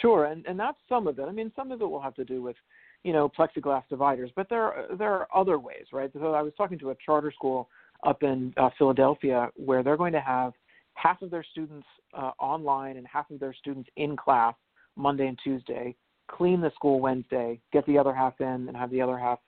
[0.00, 1.26] Sure, and and that's some of it.
[1.28, 2.56] I mean, some of it will have to do with,
[3.04, 6.10] you know, plexiglass dividers, but there are, there are other ways, right?
[6.12, 7.68] So I was talking to a charter school
[8.04, 10.52] up in uh, Philadelphia where they're going to have
[10.94, 14.54] half of their students uh, online and half of their students in class
[14.96, 15.94] Monday and Tuesday,
[16.28, 19.38] clean the school Wednesday, get the other half in, and have the other half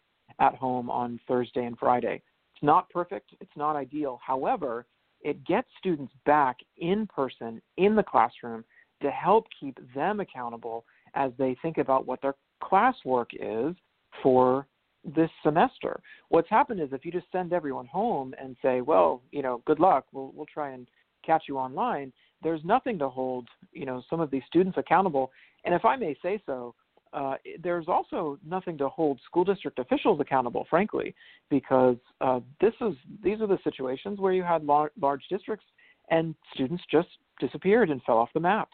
[0.40, 2.22] at home on Thursday and Friday.
[2.54, 4.20] It's not perfect, it's not ideal.
[4.24, 4.86] However,
[5.22, 8.64] it gets students back in person in the classroom
[9.02, 13.74] to help keep them accountable as they think about what their classwork is
[14.22, 14.66] for
[15.04, 16.00] this semester.
[16.28, 19.80] What's happened is if you just send everyone home and say, well, you know, good
[19.80, 20.88] luck, we'll we'll try and
[21.24, 22.12] catch you online,
[22.42, 25.30] there's nothing to hold, you know, some of these students accountable.
[25.64, 26.74] And if I may say so,
[27.12, 31.14] uh, there's also nothing to hold school district officials accountable, frankly,
[31.48, 35.64] because uh, this is these are the situations where you had lar- large districts
[36.10, 37.08] and students just
[37.40, 38.68] disappeared and fell off the map.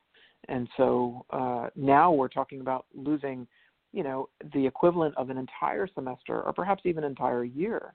[0.49, 3.47] And so uh, now we're talking about losing,
[3.93, 7.95] you know, the equivalent of an entire semester or perhaps even an entire year.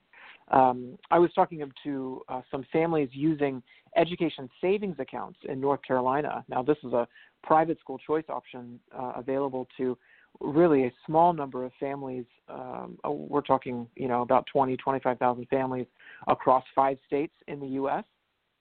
[0.51, 3.61] Um, I was talking to uh, some families using
[3.95, 6.43] education savings accounts in North Carolina.
[6.47, 7.07] Now, this is a
[7.43, 9.97] private school choice option uh, available to
[10.39, 12.25] really a small number of families.
[12.47, 15.87] Um, uh, we're talking, you know, about 20, 25,000 families
[16.27, 18.03] across five states in the U.S.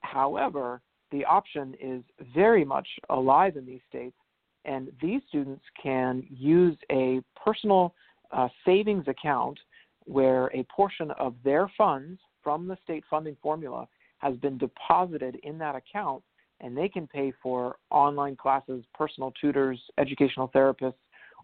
[0.00, 0.80] However,
[1.10, 2.02] the option is
[2.34, 4.16] very much alive in these states,
[4.64, 7.94] and these students can use a personal
[8.32, 9.58] uh, savings account
[10.04, 13.86] where a portion of their funds from the state funding formula
[14.18, 16.22] has been deposited in that account,
[16.60, 20.94] and they can pay for online classes, personal tutors, educational therapists,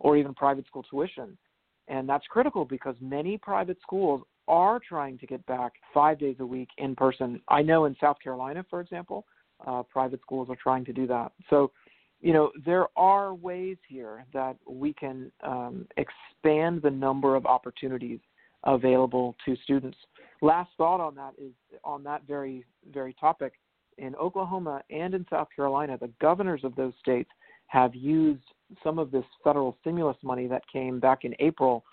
[0.00, 1.36] or even private school tuition.
[1.88, 6.46] And that's critical because many private schools are trying to get back five days a
[6.46, 7.40] week in person.
[7.48, 9.24] I know in South Carolina, for example,
[9.66, 11.32] uh, private schools are trying to do that.
[11.50, 11.70] So,
[12.20, 18.20] you know, there are ways here that we can um, expand the number of opportunities
[18.64, 19.98] available to students.
[20.40, 21.52] Last thought on that is
[21.84, 23.54] on that very very topic.
[23.98, 27.30] In Oklahoma and in South Carolina, the governors of those states
[27.66, 28.42] have used
[28.82, 31.84] some of this federal stimulus money that came back in April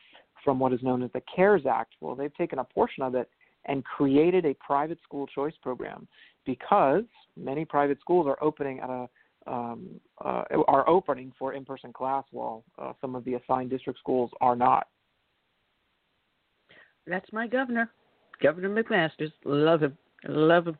[0.43, 1.93] from what is known as the CARES Act.
[2.01, 3.29] Well, they've taken a portion of it
[3.65, 6.07] and created a private school choice program
[6.45, 7.03] because
[7.37, 9.09] many private schools are opening at a
[9.47, 14.29] um, uh, are opening for in-person class while uh, some of the assigned district schools
[14.39, 14.87] are not.
[17.07, 17.89] That's my governor,
[18.41, 19.31] Governor McMaster's.
[19.43, 20.77] Love him, love him.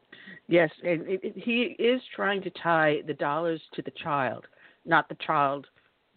[0.48, 4.46] Yes, and it, it, he is trying to tie the dollars to the child,
[4.86, 5.66] not the child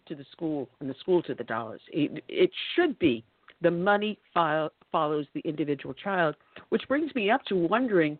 [0.07, 1.81] to the school, and the school to the dollars.
[1.91, 3.23] It, it should be
[3.61, 6.35] the money file, follows the individual child,
[6.69, 8.19] which brings me up to wondering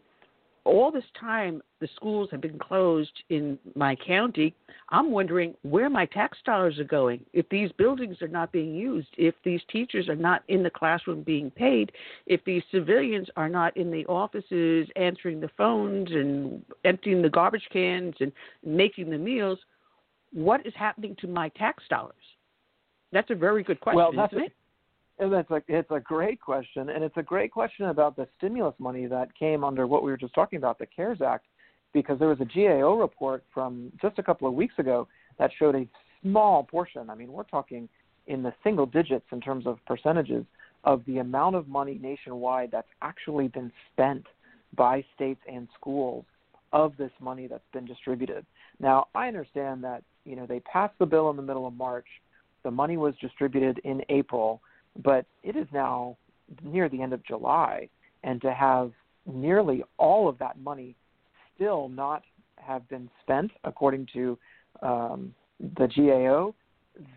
[0.66, 4.54] all this time the schools have been closed in my county,
[4.90, 7.24] I'm wondering where my tax dollars are going.
[7.34, 11.22] If these buildings are not being used, if these teachers are not in the classroom
[11.22, 11.92] being paid,
[12.26, 17.68] if these civilians are not in the offices answering the phones and emptying the garbage
[17.72, 18.32] cans and
[18.64, 19.60] making the meals,
[20.34, 22.16] what is happening to my tax dollars?
[23.12, 24.54] That's a very good question, well, isn't it?
[25.18, 28.76] And that's a it's a great question, and it's a great question about the stimulus
[28.80, 31.46] money that came under what we were just talking about, the CARES Act,
[31.94, 35.08] because there was a GAO report from just a couple of weeks ago
[35.40, 35.88] that showed a
[36.22, 37.10] small portion.
[37.10, 37.88] I mean, we're talking
[38.28, 40.46] in the single digits in terms of percentages
[40.84, 44.26] of the amount of money nationwide that's actually been spent
[44.76, 46.26] by states and schools
[46.74, 48.46] of this money that's been distributed.
[48.80, 52.08] Now, I understand that you know they passed the bill in the middle of March.
[52.64, 54.60] The money was distributed in April
[55.04, 56.18] but it is now
[56.64, 57.90] near the end of July,
[58.24, 58.92] and to have
[59.26, 60.96] nearly all of that money
[61.56, 62.24] still not
[62.58, 64.38] have been spent according to
[64.82, 65.34] um,
[65.78, 66.54] the GAO,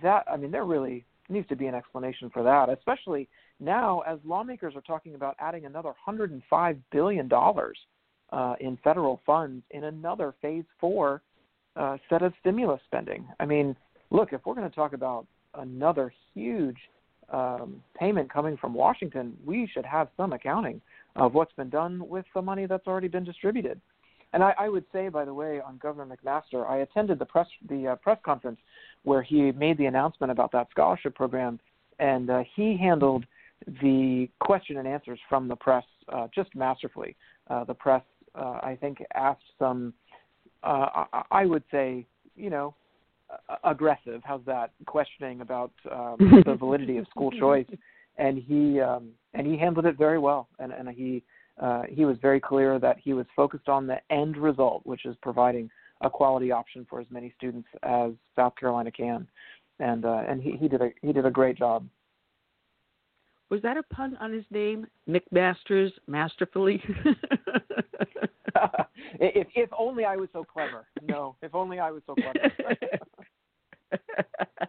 [0.02, 3.28] that I mean, there really needs to be an explanation for that, especially
[3.60, 7.78] now as lawmakers are talking about adding another 105 billion dollars
[8.32, 11.23] uh, in federal funds in another phase four
[11.76, 13.26] uh, set of stimulus spending.
[13.40, 13.76] I mean,
[14.10, 16.76] look, if we're going to talk about another huge
[17.31, 20.81] um, payment coming from Washington, we should have some accounting
[21.16, 23.81] of what's been done with the money that's already been distributed.
[24.32, 27.47] And I, I would say, by the way, on Governor McMaster, I attended the press
[27.68, 28.58] the uh, press conference
[29.05, 31.58] where he made the announcement about that scholarship program,
[31.98, 33.24] and uh, he handled
[33.82, 37.16] the question and answers from the press uh, just masterfully.
[37.48, 38.02] Uh, the press,
[38.34, 39.94] uh, I think, asked some,
[40.62, 42.74] uh, I, I would say, you know,
[43.65, 44.23] aggressive.
[44.24, 44.73] How's that?
[44.86, 46.16] Questioning about um,
[46.47, 47.66] the validity of school choice,
[48.16, 50.48] and he um, and he handled it very well.
[50.58, 51.23] And and he
[51.60, 55.16] uh, he was very clear that he was focused on the end result, which is
[55.23, 59.26] providing a quality option for as many students as South Carolina can.
[59.81, 61.86] And uh, and he, he did a he did a great job.
[63.51, 66.83] Was that a pun on his name, McMasters, masterfully?
[69.20, 70.86] if if only I was so clever.
[71.02, 72.52] No, if only I was so clever.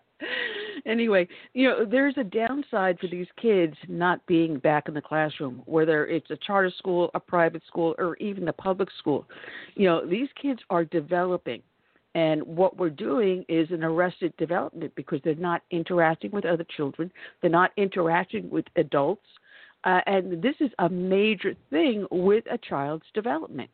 [0.86, 5.62] anyway, you know, there's a downside for these kids not being back in the classroom,
[5.66, 9.26] whether it's a charter school, a private school, or even the public school.
[9.76, 11.62] You know, these kids are developing.
[12.16, 17.12] And what we're doing is an arrested development because they're not interacting with other children,
[17.42, 19.26] they're not interacting with adults.
[19.84, 23.70] Uh, and this is a major thing with a child's development.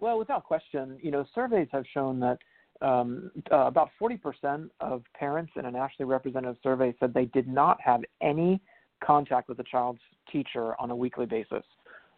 [0.00, 2.38] Well, without question, you know, surveys have shown that
[2.80, 7.80] um, uh, about 40% of parents in a nationally representative survey said they did not
[7.80, 8.60] have any
[9.04, 11.64] contact with a child's teacher on a weekly basis.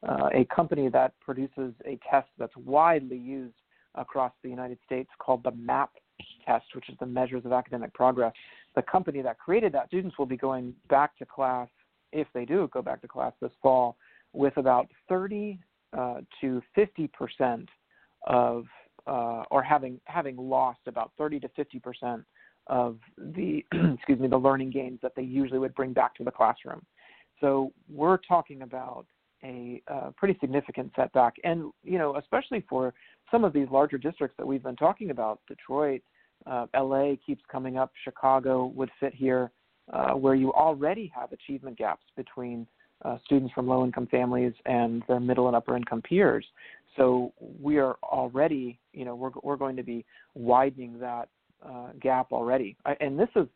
[0.06, 3.54] Uh, a company that produces a test that's widely used
[3.94, 5.90] across the United States called the MAP
[6.46, 8.32] test, which is the Measures of Academic Progress.
[8.76, 11.68] The company that created that, students will be going back to class,
[12.12, 13.96] if they do go back to class this fall,
[14.32, 15.58] with about 30
[15.96, 17.68] uh, to 50 percent
[18.26, 18.64] of
[19.06, 22.22] uh, or having having lost about 30 to 50 percent
[22.68, 26.30] of the excuse me the learning gains that they usually would bring back to the
[26.30, 26.84] classroom.
[27.40, 29.06] So we're talking about
[29.44, 32.94] a uh, pretty significant setback, and you know especially for
[33.30, 36.02] some of these larger districts that we've been talking about, Detroit,
[36.46, 39.50] uh, LA keeps coming up, Chicago would fit here,
[39.92, 42.66] uh, where you already have achievement gaps between
[43.04, 46.44] uh, students from low income families and their middle and upper income peers.
[46.96, 50.04] So we are already, you know, we're we're going to be
[50.34, 51.28] widening that
[51.64, 52.76] uh, gap already.
[52.84, 53.46] I, and this is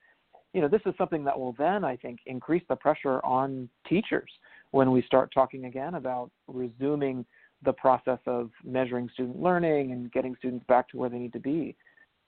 [0.53, 4.31] you know, this is something that will then, I think, increase the pressure on teachers
[4.75, 7.25] when we start talking again about resuming
[7.65, 11.39] the process of measuring student learning and getting students back to where they need to
[11.39, 11.77] be.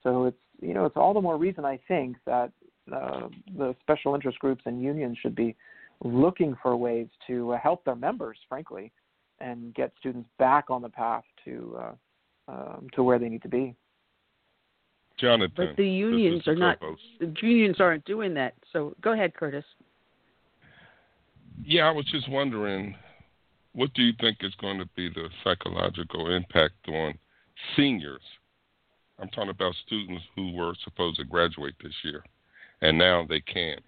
[0.04, 2.52] So it's you know it's all the more reason I think that
[2.94, 3.22] uh,
[3.58, 5.56] the special interest groups and unions should be
[6.04, 8.92] looking for ways to uh, help their members, frankly,
[9.40, 11.92] and get students back on the path to uh,
[12.46, 13.74] um, to where they need to be.
[15.18, 16.78] Jonathan, but the unions are not.
[17.18, 18.54] The unions aren't doing that.
[18.72, 19.64] So go ahead, Curtis.
[21.64, 22.94] Yeah, I was just wondering,
[23.72, 27.14] what do you think is going to be the psychological impact on
[27.76, 28.22] seniors?
[29.18, 32.22] I'm talking about students who were supposed to graduate this year,
[32.82, 33.82] and now they can't.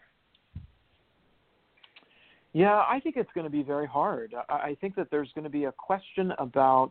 [2.54, 4.34] Yeah, I think it's going to be very hard.
[4.48, 6.90] I think that there's going to be a question about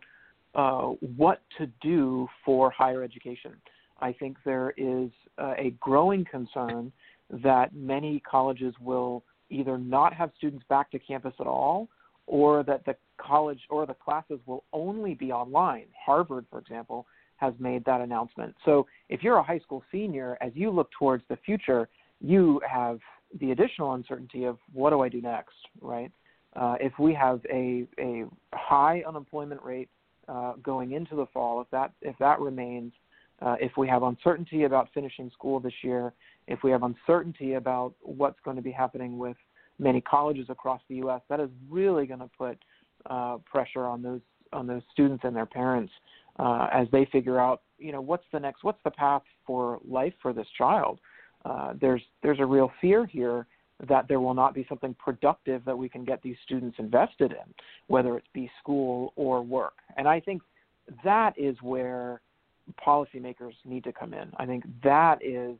[0.53, 3.53] uh, what to do for higher education.
[3.99, 6.91] I think there is uh, a growing concern
[7.29, 11.87] that many colleges will either not have students back to campus at all
[12.27, 15.85] or that the college or the classes will only be online.
[16.05, 17.05] Harvard, for example,
[17.37, 18.53] has made that announcement.
[18.65, 21.87] So if you're a high school senior, as you look towards the future,
[22.19, 22.99] you have
[23.39, 26.11] the additional uncertainty of what do I do next, right?
[26.55, 29.89] Uh, if we have a, a high unemployment rate
[30.27, 32.91] uh, going into the fall, if that if that remains,
[33.41, 36.13] uh, if we have uncertainty about finishing school this year,
[36.47, 39.37] if we have uncertainty about what's going to be happening with
[39.79, 42.57] many colleges across the U.S., that is really going to put
[43.09, 44.21] uh, pressure on those
[44.53, 45.91] on those students and their parents
[46.39, 50.13] uh, as they figure out, you know, what's the next, what's the path for life
[50.21, 50.99] for this child.
[51.45, 53.45] Uh, there's there's a real fear here
[53.87, 57.53] that there will not be something productive that we can get these students invested in,
[57.87, 59.75] whether it be school or work.
[59.97, 60.41] And I think
[61.03, 62.21] that is where
[62.85, 64.31] policymakers need to come in.
[64.37, 65.57] I think that is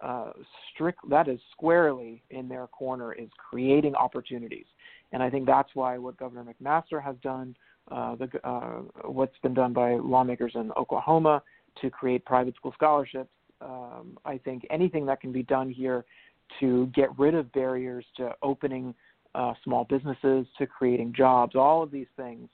[0.00, 0.32] uh,
[0.72, 4.66] strict that is squarely in their corner is creating opportunities,
[5.12, 7.54] and I think that's why what Governor McMaster has done,
[7.90, 11.42] uh, the, uh, what's been done by lawmakers in Oklahoma
[11.80, 13.30] to create private school scholarships.
[13.60, 16.06] Um, I think anything that can be done here
[16.60, 18.94] to get rid of barriers to opening
[19.34, 22.48] uh, small businesses, to creating jobs, all of these things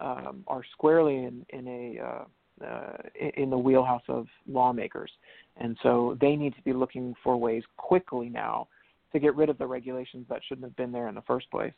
[0.00, 2.24] um, are squarely in, in a
[2.64, 2.96] uh,
[3.36, 5.10] in the wheelhouse of lawmakers.
[5.56, 8.68] And so they need to be looking for ways quickly now
[9.12, 11.72] to get rid of the regulations that shouldn't have been there in the first place.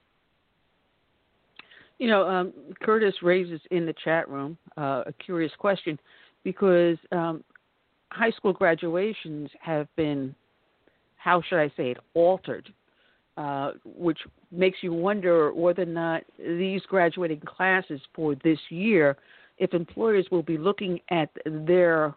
[1.98, 5.98] You know, um, Curtis raises in the chat room uh, a curious question
[6.42, 7.44] because um,
[8.10, 10.34] high school graduations have been,
[11.16, 12.72] how should I say it, altered,
[13.36, 14.18] uh, which
[14.52, 19.16] makes you wonder whether or not these graduating classes for this year,
[19.58, 22.14] if employers will be looking at their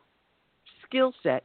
[0.85, 1.43] skill set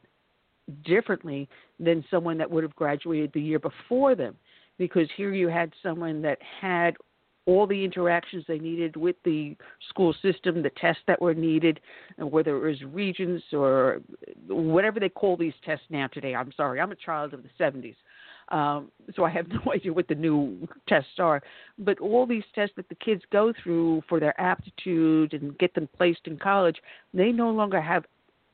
[0.85, 1.49] differently
[1.79, 4.37] than someone that would have graduated the year before them.
[4.79, 6.97] Because here you had someone that had
[7.45, 9.57] all the interactions they needed with the
[9.89, 11.81] school system, the tests that were needed,
[12.19, 14.01] and whether it was regents or
[14.47, 16.35] whatever they call these tests now today.
[16.35, 17.97] I'm sorry, I'm a child of the 70s.
[18.49, 21.43] Um, so I have no idea what the new tests are.
[21.79, 25.89] But all these tests that the kids go through for their aptitude and get them
[25.97, 26.77] placed in college,
[27.15, 28.05] they no longer have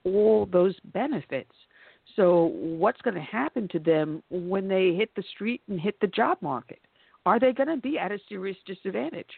[0.04, 1.52] all those benefits.
[2.16, 6.06] So what's going to happen to them when they hit the street and hit the
[6.06, 6.80] job market?
[7.28, 9.28] are they going to be at a serious disadvantage?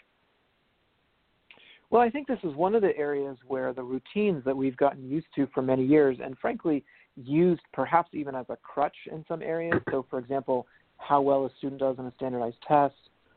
[1.90, 5.10] Well, I think this is one of the areas where the routines that we've gotten
[5.10, 6.84] used to for many years, and frankly,
[7.16, 9.80] used perhaps even as a crutch in some areas.
[9.90, 10.66] So, for example,
[10.96, 12.94] how well a student does on a standardized test,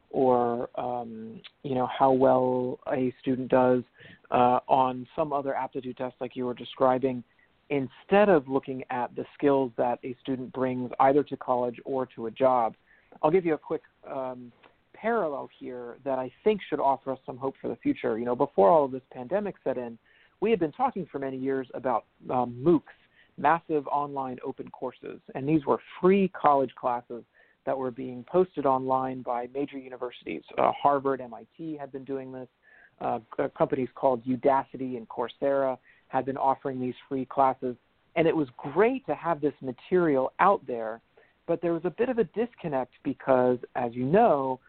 [0.09, 3.83] or um, you know how well a student does
[4.31, 7.23] uh, on some other aptitude test, like you were describing.
[7.69, 12.27] Instead of looking at the skills that a student brings either to college or to
[12.27, 12.75] a job,
[13.21, 14.51] I'll give you a quick um,
[14.93, 18.17] parallel here that I think should offer us some hope for the future.
[18.19, 19.97] You know, before all of this pandemic set in,
[20.39, 22.83] we had been talking for many years about um, MOOCs,
[23.37, 27.23] massive online open courses, and these were free college classes
[27.65, 30.43] that were being posted online by major universities.
[30.57, 32.47] Uh, Harvard, MIT had been doing this.
[33.01, 33.19] Uh,
[33.57, 35.77] companies called Udacity and Coursera
[36.09, 37.75] had been offering these free classes,
[38.15, 41.01] and it was great to have this material out there
[41.47, 44.59] but there was a bit of a disconnect because, as you know,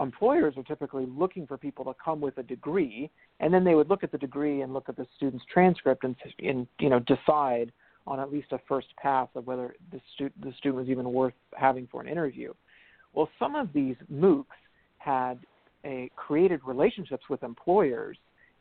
[0.00, 3.10] employers are typically looking for people to come with a degree,
[3.40, 6.16] and then they would look at the degree and look at the student's transcript and,
[6.40, 7.72] and you know decide
[8.06, 11.34] on at least a first pass of whether the, stu- the student was even worth
[11.54, 12.52] having for an interview.
[13.12, 14.44] Well, some of these MOOCs
[14.98, 15.38] had
[15.84, 18.16] a, created relationships with employers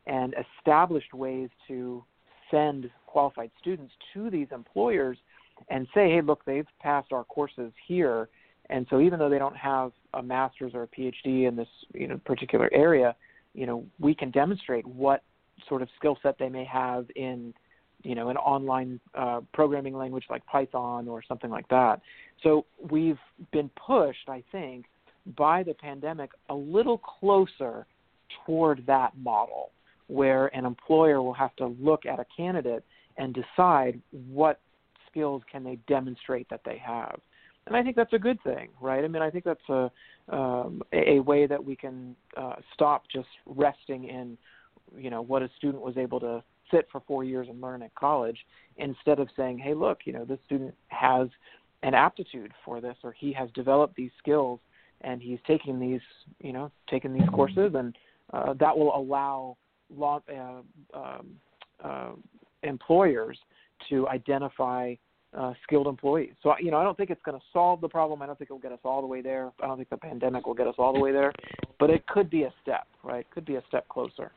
[0.05, 2.03] and established ways to
[2.51, 5.17] send qualified students to these employers
[5.69, 8.30] and say, hey, look, they've passed our courses here,
[8.69, 12.07] and so even though they don't have a master's or a PhD in this you
[12.07, 13.15] know particular area,
[13.53, 15.23] you know we can demonstrate what
[15.67, 17.53] sort of skill set they may have in
[18.03, 22.01] you know an online uh, programming language like Python or something like that.
[22.43, 23.19] So we've
[23.51, 24.85] been pushed, I think,
[25.38, 27.85] by the pandemic a little closer
[28.45, 29.72] toward that model
[30.07, 32.83] where an employer will have to look at a candidate
[33.17, 33.99] and decide
[34.30, 34.59] what
[35.09, 37.19] skills can they demonstrate that they have.
[37.65, 39.03] And I think that's a good thing, right?
[39.03, 39.90] I mean, I think that's a
[40.30, 44.38] um, a way that we can uh, stop just resting in,
[44.98, 46.41] you know, what a student was able to
[46.74, 48.38] sit for four years and learn at college,
[48.77, 51.27] instead of saying, hey, look, you know, this student has
[51.84, 54.60] an aptitude for this, or he has developed these skills,
[55.02, 56.02] and he's taking these,
[56.42, 57.95] you know, taking these courses, and
[58.34, 59.56] uh, that will allow
[59.95, 61.27] law, uh, um,
[61.84, 62.11] uh,
[62.64, 63.38] employers
[63.90, 64.95] to identify
[65.38, 66.34] uh, skilled employees.
[66.42, 68.22] So you know, I don't think it's going to solve the problem.
[68.22, 69.52] I don't think it will get us all the way there.
[69.61, 71.34] I don't think the pandemic will get us all the way there,
[71.80, 73.22] but it could be a step, right?
[73.22, 74.32] It Could be a step closer.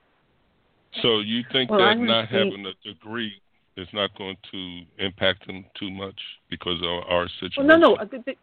[1.02, 3.40] So you think Well, that not gonna having a degree
[3.76, 7.66] is not going to impact them too much because of our Well, situation?
[7.66, 7.96] no, no.
[7.96, 8.36] uh, the- the-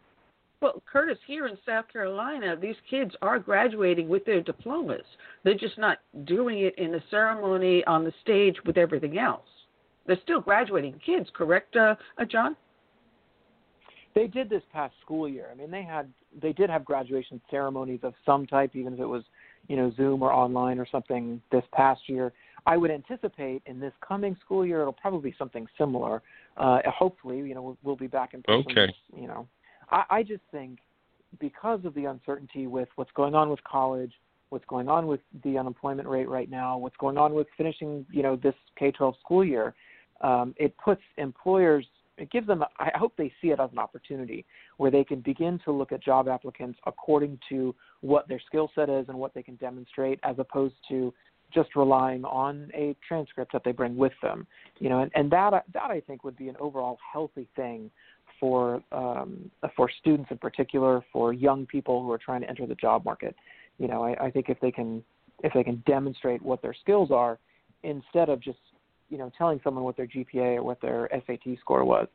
[0.60, 5.04] Well, Curtis, here in South Carolina, these kids are graduating with their diplomas.
[5.42, 9.66] They're just not doing it in a ceremony on the stage with everything else.
[10.06, 12.56] They're still graduating kids, correct, uh, uh, John?
[14.14, 15.48] They did this past school year.
[15.50, 19.06] I mean, they had they did have graduation ceremonies of some type, even if it
[19.06, 19.24] was
[19.68, 22.32] you know Zoom or online or something this past year.
[22.66, 26.22] I would anticipate in this coming school year it'll probably be something similar.
[26.56, 28.64] Uh, hopefully, you know, we'll, we'll be back in person.
[28.70, 28.94] Okay.
[29.14, 29.46] You know,
[29.90, 30.78] I, I just think
[31.40, 34.12] because of the uncertainty with what's going on with college,
[34.48, 38.22] what's going on with the unemployment rate right now, what's going on with finishing, you
[38.22, 39.74] know, this K-12 school year,
[40.20, 41.86] um, it puts employers,
[42.16, 44.44] it gives them, I hope they see it as an opportunity
[44.76, 48.88] where they can begin to look at job applicants according to what their skill set
[48.88, 51.12] is and what they can demonstrate, as opposed to
[51.52, 54.46] just relying on a transcript that they bring with them.
[54.78, 57.90] You know, and, and that that I think would be an overall healthy thing
[58.40, 62.74] for um, for students in particular, for young people who are trying to enter the
[62.76, 63.34] job market.
[63.78, 65.02] You know, I, I think if they can
[65.42, 67.38] if they can demonstrate what their skills are,
[67.82, 68.58] instead of just
[69.14, 72.08] you know telling someone what their GPA or what their SAT score was,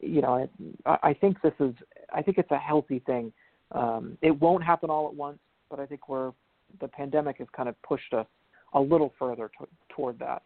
[0.00, 0.48] you know,
[0.84, 1.74] I, I think this is
[2.12, 3.32] I think it's a healthy thing.
[3.70, 5.38] Um, it won't happen all at once,
[5.70, 6.32] but I think we're
[6.80, 8.26] the pandemic has kind of pushed us
[8.74, 9.48] a little further
[9.94, 10.42] toward that.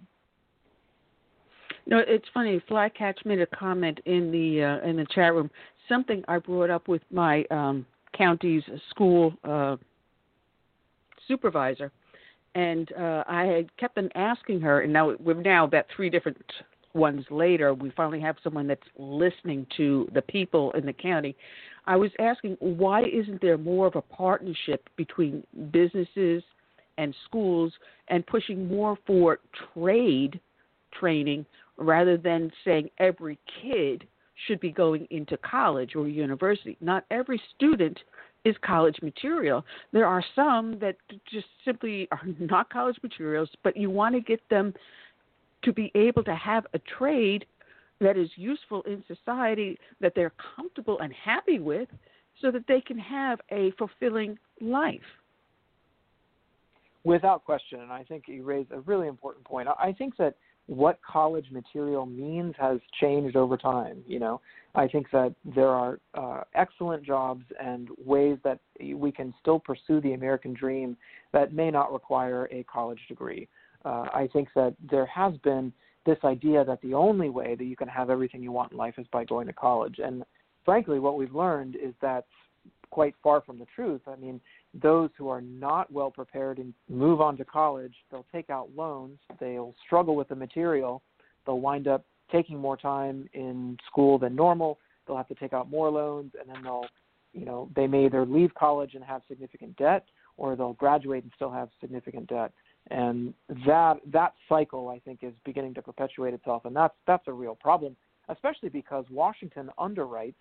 [1.86, 2.62] No, it's funny.
[2.68, 5.50] Flycatch made a comment in the uh, in the chat room.
[5.88, 9.76] Something I brought up with my um, county's school uh,
[11.26, 11.90] supervisor,
[12.54, 14.80] and uh, I had kept on asking her.
[14.80, 16.38] And now we're now about three different
[16.94, 17.74] ones later.
[17.74, 21.36] We finally have someone that's listening to the people in the county.
[21.86, 26.42] I was asking why isn't there more of a partnership between businesses
[26.96, 27.72] and schools
[28.08, 29.40] and pushing more for
[29.74, 30.40] trade
[30.98, 31.44] training
[31.76, 34.06] rather than saying every kid
[34.46, 36.76] should be going into college or university.
[36.80, 37.98] Not every student
[38.44, 39.64] is college material.
[39.92, 40.96] There are some that
[41.30, 44.74] just simply are not college materials, but you want to get them
[45.62, 47.46] to be able to have a trade
[48.00, 51.88] that is useful in society that they're comfortable and happy with
[52.40, 55.00] so that they can have a fulfilling life.
[57.04, 59.68] Without question, and I think you raised a really important point.
[59.68, 60.34] I think that
[60.66, 64.02] what college material means has changed over time.
[64.06, 64.40] You know,
[64.74, 68.60] I think that there are uh, excellent jobs and ways that
[68.94, 70.96] we can still pursue the American dream
[71.32, 73.48] that may not require a college degree.
[73.84, 75.72] Uh, I think that there has been
[76.06, 78.94] this idea that the only way that you can have everything you want in life
[78.98, 80.00] is by going to college.
[80.02, 80.24] And
[80.64, 82.26] frankly, what we've learned is that's
[82.90, 84.02] quite far from the truth.
[84.06, 84.40] I mean,
[84.82, 89.18] those who are not well prepared and move on to college, they'll take out loans,
[89.38, 91.02] they'll struggle with the material,
[91.46, 95.70] they'll wind up taking more time in school than normal, they'll have to take out
[95.70, 96.86] more loans, and then they'll,
[97.32, 101.32] you know, they may either leave college and have significant debt, or they'll graduate and
[101.36, 102.52] still have significant debt.
[102.90, 103.32] And
[103.66, 107.54] that that cycle, I think, is beginning to perpetuate itself, and that's that's a real
[107.54, 107.96] problem,
[108.28, 110.34] especially because Washington underwrites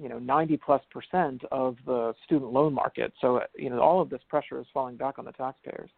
[0.00, 3.12] you know 90 plus percent of the student loan market.
[3.20, 5.90] So you know all of this pressure is falling back on the taxpayers.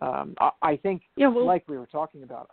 [0.00, 2.50] Um, I, I think, yeah, well, like we were talking about.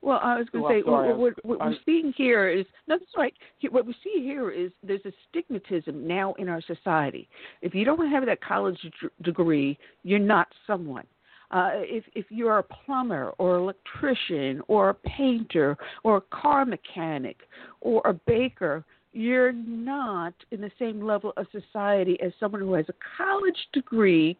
[0.00, 2.66] Well, I was going to Well, say I what, what, what we're seeing here is
[2.86, 3.32] no, that's right.
[3.70, 7.26] What we see here is there's a stigmatism now in our society.
[7.62, 8.78] If you don't have that college
[9.22, 11.06] degree, you're not someone.
[11.50, 17.36] Uh, if if you're a plumber or electrician or a painter or a car mechanic
[17.80, 22.86] or a baker, you're not in the same level of society as someone who has
[22.88, 24.36] a college degree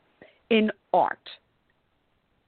[0.51, 1.29] in art.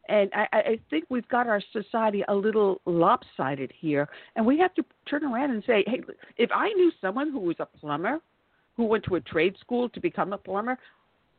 [0.08, 4.72] And I, I think we've got our society a little lopsided here, and we have
[4.74, 6.00] to turn around and say, hey,
[6.36, 8.20] if I knew someone who was a plumber,
[8.76, 10.78] who went to a trade school to become a plumber,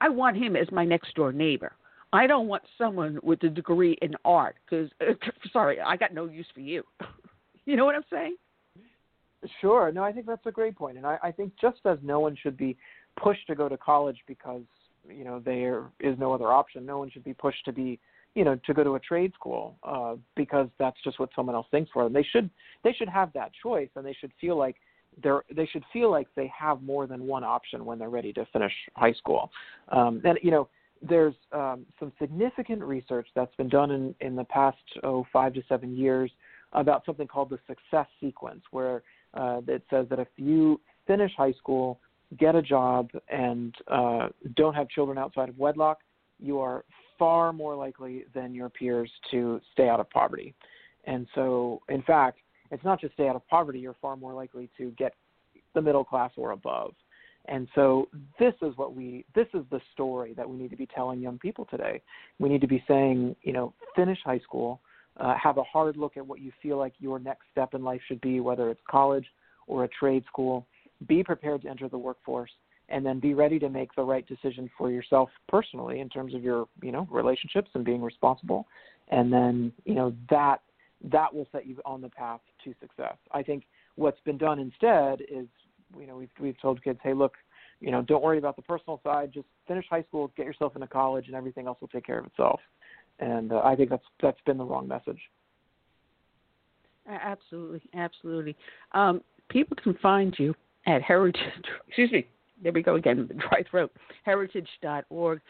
[0.01, 1.73] I want him as my next door neighbor.
[2.13, 5.13] I don't want someone with a degree in art because, uh,
[5.53, 6.83] sorry, I got no use for you.
[7.65, 8.37] you know what I'm saying?
[9.61, 9.91] Sure.
[9.91, 12.35] No, I think that's a great point, and I, I think just as no one
[12.41, 12.75] should be
[13.21, 14.63] pushed to go to college because
[15.07, 17.99] you know there is no other option, no one should be pushed to be
[18.35, 21.67] you know to go to a trade school uh, because that's just what someone else
[21.69, 22.13] thinks for them.
[22.13, 22.49] They should
[22.83, 24.77] they should have that choice, and they should feel like
[25.21, 28.45] they're they should feel like they have more than one option when they're ready to
[28.51, 29.51] finish high school.
[29.89, 30.67] Um, and you know
[31.01, 35.63] there's um, some significant research that's been done in, in the past oh five to
[35.69, 36.31] seven years
[36.73, 39.03] about something called the success sequence, where
[39.33, 41.99] uh, that says that if you finish high school,
[42.37, 45.99] get a job, and uh, don't have children outside of wedlock,
[46.39, 46.83] you are
[47.17, 50.53] far more likely than your peers to stay out of poverty.
[51.05, 54.69] And so, in fact, it's not just stay out of poverty, you're far more likely
[54.77, 55.13] to get
[55.73, 56.93] the middle class or above.
[57.47, 58.09] And so
[58.39, 61.39] this is what we this is the story that we need to be telling young
[61.39, 62.01] people today.
[62.39, 64.81] We need to be saying, you know, finish high school,
[65.17, 68.01] uh, have a hard look at what you feel like your next step in life
[68.07, 69.25] should be, whether it's college
[69.67, 70.65] or a trade school.
[71.07, 72.51] Be prepared to enter the workforce,
[72.89, 76.43] and then be ready to make the right decision for yourself personally in terms of
[76.43, 78.67] your, you know, relationships and being responsible.
[79.09, 80.61] And then, you know, that
[81.11, 83.17] that will set you on the path to success.
[83.31, 85.47] I think what's been done instead is,
[85.99, 87.33] you know, we've we've told kids, hey, look,
[87.79, 89.31] you know, don't worry about the personal side.
[89.33, 92.25] Just finish high school, get yourself into college, and everything else will take care of
[92.25, 92.59] itself
[93.19, 95.19] and uh, I think that's that's been the wrong message.
[97.09, 98.55] Absolutely, absolutely.
[98.91, 100.53] Um, people can find you
[100.85, 101.41] at Heritage.
[101.87, 102.27] Excuse me.
[102.61, 103.29] There we go again.
[103.49, 103.91] Dry throat.
[104.23, 105.41] Heritage.org.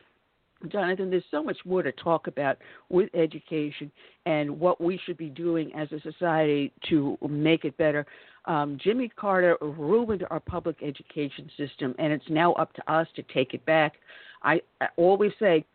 [0.70, 2.58] Jonathan, there's so much more to talk about
[2.90, 3.92] with education
[4.26, 8.08] and what we should be doing as a society to make it better.
[8.48, 13.24] Um, Jimmy Carter ruined our public education system, and it's now up to us to
[13.24, 13.96] take it back.
[14.42, 15.66] I, I always say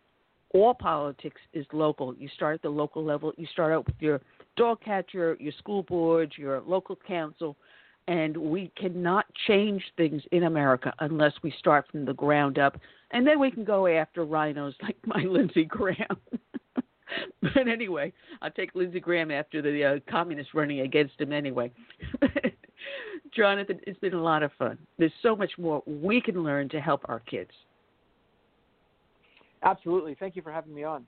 [0.55, 2.15] all politics is local.
[2.15, 3.33] You start at the local level.
[3.36, 4.20] You start out with your
[4.57, 7.57] dog catcher, your school board, your local council,
[8.09, 12.78] and we cannot change things in America unless we start from the ground up.
[13.10, 16.17] And then we can go after RINOs like my Lindsey Graham.
[17.42, 21.70] but anyway, I'll take Lindsey Graham after the uh, communists running against him anyway.
[23.35, 24.78] Jonathan, it's been a lot of fun.
[24.99, 27.51] There's so much more we can learn to help our kids.
[29.62, 30.17] Absolutely.
[30.19, 31.07] Thank you for having me on.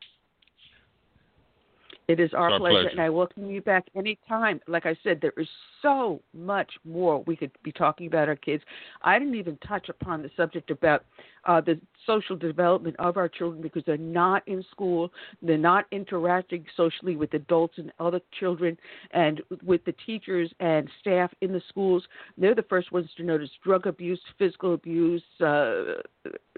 [2.06, 4.60] It is our, our pleasure, pleasure, and I welcome you back anytime.
[4.68, 5.48] Like I said, there is
[5.80, 8.62] so much more we could be talking about our kids.
[9.02, 11.04] I didn't even touch upon the subject about
[11.46, 16.66] uh, the social development of our children because they're not in school, they're not interacting
[16.76, 18.76] socially with adults and other children,
[19.12, 22.04] and with the teachers and staff in the schools.
[22.36, 26.02] They're the first ones to notice drug abuse, physical abuse, uh,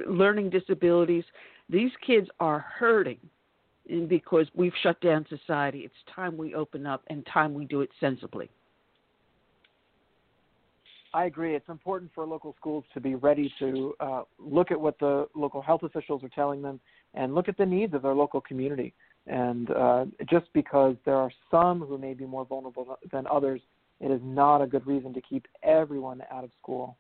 [0.09, 1.25] learning disabilities.
[1.69, 3.19] These kids are hurting
[4.09, 5.81] because we've shut down society.
[5.81, 8.51] It's time we open up and time we do it sensibly.
[11.15, 11.55] I agree.
[11.55, 15.63] It's important for local schools to be ready to uh, look at what the local
[15.63, 16.79] health officials are telling them
[17.15, 18.93] and look at the needs of their local community.
[19.27, 23.61] And uh, just because there are some who may be more vulnerable than others,
[24.01, 26.97] it is not a good reason to keep everyone out of school.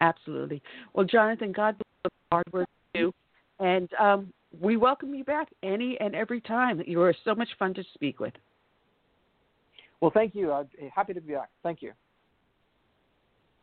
[0.00, 0.62] Absolutely.
[0.92, 3.14] Well, Jonathan, God bless the hard work you do.
[3.58, 6.82] And um, we welcome you back any and every time.
[6.86, 8.34] You are so much fun to speak with.
[10.00, 10.52] Well, thank you.
[10.52, 11.50] I'm happy to be back.
[11.62, 11.92] Thank you.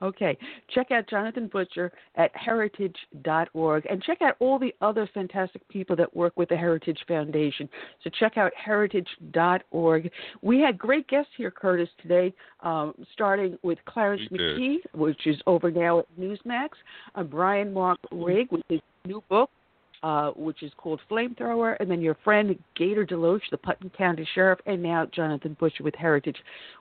[0.03, 0.37] Okay.
[0.75, 6.13] Check out Jonathan Butcher at heritage.org and check out all the other fantastic people that
[6.13, 7.69] work with the Heritage Foundation.
[8.03, 10.11] So check out heritage.org.
[10.41, 14.59] We had great guests here, Curtis, today, um, starting with Clarence We did.
[14.59, 16.69] McKee, which is over now at Newsmax,
[17.15, 19.49] uh, Bryan Mark Rigg with his new book,
[20.03, 24.59] uh, which is called Flamethrower, and then your friend Gator Deloach, the Putnam County Sheriff,
[24.65, 26.37] and now Jonathan Bush with Heritage.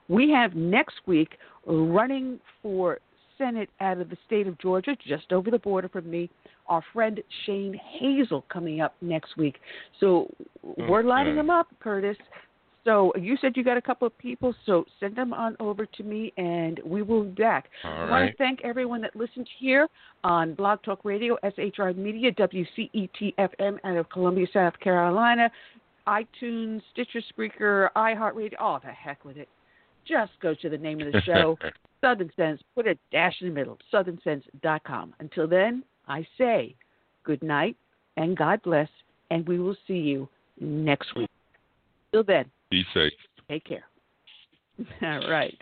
[0.08, 2.98] We have next week running for
[3.38, 6.28] Senate out of the state of Georgia, just over the border from me,
[6.66, 9.56] our friend Shane Hazel coming up next week.
[10.00, 10.28] So
[10.62, 12.16] we're lining them up, Curtis.
[12.84, 16.02] So you said you got a couple of people, so send them on over to
[16.02, 17.68] me, and we will be back.
[17.84, 19.86] All I want to thank everyone that listened here
[20.24, 25.50] on Blog Talk Radio, SHR Media, WCET FM out of Columbia, South Carolina,
[26.08, 28.54] iTunes, Stitcher, Spreaker, iHeartRadio.
[28.58, 29.48] Oh, the heck with it.
[30.06, 31.56] Just go to the name of the show,
[32.00, 35.14] Southern Sense, put a dash in the middle, southernsense.com.
[35.20, 36.74] Until then, I say
[37.22, 37.76] good night
[38.16, 38.88] and God bless,
[39.30, 40.28] and we will see you
[40.60, 41.30] next week.
[42.12, 43.12] Till then, Be safe.
[43.48, 43.84] take care.
[45.02, 45.56] All right.